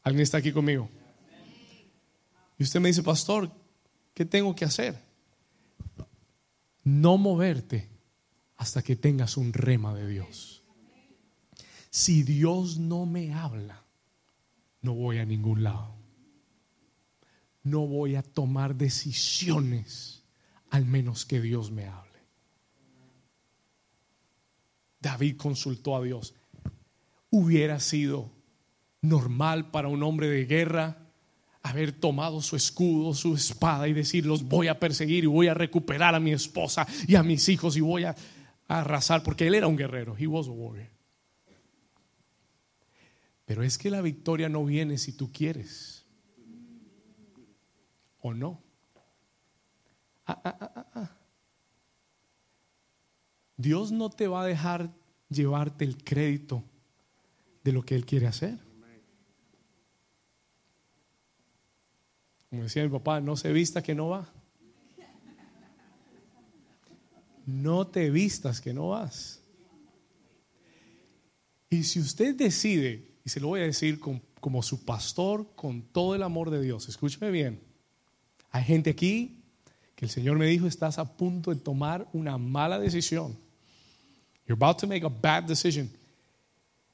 ¿Alguien 0.03 0.25
está 0.25 0.39
aquí 0.39 0.51
conmigo? 0.51 0.91
Y 2.59 2.65
usted 2.65 2.81
me 2.81 2.89
dice, 2.89 3.05
pastor, 3.05 3.49
¿qué 4.13 4.25
tengo 4.25 4.57
que 4.57 4.65
hacer? 4.65 5.04
No 6.85 7.19
moverte 7.19 7.91
hasta 8.57 8.83
que 8.83 8.97
tengas 8.97 9.37
un 9.37 9.53
rema 9.53 9.95
de 9.95 10.07
Dios. 10.07 10.63
Si 11.91 12.23
Dios 12.23 12.79
no 12.79 13.07
me 13.07 13.33
habla, 13.33 13.85
no 14.83 14.95
voy 14.95 15.19
a 15.19 15.25
ningún 15.25 15.63
lado. 15.63 15.95
No 17.63 17.87
voy 17.87 18.17
a 18.17 18.23
tomar 18.23 18.77
decisiones 18.77 20.23
al 20.71 20.85
menos 20.85 21.25
que 21.25 21.41
Dios 21.41 21.71
me 21.71 21.87
hable. 21.87 22.05
David 25.01 25.37
consultó 25.37 25.97
a 25.97 26.03
Dios. 26.03 26.35
Hubiera 27.31 27.81
sido 27.81 28.31
normal 29.01 29.71
para 29.71 29.89
un 29.89 30.03
hombre 30.03 30.29
de 30.29 30.47
guerra 30.47 31.04
haber 31.65 31.93
tomado 31.93 32.43
su 32.43 32.57
escudo, 32.57 33.15
su 33.15 33.35
espada 33.35 33.89
y 33.89 33.95
decir, 33.95 34.27
los 34.27 34.45
voy 34.45 34.69
a 34.69 34.79
perseguir 34.79 35.25
y 35.25 35.29
voy 35.29 35.49
a 35.49 35.55
recuperar 35.55 36.15
a 36.15 36.21
mi 36.21 36.31
esposa 36.31 36.87
y 37.09 37.15
a 37.15 37.23
mis 37.23 37.49
hijos 37.49 37.77
y 37.79 37.81
voy 37.81 38.05
a 38.05 38.15
arrasar, 38.69 39.23
porque 39.23 39.47
él 39.47 39.55
era 39.55 39.67
un 39.67 39.77
guerrero, 39.77 40.15
he 40.19 40.27
was 40.27 40.47
a 40.47 40.51
warrior. 40.51 40.91
Pero 43.47 43.63
es 43.63 43.79
que 43.79 43.91
la 43.91 44.03
victoria 44.03 44.51
no 44.51 44.63
viene 44.65 44.99
si 44.99 45.13
tú 45.13 45.33
quieres 45.33 46.05
o 48.21 48.35
no. 48.35 48.63
Ah, 50.27 50.41
ah, 50.45 50.87
ah, 50.95 51.17
Dios 53.57 53.91
no 53.91 54.11
te 54.11 54.29
va 54.29 54.43
a 54.43 54.47
dejar 54.47 54.91
llevarte 55.31 55.85
el 55.85 55.97
crédito 55.97 56.63
de 57.63 57.73
lo 57.73 57.83
que 57.83 57.95
Él 57.95 58.05
quiere 58.05 58.27
hacer. 58.27 58.64
Como 62.55 62.65
decía 62.65 62.83
mi 62.85 62.89
papá, 62.89 63.21
no 63.21 63.37
se 63.37 63.53
vista 63.53 63.83
que 63.83 63.95
no 63.95 64.09
va 64.09 64.29
no 67.47 67.87
te 67.87 68.11
vistas 68.11 68.61
que 68.61 68.73
no 68.73 68.89
vas. 68.89 69.41
Y 71.69 71.85
si 71.85 72.01
usted 72.01 72.35
decide, 72.35 73.09
y 73.25 73.31
se 73.31 73.41
lo 73.41 73.49
voy 73.49 73.61
a 73.61 73.65
decir 73.65 73.99
como 73.99 74.63
su 74.63 74.85
pastor, 74.85 75.55
con 75.55 75.83
todo 75.83 76.15
el 76.15 76.23
amor 76.23 76.51
de 76.51 76.63
Dios, 76.63 76.89
escúcheme 76.89 77.31
bien, 77.31 77.61
hay 78.51 78.65
gente 78.65 78.91
aquí 78.91 79.43
que 79.97 80.05
el 80.05 80.11
Señor 80.11 80.39
me 80.39 80.47
dijo, 80.47 80.67
estás 80.67 80.99
a 80.99 81.17
punto 81.17 81.53
de 81.53 81.61
tomar 81.61 82.09
una 82.13 82.39
mala 82.39 82.79
decisión. 82.79 83.37
You're 84.47 84.63
about 84.63 84.79
to 84.81 84.87
make 84.87 85.05
a 85.05 85.09
bad 85.09 85.45
decision. 85.45 85.91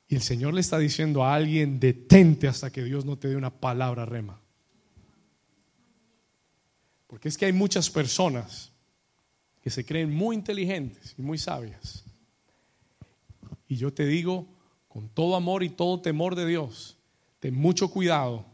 Y 0.08 0.14
el 0.14 0.22
Señor 0.22 0.54
le 0.54 0.60
está 0.60 0.78
diciendo 0.78 1.24
a 1.24 1.34
alguien, 1.34 1.78
detente 1.78 2.48
hasta 2.48 2.70
que 2.70 2.82
Dios 2.82 3.04
no 3.04 3.18
te 3.18 3.28
dé 3.28 3.36
una 3.36 3.50
palabra 3.50 4.06
rema. 4.06 4.39
Porque 7.10 7.28
es 7.28 7.36
que 7.36 7.44
hay 7.44 7.52
muchas 7.52 7.90
personas 7.90 8.70
que 9.60 9.68
se 9.68 9.84
creen 9.84 10.14
muy 10.14 10.36
inteligentes 10.36 11.16
y 11.18 11.22
muy 11.22 11.38
sabias. 11.38 12.04
Y 13.66 13.74
yo 13.74 13.92
te 13.92 14.06
digo, 14.06 14.46
con 14.86 15.08
todo 15.08 15.34
amor 15.34 15.64
y 15.64 15.70
todo 15.70 16.00
temor 16.00 16.36
de 16.36 16.46
Dios, 16.46 16.96
ten 17.40 17.52
mucho 17.56 17.90
cuidado 17.90 18.46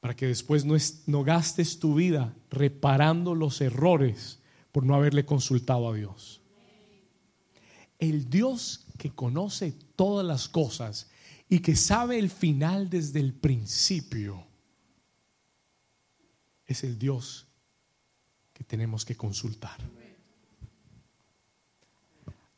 para 0.00 0.16
que 0.16 0.26
después 0.26 0.64
no, 0.64 0.74
no 1.04 1.22
gastes 1.22 1.78
tu 1.78 1.96
vida 1.96 2.34
reparando 2.48 3.34
los 3.34 3.60
errores 3.60 4.38
por 4.72 4.86
no 4.86 4.94
haberle 4.94 5.26
consultado 5.26 5.90
a 5.90 5.94
Dios. 5.94 6.40
El 7.98 8.30
Dios 8.30 8.86
que 8.96 9.10
conoce 9.10 9.74
todas 9.96 10.26
las 10.26 10.48
cosas 10.48 11.10
y 11.46 11.58
que 11.58 11.76
sabe 11.76 12.18
el 12.18 12.30
final 12.30 12.88
desde 12.88 13.20
el 13.20 13.34
principio, 13.34 14.46
es 16.64 16.84
el 16.84 16.98
Dios 16.98 17.48
que 18.62 18.68
tenemos 18.68 19.04
que 19.04 19.16
consultar. 19.16 19.78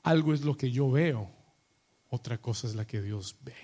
Algo 0.02 0.34
es 0.34 0.42
lo 0.42 0.54
que 0.54 0.70
yo 0.70 0.90
veo, 0.90 1.30
otra 2.10 2.38
cosa 2.38 2.66
es 2.66 2.74
la 2.74 2.86
que 2.86 3.00
Dios 3.00 3.36
ve. 3.42 3.54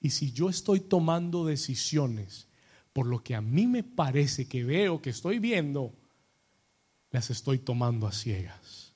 Y 0.00 0.10
si 0.10 0.32
yo 0.32 0.50
estoy 0.50 0.80
tomando 0.80 1.46
decisiones 1.46 2.48
por 2.92 3.06
lo 3.06 3.22
que 3.22 3.34
a 3.34 3.40
mí 3.40 3.66
me 3.66 3.84
parece 3.84 4.48
que 4.48 4.64
veo, 4.64 5.00
que 5.00 5.10
estoy 5.10 5.38
viendo, 5.38 5.94
las 7.10 7.30
estoy 7.30 7.58
tomando 7.58 8.06
a 8.06 8.12
ciegas. 8.12 8.94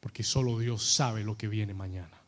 Porque 0.00 0.22
solo 0.22 0.58
Dios 0.58 0.84
sabe 0.84 1.24
lo 1.24 1.38
que 1.38 1.48
viene 1.48 1.72
mañana. 1.72 2.20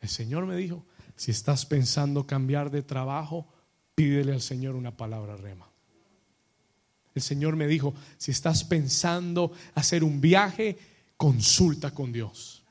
El 0.00 0.08
Señor 0.08 0.46
me 0.46 0.56
dijo, 0.56 0.84
si 1.16 1.30
estás 1.30 1.66
pensando 1.66 2.26
cambiar 2.26 2.70
de 2.70 2.82
trabajo, 2.82 3.48
pídele 3.94 4.32
al 4.32 4.42
Señor 4.42 4.74
una 4.74 4.96
palabra 4.96 5.36
rema. 5.36 5.68
El 7.14 7.22
Señor 7.22 7.56
me 7.56 7.66
dijo, 7.66 7.94
si 8.16 8.30
estás 8.30 8.64
pensando 8.64 9.52
hacer 9.74 10.02
un 10.02 10.20
viaje, 10.20 10.78
consulta 11.16 11.92
con 11.92 12.12
Dios. 12.12 12.62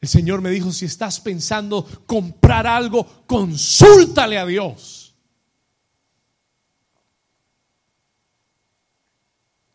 El 0.00 0.08
Señor 0.08 0.40
me 0.40 0.50
dijo, 0.50 0.72
si 0.72 0.84
estás 0.84 1.20
pensando 1.20 1.84
comprar 2.06 2.66
algo, 2.66 3.24
consúltale 3.26 4.38
a 4.38 4.46
Dios. 4.46 5.14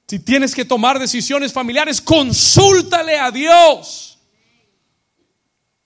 Si 0.08 0.20
tienes 0.20 0.54
que 0.56 0.64
tomar 0.64 1.00
decisiones 1.00 1.52
familiares, 1.52 2.00
consúltale 2.00 3.18
a 3.18 3.32
Dios. 3.32 4.13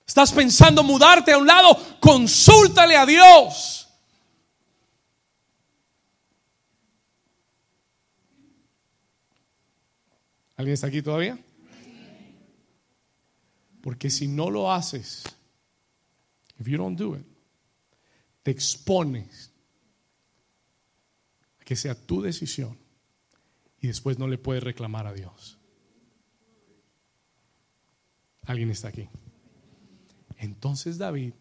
Estás 0.08 0.32
pensando 0.32 0.84
mudarte 0.84 1.34
a 1.34 1.38
un 1.38 1.45
lado, 1.45 1.99
consúltale 1.99 2.95
a 2.95 3.05
Dios. 3.05 3.89
¿Alguien 10.55 10.74
está 10.74 10.88
aquí 10.88 11.01
todavía? 11.01 11.38
Porque 13.82 14.10
si 14.10 14.28
no 14.28 14.49
lo 14.49 14.72
haces, 14.72 15.24
if 16.60 16.68
you 16.68 16.78
don't 16.78 16.97
do 16.97 17.16
it, 17.16 17.26
te 18.43 18.51
expones 18.51 19.51
a 21.60 21.66
que 21.66 21.76
sea 21.76 21.93
tu 21.93 22.22
decisión 22.22 22.78
y 23.82 23.88
después 23.88 24.18
no 24.18 24.28
le 24.28 24.38
puedes 24.38 24.64
reclamar 24.64 25.05
a 25.05 25.14
Dios. 25.14 25.58
Alguien 28.45 28.72
está 28.72 28.88
aquí. 28.88 29.10
Entonces 30.38 30.98
David, 30.98 31.34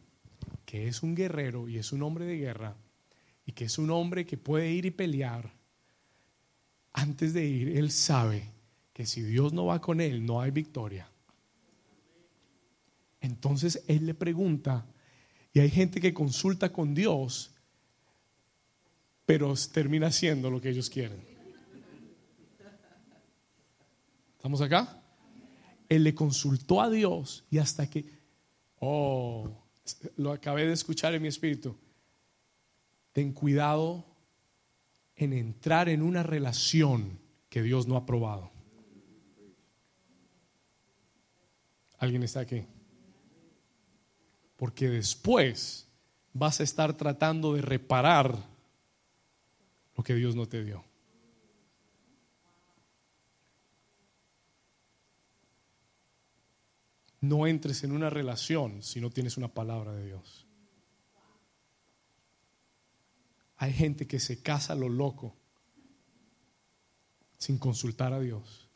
que 0.65 0.89
es 0.89 1.03
un 1.03 1.15
guerrero 1.15 1.69
y 1.69 1.79
es 1.79 1.93
un 1.93 2.03
hombre 2.03 2.25
de 2.25 2.39
guerra, 2.39 2.77
y 3.45 3.53
que 3.53 3.65
es 3.65 3.79
un 3.79 3.91
hombre 3.91 4.27
que 4.27 4.37
puede 4.37 4.71
ir 4.73 4.87
y 4.87 4.91
pelear, 4.91 5.53
antes 6.93 7.33
de 7.33 7.45
ir, 7.45 7.77
él 7.77 7.91
sabe 7.91 8.51
que 8.93 9.07
si 9.07 9.23
Dios 9.23 9.53
no 9.53 9.67
va 9.67 9.81
con 9.81 10.01
él, 10.01 10.25
no 10.25 10.41
hay 10.41 10.51
victoria. 10.51 11.09
Entonces 13.21 13.85
él 13.87 14.07
le 14.07 14.15
pregunta, 14.15 14.87
y 15.53 15.61
hay 15.61 15.71
gente 15.71 16.01
que 16.01 16.15
consulta 16.15 16.73
con 16.73 16.95
Dios, 16.95 17.51
pero 19.27 19.55
termina 19.73 20.07
haciendo 20.07 20.51
lo 20.51 20.61
que 20.61 20.71
ellos 20.71 20.89
quieren. 20.89 21.21
¿Estamos 24.37 24.61
acá? 24.61 25.03
Él 25.89 26.05
le 26.05 26.15
consultó 26.15 26.81
a 26.81 26.89
Dios 26.89 27.45
y 27.51 27.59
hasta 27.59 27.91
que, 27.91 28.16
oh, 28.81 29.49
lo 30.17 30.33
acabé 30.33 30.67
de 30.67 30.73
escuchar 30.73 31.15
en 31.15 31.23
mi 31.23 31.29
espíritu, 31.29 31.77
ten 33.13 33.33
cuidado 33.33 34.05
en 35.17 35.33
entrar 35.33 35.89
en 35.89 36.03
una 36.03 36.23
relación 36.23 37.19
que 37.49 37.63
Dios 37.63 37.87
no 37.87 37.97
ha 37.97 38.05
probado. 38.05 38.51
¿Alguien 41.99 42.23
está 42.23 42.41
aquí? 42.41 42.65
Porque 44.57 44.89
después 44.91 45.89
vas 46.33 46.61
a 46.61 46.63
estar 46.63 46.95
tratando 46.95 47.55
de 47.55 47.63
reparar 47.63 48.37
lo 49.97 50.05
que 50.05 50.15
Dios 50.15 50.37
no 50.37 50.47
te 50.47 50.63
dio. 50.63 50.85
No 57.21 57.47
entres 57.47 57.83
en 57.85 57.93
una 57.93 58.11
relación 58.11 58.83
si 58.83 59.01
no 59.01 59.11
tienes 59.11 59.37
una 59.37 59.49
palabra 59.49 59.93
de 59.93 60.07
Dios. 60.07 60.47
Hay 63.57 63.73
gente 63.73 64.07
que 64.07 64.21
se 64.21 64.43
casa 64.43 64.75
a 64.75 64.77
lo 64.77 64.89
loco 64.89 65.35
sin 67.39 67.59
consultar 67.59 68.13
a 68.13 68.21
Dios. 68.21 68.69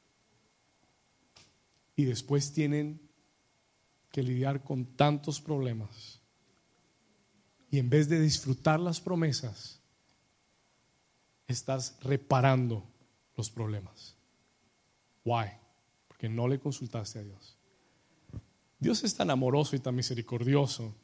Y 1.97 2.05
después 2.05 2.53
tienen 2.53 3.01
que 4.11 4.23
lidiar 4.23 4.63
con 4.63 4.85
tantos 4.97 5.41
problemas. 5.41 6.21
Y 7.71 7.79
en 7.79 7.91
vez 7.91 8.09
de 8.09 8.21
disfrutar 8.21 8.81
las 8.81 9.01
promesas, 9.01 9.81
estás 11.47 11.97
reparando 12.01 12.85
los 13.37 13.51
problemas. 13.51 14.17
Why? 15.25 15.47
Porque 16.09 16.29
no 16.29 16.49
le 16.49 16.59
consultaste 16.59 17.21
a 17.21 17.23
Dios. 17.23 17.57
Dios 18.81 19.05
es 19.05 19.15
tan 19.15 19.31
amoroso 19.31 19.77
y 19.77 19.79
tan 19.79 19.95
misericordioso 19.95 20.95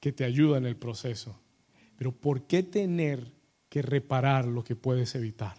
que 0.00 0.10
te 0.10 0.24
ayuda 0.24 0.56
en 0.56 0.64
el 0.64 0.76
proceso. 0.76 1.38
Pero 1.96 2.12
¿por 2.12 2.44
qué 2.46 2.62
tener 2.62 3.30
que 3.68 3.82
reparar 3.82 4.46
lo 4.46 4.64
que 4.64 4.74
puedes 4.74 5.14
evitar? 5.14 5.54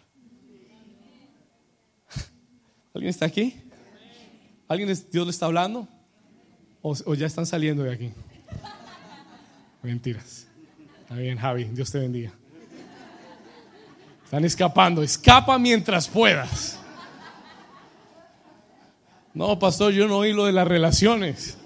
¿Alguien 2.95 3.11
está 3.11 3.27
aquí? 3.27 3.61
¿Alguien 4.67 4.89
Dios 5.11 5.25
le 5.27 5.31
está 5.31 5.45
hablando? 5.45 5.87
¿O, 6.81 7.13
ya 7.13 7.27
están 7.27 7.45
saliendo 7.45 7.83
de 7.83 7.93
aquí? 7.93 8.11
Mentiras. 9.83 10.47
Está 11.01 11.15
bien, 11.15 11.37
Javi, 11.37 11.65
Dios 11.65 11.91
te 11.91 11.99
bendiga. 11.99 12.33
Están 14.23 14.45
escapando. 14.45 15.03
Escapa 15.03 15.59
mientras 15.59 16.07
puedas. 16.07 16.80
No, 19.33 19.57
pastor, 19.59 19.93
yo 19.93 20.07
no 20.07 20.17
oí 20.17 20.33
lo 20.33 20.45
de 20.45 20.51
las 20.51 20.67
relaciones. 20.67 21.57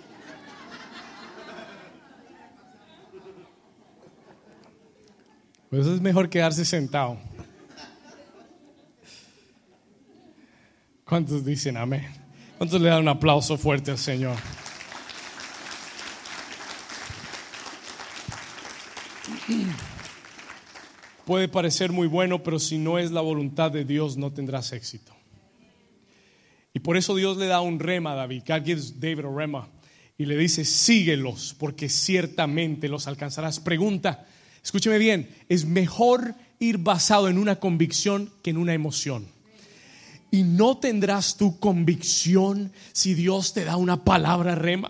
Pues 5.69 5.87
es 5.87 5.99
mejor 5.99 6.29
quedarse 6.29 6.63
sentado. 6.63 7.17
¿Cuántos 11.05 11.43
dicen 11.43 11.77
amén? 11.77 12.05
¿Cuántos 12.57 12.81
le 12.81 12.89
dan 12.89 13.01
un 13.01 13.09
aplauso 13.09 13.57
fuerte 13.57 13.91
al 13.91 13.97
Señor? 13.97 14.37
Puede 21.25 21.47
parecer 21.47 21.91
muy 21.91 22.07
bueno, 22.07 22.43
pero 22.43 22.59
si 22.59 22.77
no 22.77 22.99
es 22.99 23.11
la 23.11 23.21
voluntad 23.21 23.71
de 23.71 23.83
Dios, 23.83 24.15
no 24.17 24.31
tendrás 24.31 24.71
éxito. 24.71 25.14
Y 26.75 26.79
por 26.81 26.95
eso 26.95 27.15
Dios 27.15 27.37
le 27.37 27.47
da 27.47 27.61
un 27.61 27.79
rema 27.79 28.11
a 28.11 28.15
David. 28.15 28.43
God 28.47 28.63
gives 28.63 28.99
David 28.99 29.25
a 29.25 29.35
rema. 29.35 29.67
Y 30.15 30.25
le 30.25 30.37
dice, 30.37 30.63
síguelos, 30.63 31.55
porque 31.57 31.89
ciertamente 31.89 32.87
los 32.87 33.07
alcanzarás. 33.07 33.59
Pregunta, 33.59 34.27
Escúcheme 34.65 34.97
bien, 34.97 35.29
es 35.47 35.63
mejor 35.65 36.33
ir 36.57 36.79
basado 36.79 37.29
en 37.29 37.37
una 37.37 37.57
convicción 37.57 38.31
que 38.41 38.49
en 38.49 38.57
una 38.57 38.73
emoción. 38.73 39.27
Y 40.31 40.41
no 40.41 40.79
tendrás 40.79 41.37
tu 41.37 41.59
convicción 41.59 42.71
si 42.91 43.13
Dios 43.13 43.53
te 43.53 43.63
da 43.63 43.77
una 43.77 44.03
palabra 44.03 44.55
rema. 44.55 44.89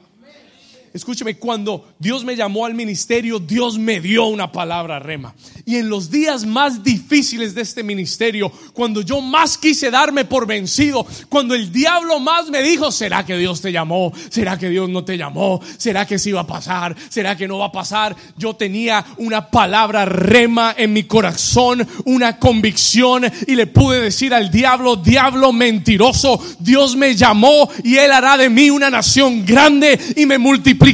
Escúcheme, 0.96 1.36
cuando 1.36 1.90
Dios 2.00 2.24
me 2.24 2.38
llamó 2.38 2.66
al 2.66 2.74
ministerio, 2.74 3.38
Dios 3.38 3.78
me 3.78 4.00
dio 4.00 4.28
una 4.28 4.50
palabra 4.50 4.98
rema. 4.98 5.36
Y 5.66 5.76
en 5.76 5.90
los 5.90 6.10
días 6.10 6.46
más 6.46 6.86
difíciles 6.86 7.54
de 7.54 7.64
este 7.64 7.84
ministerio, 7.84 8.50
cuando 8.72 9.02
yo 9.02 9.20
más 9.20 9.58
quise 9.58 9.92
darme 9.92 10.24
por 10.24 10.48
vencido, 10.48 11.06
cuando 11.28 11.54
el 11.54 11.70
diablo 11.70 12.22
más 12.22 12.50
me 12.50 12.62
dijo, 12.62 12.94
¿será 12.94 13.26
que 13.26 13.36
Dios 13.36 13.60
te 13.60 13.74
llamó? 13.74 14.14
¿Será 14.30 14.58
que 14.58 14.70
Dios 14.70 14.88
no 14.88 15.04
te 15.04 15.18
llamó? 15.18 15.60
¿Será 15.78 16.08
que 16.08 16.18
sí 16.18 16.32
va 16.32 16.42
a 16.42 16.48
pasar? 16.48 16.96
¿Será 17.10 17.36
que 17.36 17.46
no 17.46 17.58
va 17.58 17.66
a 17.66 17.72
pasar? 17.74 18.16
Yo 18.38 18.56
tenía 18.56 19.06
una 19.18 19.52
palabra 19.52 20.06
rema 20.06 20.76
en 20.78 20.94
mi 20.94 21.04
corazón, 21.04 21.86
una 22.06 22.40
convicción 22.40 23.30
y 23.46 23.56
le 23.56 23.68
pude 23.68 24.00
decir 24.00 24.34
al 24.34 24.50
diablo, 24.50 24.96
diablo 24.96 25.52
mentiroso, 25.52 26.42
Dios 26.60 26.96
me 26.96 27.18
llamó 27.18 27.70
y 27.84 27.98
él 27.98 28.14
hará 28.14 28.38
de 28.38 28.50
mí 28.50 28.70
una 28.70 28.90
nación 28.90 29.46
grande 29.46 30.00
y 30.16 30.26
me 30.26 30.38
multiplicará 30.38 30.85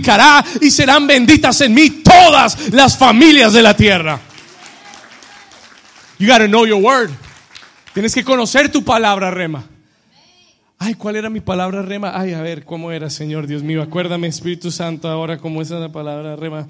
y 0.62 0.72
serán 0.72 1.06
benditas 1.08 1.60
en 1.62 1.74
mí 1.74 1.90
todas 2.04 2.72
las 2.72 2.98
familias 2.98 3.54
de 3.54 3.62
la 3.62 3.76
tierra. 3.76 4.20
You 6.18 6.28
gotta 6.28 6.48
know 6.48 6.66
your 6.66 6.82
word. 6.82 7.10
Tienes 7.94 8.14
que 8.14 8.24
conocer 8.24 8.72
tu 8.72 8.84
palabra 8.84 9.32
rema. 9.32 9.66
Ay, 10.78 10.94
¿cuál 10.96 11.16
era 11.16 11.30
mi 11.30 11.42
palabra 11.42 11.82
rema? 11.82 12.12
Ay, 12.16 12.34
a 12.34 12.42
ver, 12.42 12.64
¿cómo 12.64 12.92
era, 12.92 13.10
Señor 13.10 13.48
Dios 13.48 13.64
mío? 13.64 13.82
Acuérdame, 13.82 14.28
Espíritu 14.28 14.72
Santo, 14.72 15.10
ahora 15.10 15.38
cómo 15.38 15.62
es 15.62 15.70
la 15.70 15.92
palabra 15.92 16.36
rema. 16.36 16.68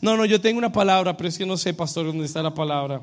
No, 0.00 0.16
no, 0.16 0.24
yo 0.24 0.40
tengo 0.40 0.58
una 0.58 0.72
palabra, 0.72 1.16
pero 1.16 1.28
es 1.28 1.38
que 1.38 1.46
no 1.46 1.56
sé, 1.56 1.74
pastor, 1.74 2.06
dónde 2.06 2.26
está 2.26 2.42
la 2.42 2.54
palabra. 2.54 3.00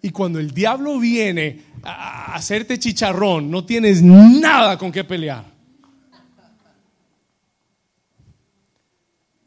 Y 0.00 0.10
cuando 0.10 0.40
el 0.40 0.52
diablo 0.52 0.98
viene 0.98 1.60
a 1.84 2.34
hacerte 2.34 2.78
chicharrón, 2.78 3.50
no 3.50 3.64
tienes 3.64 4.02
nada 4.02 4.78
con 4.78 4.90
qué 4.90 5.04
pelear. 5.04 5.51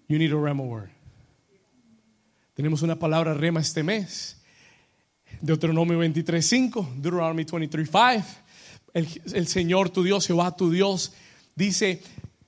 You 0.07 0.17
need 0.19 0.31
a 0.31 0.35
rema 0.35 0.63
word. 0.63 0.89
Tenemos 2.53 2.81
una 2.81 2.95
palabra 2.95 3.33
rema 3.33 3.59
este 3.59 3.83
mes. 3.83 4.37
Deuteronomio 5.41 5.99
23:5, 5.99 6.95
Deuteronomy 6.95 7.43
23:5. 7.43 8.23
El, 8.93 9.07
el 9.33 9.47
Señor 9.47 9.89
tu 9.89 10.03
Dios, 10.03 10.25
Jehová 10.27 10.55
tu 10.55 10.71
Dios, 10.71 11.13
dice, 11.55 12.01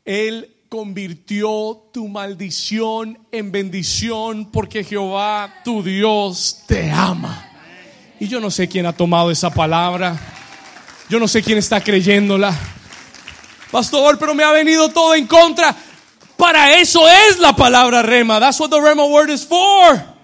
Él 0.06 0.54
convirtió 0.70 1.90
tu 1.94 2.08
maldición 2.08 3.20
en 3.32 3.52
bendición 3.52 4.52
porque 4.52 4.84
Jehová 4.84 5.62
tu 5.64 5.84
Dios 5.84 6.64
te 6.68 6.90
ama. 6.92 7.50
Y 8.20 8.28
yo 8.28 8.40
no 8.40 8.50
sé 8.50 8.68
quién 8.68 8.86
ha 8.86 8.94
tomado 8.94 9.30
esa 9.30 9.54
palabra. 9.54 10.20
Yo 11.10 11.20
no 11.20 11.28
sé 11.28 11.42
quién 11.42 11.58
está 11.58 11.82
creyéndola. 11.82 12.58
Pastor, 13.72 14.18
pero 14.18 14.34
me 14.34 14.44
ha 14.44 14.52
venido 14.52 14.90
todo 14.90 15.14
en 15.16 15.28
contra. 15.28 15.76
Para 16.38 16.80
eso 16.80 17.08
es 17.08 17.40
la 17.40 17.56
palabra 17.56 18.04
rema. 18.04 18.40
That's 18.40 18.60
what 18.60 18.70
the 18.70 18.80
rema 18.80 19.06
word 19.06 19.30
is 19.30 19.46
for. 19.46 20.18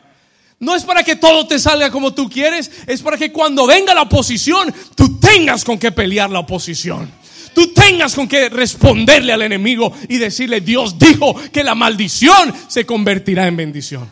No 0.60 0.76
es 0.76 0.84
para 0.84 1.04
que 1.04 1.18
todo 1.18 1.46
te 1.46 1.60
salga 1.60 1.92
como 1.92 2.14
tú 2.14 2.30
quieres, 2.30 2.72
es 2.88 3.02
para 3.02 3.18
que 3.18 3.34
cuando 3.34 3.68
venga 3.68 3.94
la 3.94 4.04
oposición, 4.04 4.74
tú 4.96 5.20
tengas 5.20 5.66
con 5.66 5.78
qué 5.78 5.92
pelear 5.92 6.30
la 6.30 6.40
oposición. 6.40 7.12
Tú 7.54 7.74
tengas 7.74 8.16
con 8.16 8.28
qué 8.28 8.50
responderle 8.50 9.34
al 9.34 9.42
enemigo 9.42 9.94
y 10.08 10.18
decirle, 10.18 10.62
Dios 10.62 10.98
dijo 10.98 11.36
que 11.52 11.64
la 11.64 11.76
maldición 11.76 12.54
se 12.68 12.86
convertirá 12.86 13.46
en 13.48 13.58
bendición. 13.58 14.10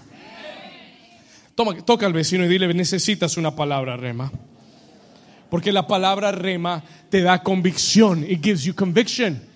Toca 1.85 2.05
al 2.05 2.13
vecino 2.13 2.45
y 2.45 2.47
dile, 2.47 2.71
necesitas 2.73 3.37
una 3.37 3.55
palabra 3.55 3.95
rema. 3.95 4.31
Porque 5.49 5.71
la 5.71 5.87
palabra 5.87 6.31
rema 6.31 6.83
te 7.09 7.21
da 7.21 7.41
convicción. 7.41 8.23
It 8.29 8.43
gives 8.43 8.63
you 8.63 8.73
conviction. 8.73 9.50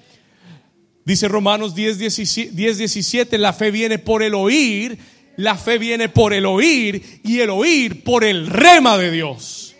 Dice 1.05 1.27
Romanos 1.27 1.75
10, 1.75 1.99
17, 1.99 3.37
la 3.37 3.53
fe 3.53 3.69
viene 3.69 3.99
por 3.99 4.23
el 4.23 4.33
oír, 4.33 4.97
la 5.37 5.55
fe 5.55 5.77
viene 5.77 6.09
por 6.09 6.33
el 6.33 6.47
oír 6.47 7.21
y 7.23 7.41
el 7.41 7.51
oír 7.51 8.03
por 8.03 8.23
el 8.23 8.47
rema 8.47 8.97
de 8.97 9.11
Dios. 9.11 9.75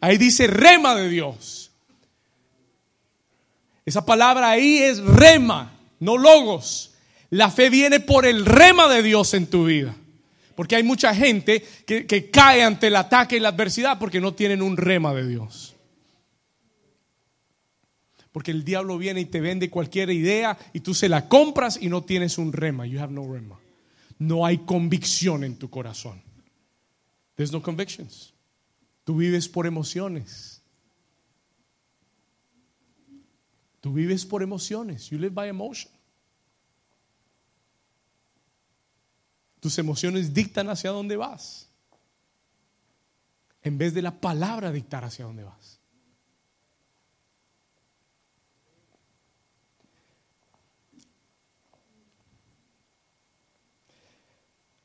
Ahí 0.00 0.16
dice 0.16 0.46
rema 0.46 0.94
de 0.94 1.08
Dios. 1.08 1.72
Esa 3.84 4.06
palabra 4.06 4.50
ahí 4.50 4.78
es 4.78 5.00
rema, 5.00 5.72
no 5.98 6.16
logos. 6.16 6.94
La 7.30 7.50
fe 7.50 7.68
viene 7.68 7.98
por 7.98 8.24
el 8.24 8.46
rema 8.46 8.86
de 8.86 9.02
Dios 9.02 9.34
en 9.34 9.48
tu 9.48 9.64
vida. 9.64 9.96
Porque 10.54 10.76
hay 10.76 10.84
mucha 10.84 11.12
gente 11.12 11.66
que, 11.84 12.06
que 12.06 12.30
cae 12.30 12.62
ante 12.62 12.86
el 12.86 12.96
ataque 12.96 13.36
y 13.36 13.40
la 13.40 13.48
adversidad 13.48 13.98
porque 13.98 14.20
no 14.20 14.32
tienen 14.34 14.62
un 14.62 14.76
rema 14.76 15.12
de 15.12 15.26
Dios. 15.26 15.74
Porque 18.32 18.50
el 18.50 18.64
diablo 18.64 18.98
viene 18.98 19.20
y 19.20 19.24
te 19.24 19.40
vende 19.40 19.70
cualquier 19.70 20.10
idea 20.10 20.58
y 20.72 20.80
tú 20.80 20.94
se 20.94 21.08
la 21.08 21.28
compras 21.28 21.78
y 21.80 21.88
no 21.88 22.04
tienes 22.04 22.38
un 22.38 22.52
rema. 22.52 22.86
You 22.86 23.00
have 23.00 23.12
no 23.12 23.32
rema. 23.32 23.58
No 24.18 24.44
hay 24.44 24.58
convicción 24.58 25.44
en 25.44 25.56
tu 25.56 25.70
corazón. 25.70 26.22
There's 27.36 27.52
no 27.52 27.62
convictions. 27.62 28.34
Tú 29.04 29.16
vives 29.16 29.48
por 29.48 29.66
emociones. 29.66 30.60
Tú 33.80 33.92
vives 33.92 34.26
por 34.26 34.42
emociones. 34.42 35.08
You 35.10 35.18
live 35.18 35.30
by 35.30 35.48
emotion. 35.48 35.92
Tus 39.60 39.78
emociones 39.78 40.34
dictan 40.34 40.68
hacia 40.68 40.90
dónde 40.90 41.16
vas. 41.16 41.68
En 43.62 43.78
vez 43.78 43.94
de 43.94 44.02
la 44.02 44.20
palabra 44.20 44.70
dictar 44.70 45.04
hacia 45.04 45.24
dónde 45.24 45.44
vas. 45.44 45.77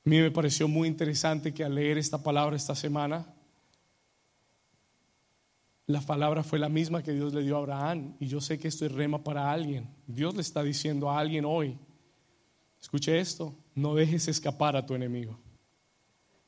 A 0.05 0.09
mí 0.09 0.19
me 0.19 0.31
pareció 0.31 0.67
muy 0.67 0.89
interesante 0.89 1.53
que 1.53 1.63
al 1.63 1.75
leer 1.75 1.97
esta 1.97 2.21
palabra 2.21 2.57
esta 2.57 2.75
semana, 2.75 3.33
la 5.85 6.01
palabra 6.01 6.43
fue 6.43 6.59
la 6.59 6.67
misma 6.67 7.01
que 7.01 7.13
Dios 7.13 7.33
le 7.33 7.41
dio 7.41 7.55
a 7.55 7.59
Abraham. 7.59 8.15
Y 8.19 8.27
yo 8.27 8.41
sé 8.41 8.59
que 8.59 8.67
esto 8.67 8.85
es 8.85 8.91
rema 8.91 9.23
para 9.23 9.49
alguien. 9.49 9.89
Dios 10.05 10.35
le 10.35 10.41
está 10.41 10.61
diciendo 10.61 11.09
a 11.09 11.19
alguien 11.19 11.45
hoy, 11.45 11.77
escuche 12.81 13.17
esto, 13.17 13.55
no 13.75 13.95
dejes 13.95 14.27
escapar 14.27 14.75
a 14.75 14.85
tu 14.85 14.93
enemigo. 14.93 15.39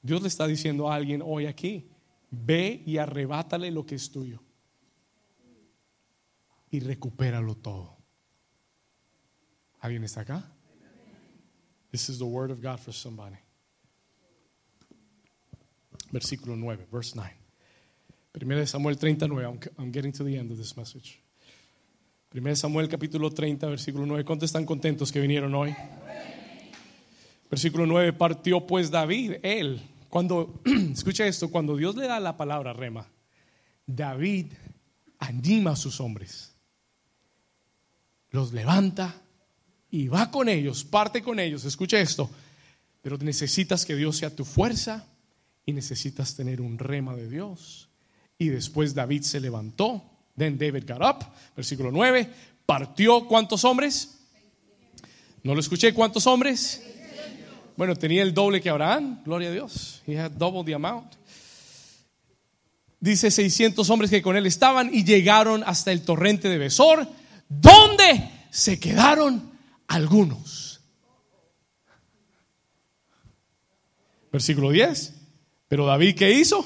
Dios 0.02 0.22
le 0.22 0.28
está 0.28 0.48
diciendo 0.48 0.92
a 0.92 0.96
alguien 0.96 1.22
hoy 1.24 1.46
aquí, 1.46 1.90
ve 2.30 2.84
y 2.86 2.98
arrebátale 2.98 3.72
lo 3.72 3.86
que 3.86 3.96
es 3.96 4.12
tuyo. 4.12 4.42
Y 6.70 6.82
recupéralo 6.82 7.56
todo. 7.56 7.96
¿Alguien 9.80 10.04
está 10.04 10.22
acá? 10.22 10.52
This 11.92 12.10
is 12.10 12.18
the 12.18 12.26
word 12.26 12.52
of 12.52 12.62
God 12.62 12.80
for 12.80 12.94
somebody 12.94 13.45
versículo 16.16 16.56
9, 16.56 16.88
verse 16.90 17.12
9. 17.16 17.30
Primera 18.32 18.62
de 18.62 18.68
Samuel 18.68 18.98
39, 18.98 19.60
I'm 19.78 19.92
getting 19.92 20.14
to 20.14 20.24
the 20.24 20.38
end 20.38 20.50
of 20.50 20.58
this 20.58 20.78
message. 20.78 21.20
Primera 22.30 22.52
de 22.52 22.56
Samuel 22.56 22.88
capítulo 22.88 23.32
30, 23.32 23.68
versículo 23.68 24.06
9. 24.06 24.24
¿Cuántos 24.24 24.48
están 24.48 24.66
contentos 24.66 25.12
que 25.12 25.20
vinieron 25.20 25.54
hoy? 25.54 25.76
Versículo 27.50 27.86
9, 27.86 28.14
partió 28.14 28.66
pues 28.66 28.90
David, 28.90 29.34
él, 29.44 29.82
cuando, 30.10 30.62
escucha 30.94 31.28
esto, 31.28 31.52
cuando 31.52 31.76
Dios 31.76 31.98
le 31.98 32.08
da 32.08 32.22
la 32.22 32.38
palabra 32.38 32.72
rema, 32.72 33.08
David 33.86 34.54
anima 35.20 35.72
a 35.72 35.76
sus 35.76 36.00
hombres, 36.00 36.56
los 38.32 38.54
levanta 38.54 39.22
y 39.92 40.08
va 40.08 40.32
con 40.32 40.48
ellos, 40.48 40.86
parte 40.86 41.22
con 41.22 41.40
ellos, 41.40 41.66
escucha 41.66 42.00
esto, 42.00 42.30
pero 43.02 43.18
necesitas 43.18 43.86
que 43.86 43.96
Dios 43.96 44.16
sea 44.16 44.34
tu 44.34 44.46
fuerza 44.46 45.10
y 45.66 45.74
necesitas 45.74 46.36
tener 46.36 46.62
un 46.62 46.78
rema 46.78 47.16
de 47.16 47.28
Dios. 47.28 47.90
Y 48.38 48.50
después 48.50 48.94
David 48.94 49.24
se 49.24 49.40
levantó. 49.40 50.04
Then 50.38 50.58
David 50.58 50.84
got 50.88 51.02
up, 51.02 51.26
versículo 51.56 51.92
9, 51.92 52.30
partió 52.66 53.26
cuántos 53.26 53.64
hombres? 53.64 54.18
No 55.44 55.54
lo 55.54 55.62
escuché, 55.62 55.94
¿cuántos 55.94 56.28
hombres? 56.28 56.82
Bueno, 57.78 57.96
tenía 57.96 58.24
el 58.24 58.34
doble 58.34 58.62
que 58.62 58.70
Abraham, 58.70 59.22
gloria 59.24 59.50
a 59.50 59.52
Dios. 59.52 60.02
He 60.06 60.20
had 60.20 60.32
double 60.32 60.64
the 60.64 60.74
amount. 60.74 61.14
Dice 63.00 63.30
600 63.30 63.90
hombres 63.90 64.10
que 64.10 64.22
con 64.22 64.36
él 64.36 64.46
estaban 64.46 64.94
y 64.94 65.04
llegaron 65.04 65.64
hasta 65.66 65.92
el 65.92 66.02
torrente 66.02 66.50
de 66.50 66.58
Besor, 66.58 67.08
donde 67.48 68.32
se 68.50 68.80
quedaron 68.80 69.52
algunos. 69.88 70.82
Versículo 74.32 74.72
10. 74.72 75.15
Pero 75.68 75.86
David, 75.86 76.16
¿qué 76.16 76.32
hizo? 76.32 76.66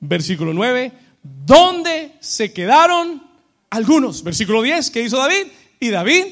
Versículo 0.00 0.52
9, 0.52 0.92
¿dónde 1.22 2.16
se 2.20 2.52
quedaron 2.52 3.22
algunos? 3.70 4.24
Versículo 4.24 4.62
10, 4.62 4.90
¿qué 4.90 5.02
hizo 5.02 5.16
David? 5.16 5.46
Y 5.78 5.90
David. 5.90 6.24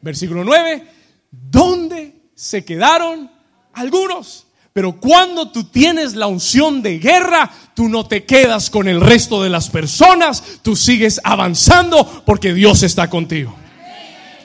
Versículo 0.00 0.44
9, 0.44 0.86
¿dónde 1.30 2.14
se 2.34 2.64
quedaron 2.64 3.30
algunos? 3.74 4.46
Pero 4.72 4.98
cuando 4.98 5.50
tú 5.50 5.64
tienes 5.64 6.14
la 6.14 6.26
unción 6.26 6.80
de 6.80 6.98
guerra, 6.98 7.50
tú 7.74 7.88
no 7.88 8.06
te 8.06 8.24
quedas 8.24 8.70
con 8.70 8.88
el 8.88 9.00
resto 9.00 9.42
de 9.42 9.50
las 9.50 9.68
personas, 9.68 10.42
tú 10.62 10.74
sigues 10.76 11.20
avanzando 11.22 12.22
porque 12.24 12.54
Dios 12.54 12.82
está 12.82 13.10
contigo. 13.10 13.54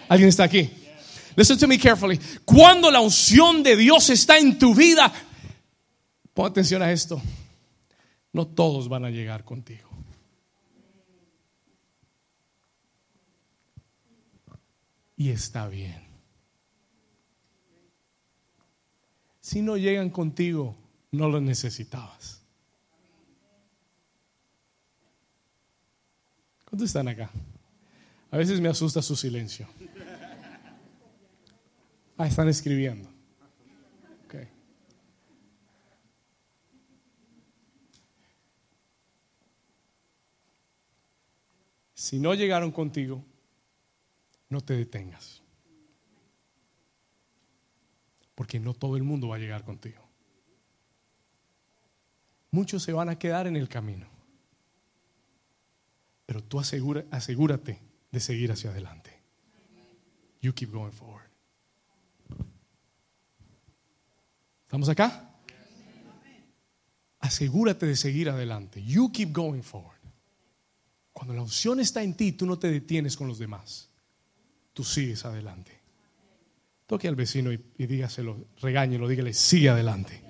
¿Alguien 0.09 0.27
está 0.27 0.43
aquí? 0.43 0.71
Listen 1.35 1.57
to 1.57 1.67
me 1.67 1.77
carefully. 1.77 2.19
Cuando 2.45 2.89
la 2.89 3.01
unción 3.01 3.61
de 3.61 3.75
Dios 3.75 4.09
está 4.09 4.37
en 4.37 4.57
tu 4.57 4.73
vida, 4.73 5.11
pon 6.33 6.47
atención 6.49 6.81
a 6.81 6.91
esto. 6.91 7.21
No 8.31 8.47
todos 8.47 8.87
van 8.87 9.05
a 9.05 9.09
llegar 9.09 9.43
contigo. 9.43 9.89
Y 15.17 15.29
está 15.29 15.67
bien. 15.67 16.03
Si 19.39 19.61
no 19.61 19.77
llegan 19.77 20.09
contigo, 20.09 20.75
no 21.11 21.29
lo 21.29 21.39
necesitabas. 21.39 22.41
¿Cuántos 26.65 26.87
están 26.87 27.07
acá? 27.07 27.29
A 28.31 28.37
veces 28.37 28.59
me 28.59 28.67
asusta 28.67 29.01
su 29.01 29.15
silencio. 29.15 29.67
Ah, 32.17 32.27
están 32.27 32.47
escribiendo. 32.47 33.09
Okay. 34.25 34.47
Si 41.93 42.19
no 42.19 42.33
llegaron 42.33 42.71
contigo, 42.71 43.23
no 44.49 44.61
te 44.61 44.75
detengas. 44.75 45.41
Porque 48.33 48.59
no 48.59 48.73
todo 48.73 48.95
el 48.97 49.03
mundo 49.03 49.29
va 49.29 49.35
a 49.35 49.39
llegar 49.39 49.63
contigo. 49.63 50.01
Muchos 52.51 52.83
se 52.83 52.93
van 52.93 53.09
a 53.09 53.19
quedar 53.19 53.47
en 53.47 53.57
el 53.57 53.67
camino. 53.67 54.07
Pero 56.25 56.41
tú 56.41 56.59
asegúrate 56.59 57.81
de 58.11 58.19
seguir 58.19 58.51
hacia 58.51 58.71
adelante. 58.71 59.11
You 60.41 60.53
keep 60.53 60.71
going 60.71 60.91
forward. 60.91 61.24
¿Estamos 64.75 64.89
acá? 64.89 65.29
Asegúrate 67.21 67.85
de 67.85 67.95
seguir 67.95 68.29
adelante. 68.29 68.83
You 68.83 69.09
keep 69.09 69.31
going 69.31 69.61
forward. 69.61 70.01
Cuando 71.13 71.33
la 71.33 71.43
unción 71.43 71.79
está 71.79 72.03
en 72.03 72.13
ti, 72.13 72.33
tú 72.33 72.45
no 72.45 72.59
te 72.59 72.69
detienes 72.69 73.15
con 73.15 73.29
los 73.29 73.39
demás. 73.39 73.87
Tú 74.73 74.83
sigues 74.83 75.23
adelante. 75.23 75.71
Toque 76.87 77.07
al 77.07 77.15
vecino 77.15 77.53
y, 77.53 77.63
y 77.77 77.85
dígaselo, 77.85 78.47
regáñelo, 78.59 79.07
dígale, 79.07 79.33
sigue 79.33 79.69
adelante. 79.69 80.21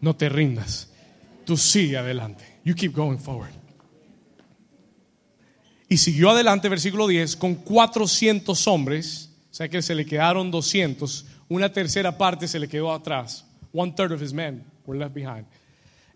No 0.00 0.14
te 0.14 0.28
rindas. 0.28 0.90
Tú 1.44 1.56
sigue 1.56 1.98
adelante. 1.98 2.60
You 2.64 2.76
keep 2.76 2.94
going 2.94 3.18
forward. 3.18 3.50
Y 5.88 5.96
siguió 5.96 6.30
adelante, 6.30 6.68
versículo 6.68 7.08
10, 7.08 7.34
con 7.34 7.56
400 7.56 8.68
hombres, 8.68 9.30
o 9.50 9.54
sea 9.54 9.68
que 9.68 9.82
se 9.82 9.96
le 9.96 10.06
quedaron 10.06 10.52
200 10.52 11.39
una 11.50 11.70
tercera 11.70 12.16
parte 12.16 12.48
se 12.48 12.58
le 12.58 12.68
quedó 12.68 12.92
atrás. 12.92 13.44
One 13.72 13.92
third 13.92 14.12
of 14.12 14.22
his 14.22 14.32
men 14.32 14.64
were 14.86 14.98
left 14.98 15.14
behind. 15.14 15.44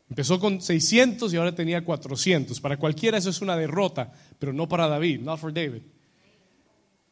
Empezó 0.09 0.39
con 0.39 0.61
600 0.61 1.33
y 1.33 1.37
ahora 1.37 1.55
tenía 1.55 1.85
400. 1.85 2.61
Para 2.61 2.77
cualquiera 2.77 3.19
eso 3.19 3.31
es 3.31 3.41
una 3.43 3.57
derrota, 3.57 4.13
pero 4.39 4.53
no 4.53 4.69
para 4.69 4.87
David, 4.87 5.21
not 5.21 5.41
for 5.41 5.53
David. 5.53 5.83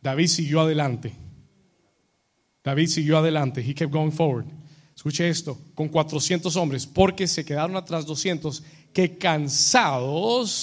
David 0.01 0.29
siguió 0.29 0.61
adelante. 0.61 1.13
David 2.63 2.87
siguió 2.87 3.19
adelante. 3.19 3.61
He 3.61 3.75
kept 3.75 3.93
going 3.93 4.13
forward. 4.13 4.47
escuche 4.95 5.29
esto, 5.29 5.59
con 5.75 5.89
400 5.89 6.55
hombres, 6.57 6.87
porque 6.87 7.27
se 7.27 7.45
quedaron 7.45 7.75
atrás 7.77 8.07
200 8.07 8.63
que 8.93 9.19
cansados 9.19 10.63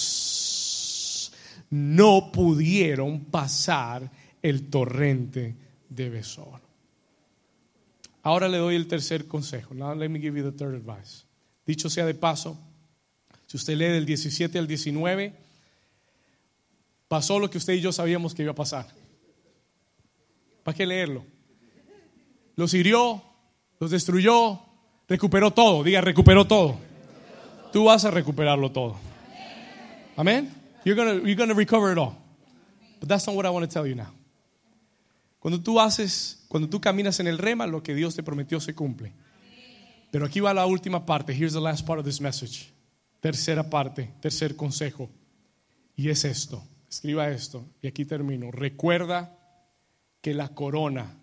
no 1.68 2.32
pudieron 2.32 3.26
pasar 3.26 4.10
el 4.40 4.70
torrente 4.70 5.54
de 5.90 6.08
Besor. 6.08 6.69
Ahora 8.22 8.48
le 8.48 8.58
doy 8.58 8.76
el 8.76 8.86
tercer 8.86 9.26
consejo. 9.26 9.74
Now 9.74 9.94
let 9.94 10.08
me 10.08 10.18
give 10.20 10.38
you 10.38 10.44
the 10.44 10.56
third 10.56 10.74
advice. 10.74 11.24
Dicho 11.66 11.88
sea 11.88 12.04
de 12.04 12.14
paso, 12.14 12.58
si 13.46 13.56
usted 13.56 13.76
lee 13.76 13.86
del 13.86 14.06
17 14.06 14.58
al 14.58 14.66
19, 14.66 15.32
pasó 17.08 17.38
lo 17.38 17.48
que 17.48 17.58
usted 17.58 17.74
y 17.74 17.80
yo 17.80 17.92
sabíamos 17.92 18.34
que 18.34 18.42
iba 18.42 18.52
a 18.52 18.54
pasar. 18.54 18.86
¿Para 20.62 20.76
qué 20.76 20.86
leerlo? 20.86 21.24
Los 22.56 22.74
hirió, 22.74 23.22
los 23.78 23.90
destruyó, 23.90 24.60
recuperó 25.08 25.50
todo. 25.50 25.82
Diga, 25.82 26.00
recuperó 26.00 26.46
todo. 26.46 26.78
Tú 27.72 27.84
vas 27.84 28.04
a 28.04 28.10
recuperarlo 28.10 28.70
todo. 28.70 28.96
Amén. 30.16 30.52
You're 30.84 30.94
gonna, 30.94 31.20
you're 31.22 31.36
gonna 31.36 31.54
recover 31.54 31.92
it 31.92 31.98
all. 31.98 32.16
But 33.00 33.08
that's 33.08 33.26
not 33.26 33.34
what 33.34 33.46
I 33.46 33.50
want 33.50 33.68
to 33.68 33.72
tell 33.72 33.86
you 33.86 33.94
now. 33.94 34.12
Cuando 35.40 35.60
tú 35.62 35.80
haces, 35.80 36.44
cuando 36.48 36.68
tú 36.68 36.80
caminas 36.80 37.18
en 37.18 37.26
el 37.26 37.38
rema, 37.38 37.66
lo 37.66 37.82
que 37.82 37.94
Dios 37.94 38.14
te 38.14 38.22
prometió 38.22 38.60
se 38.60 38.74
cumple. 38.74 39.14
Pero 40.10 40.26
aquí 40.26 40.38
va 40.40 40.52
la 40.52 40.66
última 40.66 41.06
parte. 41.06 41.32
Here's 41.32 41.54
the 41.54 41.60
last 41.60 41.86
part 41.86 41.98
of 41.98 42.04
this 42.04 42.20
message. 42.20 42.70
Tercera 43.20 43.68
parte, 43.68 44.12
tercer 44.20 44.54
consejo. 44.54 45.10
Y 45.96 46.10
es 46.10 46.24
esto. 46.24 46.62
Escriba 46.90 47.30
esto. 47.30 47.66
Y 47.80 47.86
aquí 47.86 48.04
termino. 48.04 48.50
Recuerda 48.50 49.38
que 50.20 50.34
la 50.34 50.48
corona 50.48 51.18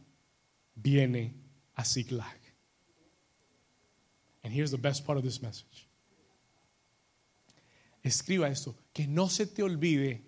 viene 0.75 1.35
a 1.75 1.85
Ziklag. 1.85 2.37
And 4.43 4.53
here's 4.53 4.71
the 4.71 4.77
best 4.77 5.05
part 5.05 5.17
of 5.17 5.23
this 5.23 5.41
message. 5.41 5.87
Escriba 8.01 8.47
esto. 8.47 8.75
Que 8.93 9.07
no 9.07 9.29
se 9.29 9.45
te 9.45 9.61
olvide 9.61 10.23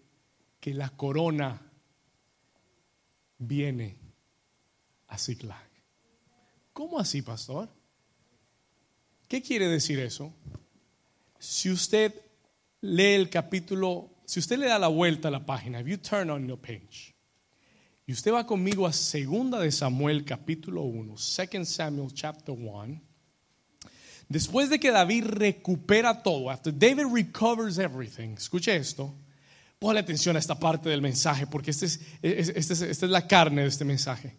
que 0.60 0.74
la 0.74 0.90
corona 0.90 1.69
viene 3.40 3.98
a 5.08 5.18
Ziklag. 5.18 5.68
¿Cómo 6.74 7.00
así, 7.00 7.22
pastor? 7.22 7.70
¿Qué 9.28 9.42
quiere 9.42 9.68
decir 9.68 10.00
eso? 10.00 10.34
Si 11.40 11.70
usted 11.70 12.14
lee 12.82 13.16
el 13.16 13.30
capítulo, 13.30 14.10
si 14.26 14.40
usted 14.40 14.58
le 14.58 14.68
da 14.68 14.78
la 14.78 14.88
vuelta 14.88 15.30
a 15.30 15.32
la 15.32 15.46
página, 15.46 15.80
if 15.80 15.88
you 15.88 15.98
turn 15.98 16.30
on 16.30 16.48
your 16.48 16.60
page, 16.60 17.16
y 18.06 18.12
usted 18.12 18.34
va 18.34 18.46
conmigo 18.46 18.88
a 18.88 18.94
Segunda 18.94 19.60
de 19.60 19.72
Samuel 19.72 20.26
capítulo 20.26 20.82
1, 20.82 21.14
2 21.14 21.68
Samuel 21.68 22.12
chapter 22.14 22.56
1, 22.56 23.02
después 24.28 24.70
de 24.70 24.80
que 24.80 24.92
David 24.92 25.26
recupera 25.26 26.24
todo, 26.24 26.50
after 26.50 26.74
David 26.74 27.06
recovers 27.14 27.78
everything, 27.78 28.36
escuche 28.36 28.76
esto, 28.76 29.14
ponle 29.80 30.02
atención 30.02 30.36
a 30.36 30.40
esta 30.40 30.60
parte 30.60 30.90
del 30.90 31.02
mensaje, 31.02 31.48
porque 31.48 31.72
este 31.72 31.86
es, 31.86 32.02
este 32.22 32.74
es, 32.74 32.82
esta 32.82 33.06
es 33.06 33.12
la 33.12 33.26
carne 33.26 33.62
de 33.62 33.70
este 33.70 33.86
mensaje. 33.86 34.36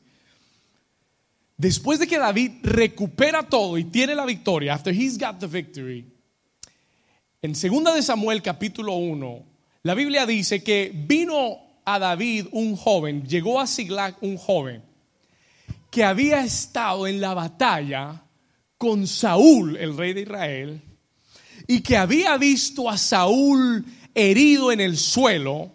Después 1.56 1.98
de 1.98 2.06
que 2.06 2.18
David 2.18 2.52
recupera 2.62 3.42
todo 3.42 3.78
y 3.78 3.84
tiene 3.84 4.14
la 4.14 4.26
victoria, 4.26 4.74
after 4.74 4.94
he's 4.94 5.18
got 5.18 5.38
the 5.38 5.46
victory, 5.46 6.06
en 7.42 7.54
segunda 7.54 7.94
de 7.94 8.02
Samuel 8.02 8.42
capítulo 8.42 8.94
1, 8.94 9.46
la 9.82 9.94
Biblia 9.94 10.26
dice 10.26 10.62
que 10.62 10.92
vino 10.94 11.56
a 11.86 11.98
David 11.98 12.48
un 12.52 12.76
joven, 12.76 13.26
llegó 13.26 13.60
a 13.60 13.66
Siglag 13.66 14.16
un 14.20 14.36
joven 14.36 14.82
que 15.90 16.04
había 16.04 16.44
estado 16.44 17.06
en 17.06 17.20
la 17.20 17.34
batalla 17.34 18.24
con 18.76 19.06
Saúl, 19.06 19.76
el 19.76 19.96
rey 19.96 20.12
de 20.12 20.20
Israel, 20.20 20.82
y 21.66 21.80
que 21.80 21.96
había 21.96 22.36
visto 22.36 22.88
a 22.88 22.96
Saúl 22.96 23.84
herido 24.20 24.72
en 24.72 24.80
el 24.80 24.96
suelo, 24.96 25.72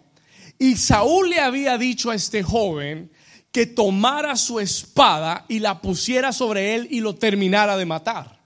y 0.58 0.76
Saúl 0.76 1.30
le 1.30 1.40
había 1.40 1.76
dicho 1.78 2.10
a 2.10 2.14
este 2.14 2.42
joven 2.42 3.10
que 3.52 3.66
tomara 3.66 4.36
su 4.36 4.60
espada 4.60 5.44
y 5.48 5.60
la 5.60 5.80
pusiera 5.80 6.32
sobre 6.32 6.74
él 6.74 6.88
y 6.90 7.00
lo 7.00 7.14
terminara 7.14 7.76
de 7.76 7.86
matar. 7.86 8.36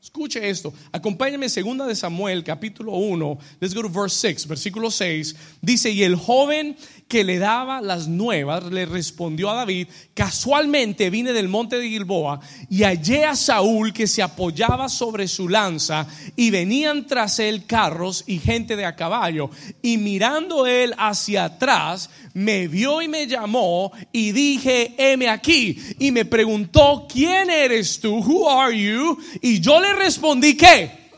Escuche 0.00 0.48
esto, 0.48 0.72
acompáñeme 0.90 1.48
segunda 1.48 1.86
de 1.86 1.94
Samuel 1.94 2.42
capítulo 2.42 2.92
1, 2.92 3.38
let's 3.60 3.74
go 3.74 3.82
to 3.82 3.90
verse 3.90 4.16
6, 4.16 4.46
versículo 4.46 4.90
6, 4.90 5.36
dice, 5.60 5.90
y 5.90 6.02
el 6.02 6.16
joven 6.16 6.76
que 7.08 7.24
le 7.24 7.38
daba 7.38 7.80
las 7.80 8.06
nuevas 8.06 8.64
le 8.64 8.84
respondió 8.84 9.50
a 9.50 9.54
David, 9.54 9.88
casualmente 10.12 11.08
vine 11.08 11.32
del 11.32 11.48
monte 11.48 11.78
de 11.78 11.88
Gilboa 11.88 12.38
y 12.68 12.82
hallé 12.82 13.24
a 13.24 13.34
Saúl 13.34 13.94
que 13.94 14.06
se 14.06 14.22
apoyaba 14.22 14.90
sobre 14.90 15.26
su 15.26 15.48
lanza 15.48 16.06
y 16.36 16.50
venían 16.50 17.06
tras 17.06 17.38
él 17.38 17.64
carros 17.64 18.24
y 18.26 18.38
gente 18.38 18.76
de 18.76 18.84
a 18.84 18.94
caballo. 18.94 19.50
Y 19.80 19.96
mirando 19.96 20.66
él 20.66 20.94
hacia 20.98 21.46
atrás, 21.46 22.10
me 22.34 22.68
vio 22.68 23.00
y 23.00 23.08
me 23.08 23.26
llamó 23.26 23.90
y 24.12 24.32
dije, 24.32 24.94
heme 24.98 25.28
aquí. 25.28 25.78
Y 25.98 26.12
me 26.12 26.26
preguntó, 26.26 27.06
¿quién 27.10 27.48
eres 27.48 28.00
tú? 28.00 28.18
Who 28.18 28.50
are 28.50 28.78
you? 28.78 29.18
Y 29.40 29.60
yo 29.60 29.80
le 29.80 29.94
respondí, 29.94 30.56
¿qué? 30.56 31.08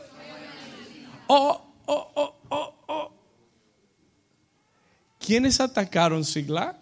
Oh, 1.27 1.61
oh, 1.85 2.11
oh. 2.15 2.40
¿Quiénes 5.25 5.59
atacaron 5.59 6.25
Siglag? 6.25 6.77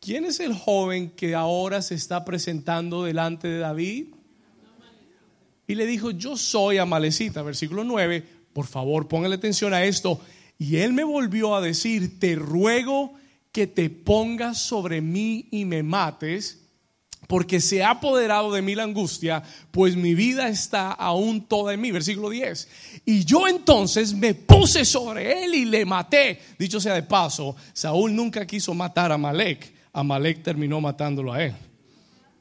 ¿Quién 0.00 0.24
es 0.24 0.38
el 0.38 0.54
joven 0.54 1.10
que 1.10 1.34
ahora 1.34 1.82
se 1.82 1.94
está 1.94 2.24
presentando 2.24 3.02
delante 3.02 3.48
de 3.48 3.58
David? 3.58 4.06
Y 5.66 5.74
le 5.74 5.86
dijo, 5.86 6.12
yo 6.12 6.36
soy 6.36 6.78
Amalecita, 6.78 7.42
versículo 7.42 7.82
9, 7.82 8.24
por 8.52 8.66
favor 8.66 9.08
póngale 9.08 9.34
atención 9.34 9.74
a 9.74 9.84
esto. 9.84 10.20
Y 10.58 10.76
él 10.76 10.92
me 10.92 11.02
volvió 11.02 11.56
a 11.56 11.60
decir, 11.60 12.20
te 12.20 12.36
ruego 12.36 13.14
que 13.50 13.66
te 13.66 13.90
pongas 13.90 14.58
sobre 14.58 15.00
mí 15.00 15.48
y 15.50 15.64
me 15.64 15.82
mates, 15.82 16.65
porque 17.26 17.60
se 17.60 17.82
ha 17.82 17.90
apoderado 17.90 18.52
de 18.52 18.62
mí 18.62 18.74
la 18.74 18.84
angustia, 18.84 19.42
pues 19.70 19.96
mi 19.96 20.14
vida 20.14 20.48
está 20.48 20.92
aún 20.92 21.42
toda 21.42 21.74
en 21.74 21.80
mí. 21.80 21.90
Versículo 21.90 22.30
10. 22.30 22.68
Y 23.04 23.24
yo 23.24 23.48
entonces 23.48 24.14
me 24.14 24.34
puse 24.34 24.84
sobre 24.84 25.44
él 25.44 25.54
y 25.54 25.64
le 25.64 25.84
maté. 25.84 26.40
Dicho 26.58 26.80
sea 26.80 26.94
de 26.94 27.02
paso, 27.02 27.56
Saúl 27.72 28.14
nunca 28.14 28.46
quiso 28.46 28.74
matar 28.74 29.12
a 29.12 29.18
Malek. 29.18 29.74
Amalek 29.92 30.42
terminó 30.42 30.80
matándolo 30.80 31.32
a 31.32 31.42
él. 31.42 31.54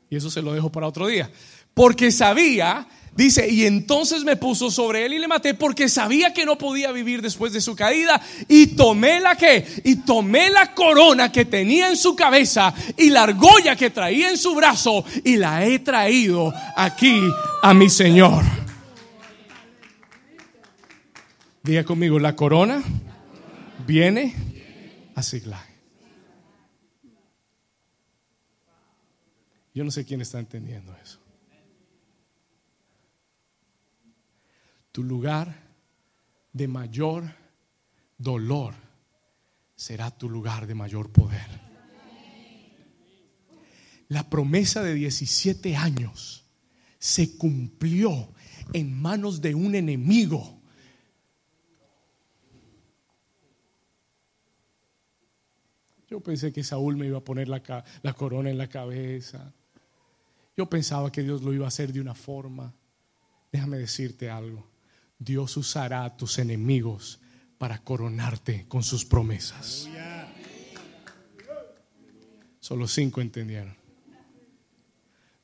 Y 0.09 0.15
eso 0.15 0.29
se 0.29 0.41
lo 0.41 0.53
dejo 0.53 0.71
para 0.71 0.87
otro 0.87 1.07
día. 1.07 1.29
Porque 1.73 2.11
sabía, 2.11 2.87
dice, 3.15 3.49
y 3.49 3.65
entonces 3.65 4.23
me 4.23 4.35
puso 4.35 4.69
sobre 4.69 5.05
él 5.05 5.13
y 5.13 5.19
le 5.19 5.27
maté 5.27 5.53
porque 5.53 5.89
sabía 5.89 6.33
que 6.33 6.45
no 6.45 6.57
podía 6.57 6.91
vivir 6.91 7.21
después 7.21 7.53
de 7.53 7.61
su 7.61 7.75
caída. 7.75 8.21
Y 8.47 8.67
tomé 8.67 9.19
la 9.19 9.35
que, 9.35 9.65
y 9.83 9.97
tomé 9.97 10.49
la 10.49 10.73
corona 10.73 11.31
que 11.31 11.45
tenía 11.45 11.89
en 11.89 11.97
su 11.97 12.15
cabeza 12.15 12.73
y 12.97 13.09
la 13.09 13.23
argolla 13.23 13.75
que 13.75 13.89
traía 13.89 14.29
en 14.29 14.37
su 14.37 14.53
brazo 14.53 15.03
y 15.23 15.37
la 15.37 15.65
he 15.65 15.79
traído 15.79 16.53
aquí 16.75 17.21
a 17.63 17.73
mi 17.73 17.89
Señor. 17.89 18.43
Diga 21.63 21.83
conmigo, 21.83 22.19
la 22.19 22.35
corona 22.35 22.83
viene 23.87 24.35
a 25.15 25.23
Siglag. 25.23 25.65
Yo 29.73 29.83
no 29.83 29.91
sé 29.91 30.05
quién 30.05 30.21
está 30.21 30.39
entendiendo 30.39 30.95
eso. 31.03 31.24
Tu 34.95 35.03
lugar 35.03 35.53
de 36.53 36.69
mayor 36.69 37.25
dolor 38.17 38.73
será 39.75 40.09
tu 40.09 40.29
lugar 40.29 40.67
de 40.67 40.73
mayor 40.73 41.11
poder. 41.11 41.49
La 44.07 44.29
promesa 44.29 44.81
de 44.83 44.93
17 44.93 45.75
años 45.75 46.45
se 46.97 47.35
cumplió 47.35 48.29
en 48.71 48.93
manos 48.93 49.41
de 49.41 49.53
un 49.53 49.75
enemigo. 49.75 50.61
Yo 56.07 56.21
pensé 56.21 56.53
que 56.53 56.63
Saúl 56.63 56.95
me 56.95 57.07
iba 57.07 57.17
a 57.17 57.21
poner 57.25 57.49
la, 57.49 57.83
la 58.01 58.13
corona 58.13 58.49
en 58.49 58.57
la 58.57 58.69
cabeza. 58.69 59.53
Yo 60.55 60.69
pensaba 60.69 61.11
que 61.11 61.21
Dios 61.21 61.41
lo 61.41 61.53
iba 61.53 61.65
a 61.65 61.67
hacer 61.67 61.91
de 61.91 61.99
una 61.99 62.15
forma. 62.15 62.73
Déjame 63.51 63.77
decirte 63.77 64.29
algo. 64.29 64.74
Dios 65.19 65.57
usará 65.57 66.05
a 66.05 66.17
tus 66.17 66.39
enemigos 66.39 67.19
para 67.57 67.79
coronarte 67.79 68.65
con 68.67 68.83
sus 68.83 69.05
promesas. 69.05 69.89
Solo 72.59 72.87
cinco 72.87 73.21
entendieron. 73.21 73.75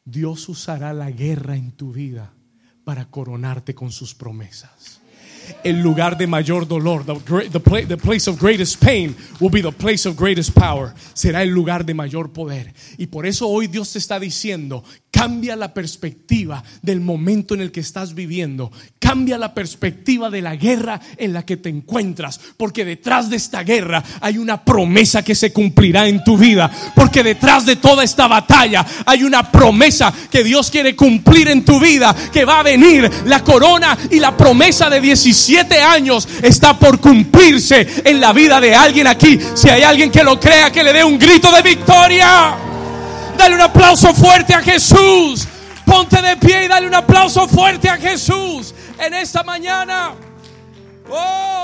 Dios 0.05 0.49
usará 0.49 0.93
la 0.93 1.11
guerra 1.11 1.55
en 1.55 1.71
tu 1.71 1.91
vida 1.91 2.33
para 2.83 3.09
coronarte 3.09 3.75
con 3.75 3.91
sus 3.91 4.15
promesas 4.15 5.00
el 5.63 5.81
lugar 5.81 6.17
de 6.17 6.27
mayor 6.27 6.67
dolor. 6.67 7.05
The, 7.05 7.97
place 7.97 8.29
of 8.29 8.39
greatest 8.39 8.83
pain 8.83 9.15
will 9.39 9.51
be 9.51 9.61
the 9.61 9.71
place 9.71 10.07
of 10.07 10.17
greatest 10.17 10.51
power. 10.53 10.93
Será 11.13 11.43
el 11.43 11.49
lugar 11.49 11.85
de 11.85 11.93
mayor 11.93 12.31
poder. 12.31 12.73
Y 12.97 13.07
por 13.07 13.25
eso 13.25 13.47
hoy 13.47 13.67
Dios 13.67 13.91
te 13.91 13.99
está 13.99 14.19
diciendo, 14.19 14.83
Cambia 15.11 15.57
la 15.57 15.73
perspectiva 15.73 16.63
del 16.81 17.01
momento 17.01 17.53
en 17.53 17.59
el 17.59 17.71
que 17.71 17.81
estás 17.81 18.15
viviendo. 18.15 18.71
Cambia 18.97 19.37
la 19.37 19.53
perspectiva 19.53 20.29
de 20.29 20.41
la 20.41 20.55
guerra 20.55 21.01
en 21.17 21.33
la 21.33 21.45
que 21.45 21.57
te 21.57 21.67
encuentras. 21.67 22.39
Porque 22.55 22.85
detrás 22.85 23.29
de 23.29 23.35
esta 23.35 23.61
guerra 23.63 24.01
hay 24.21 24.37
una 24.37 24.63
promesa 24.63 25.21
que 25.21 25.35
se 25.35 25.51
cumplirá 25.51 26.07
en 26.07 26.23
tu 26.23 26.37
vida. 26.37 26.71
Porque 26.95 27.23
detrás 27.23 27.65
de 27.65 27.75
toda 27.75 28.05
esta 28.05 28.29
batalla 28.29 28.85
hay 29.05 29.23
una 29.23 29.51
promesa 29.51 30.13
que 30.31 30.45
Dios 30.45 30.71
quiere 30.71 30.95
cumplir 30.95 31.49
en 31.49 31.65
tu 31.65 31.77
vida. 31.77 32.15
Que 32.31 32.45
va 32.45 32.61
a 32.61 32.63
venir 32.63 33.11
la 33.25 33.43
corona 33.43 33.97
y 34.09 34.17
la 34.17 34.37
promesa 34.37 34.89
de 34.89 35.01
17 35.47 35.81
años 35.81 36.27
está 36.43 36.77
por 36.77 36.99
cumplirse 36.99 37.87
en 38.05 38.19
la 38.19 38.31
vida 38.31 38.59
de 38.59 38.75
alguien 38.75 39.07
aquí. 39.07 39.39
Si 39.55 39.69
hay 39.69 39.81
alguien 39.81 40.11
que 40.11 40.23
lo 40.23 40.39
crea, 40.39 40.71
que 40.71 40.83
le 40.83 40.93
dé 40.93 41.03
un 41.03 41.17
grito 41.17 41.51
de 41.51 41.61
victoria. 41.61 42.55
Dale 43.37 43.55
un 43.55 43.61
aplauso 43.61 44.13
fuerte 44.13 44.53
a 44.53 44.61
Jesús. 44.61 45.47
Ponte 45.85 46.21
de 46.21 46.37
pie 46.37 46.65
y 46.65 46.67
dale 46.67 46.87
un 46.87 46.95
aplauso 46.95 47.47
fuerte 47.47 47.89
a 47.89 47.97
Jesús 47.97 48.73
en 48.99 49.13
esta 49.15 49.43
mañana. 49.43 50.13
Oh. 51.09 51.61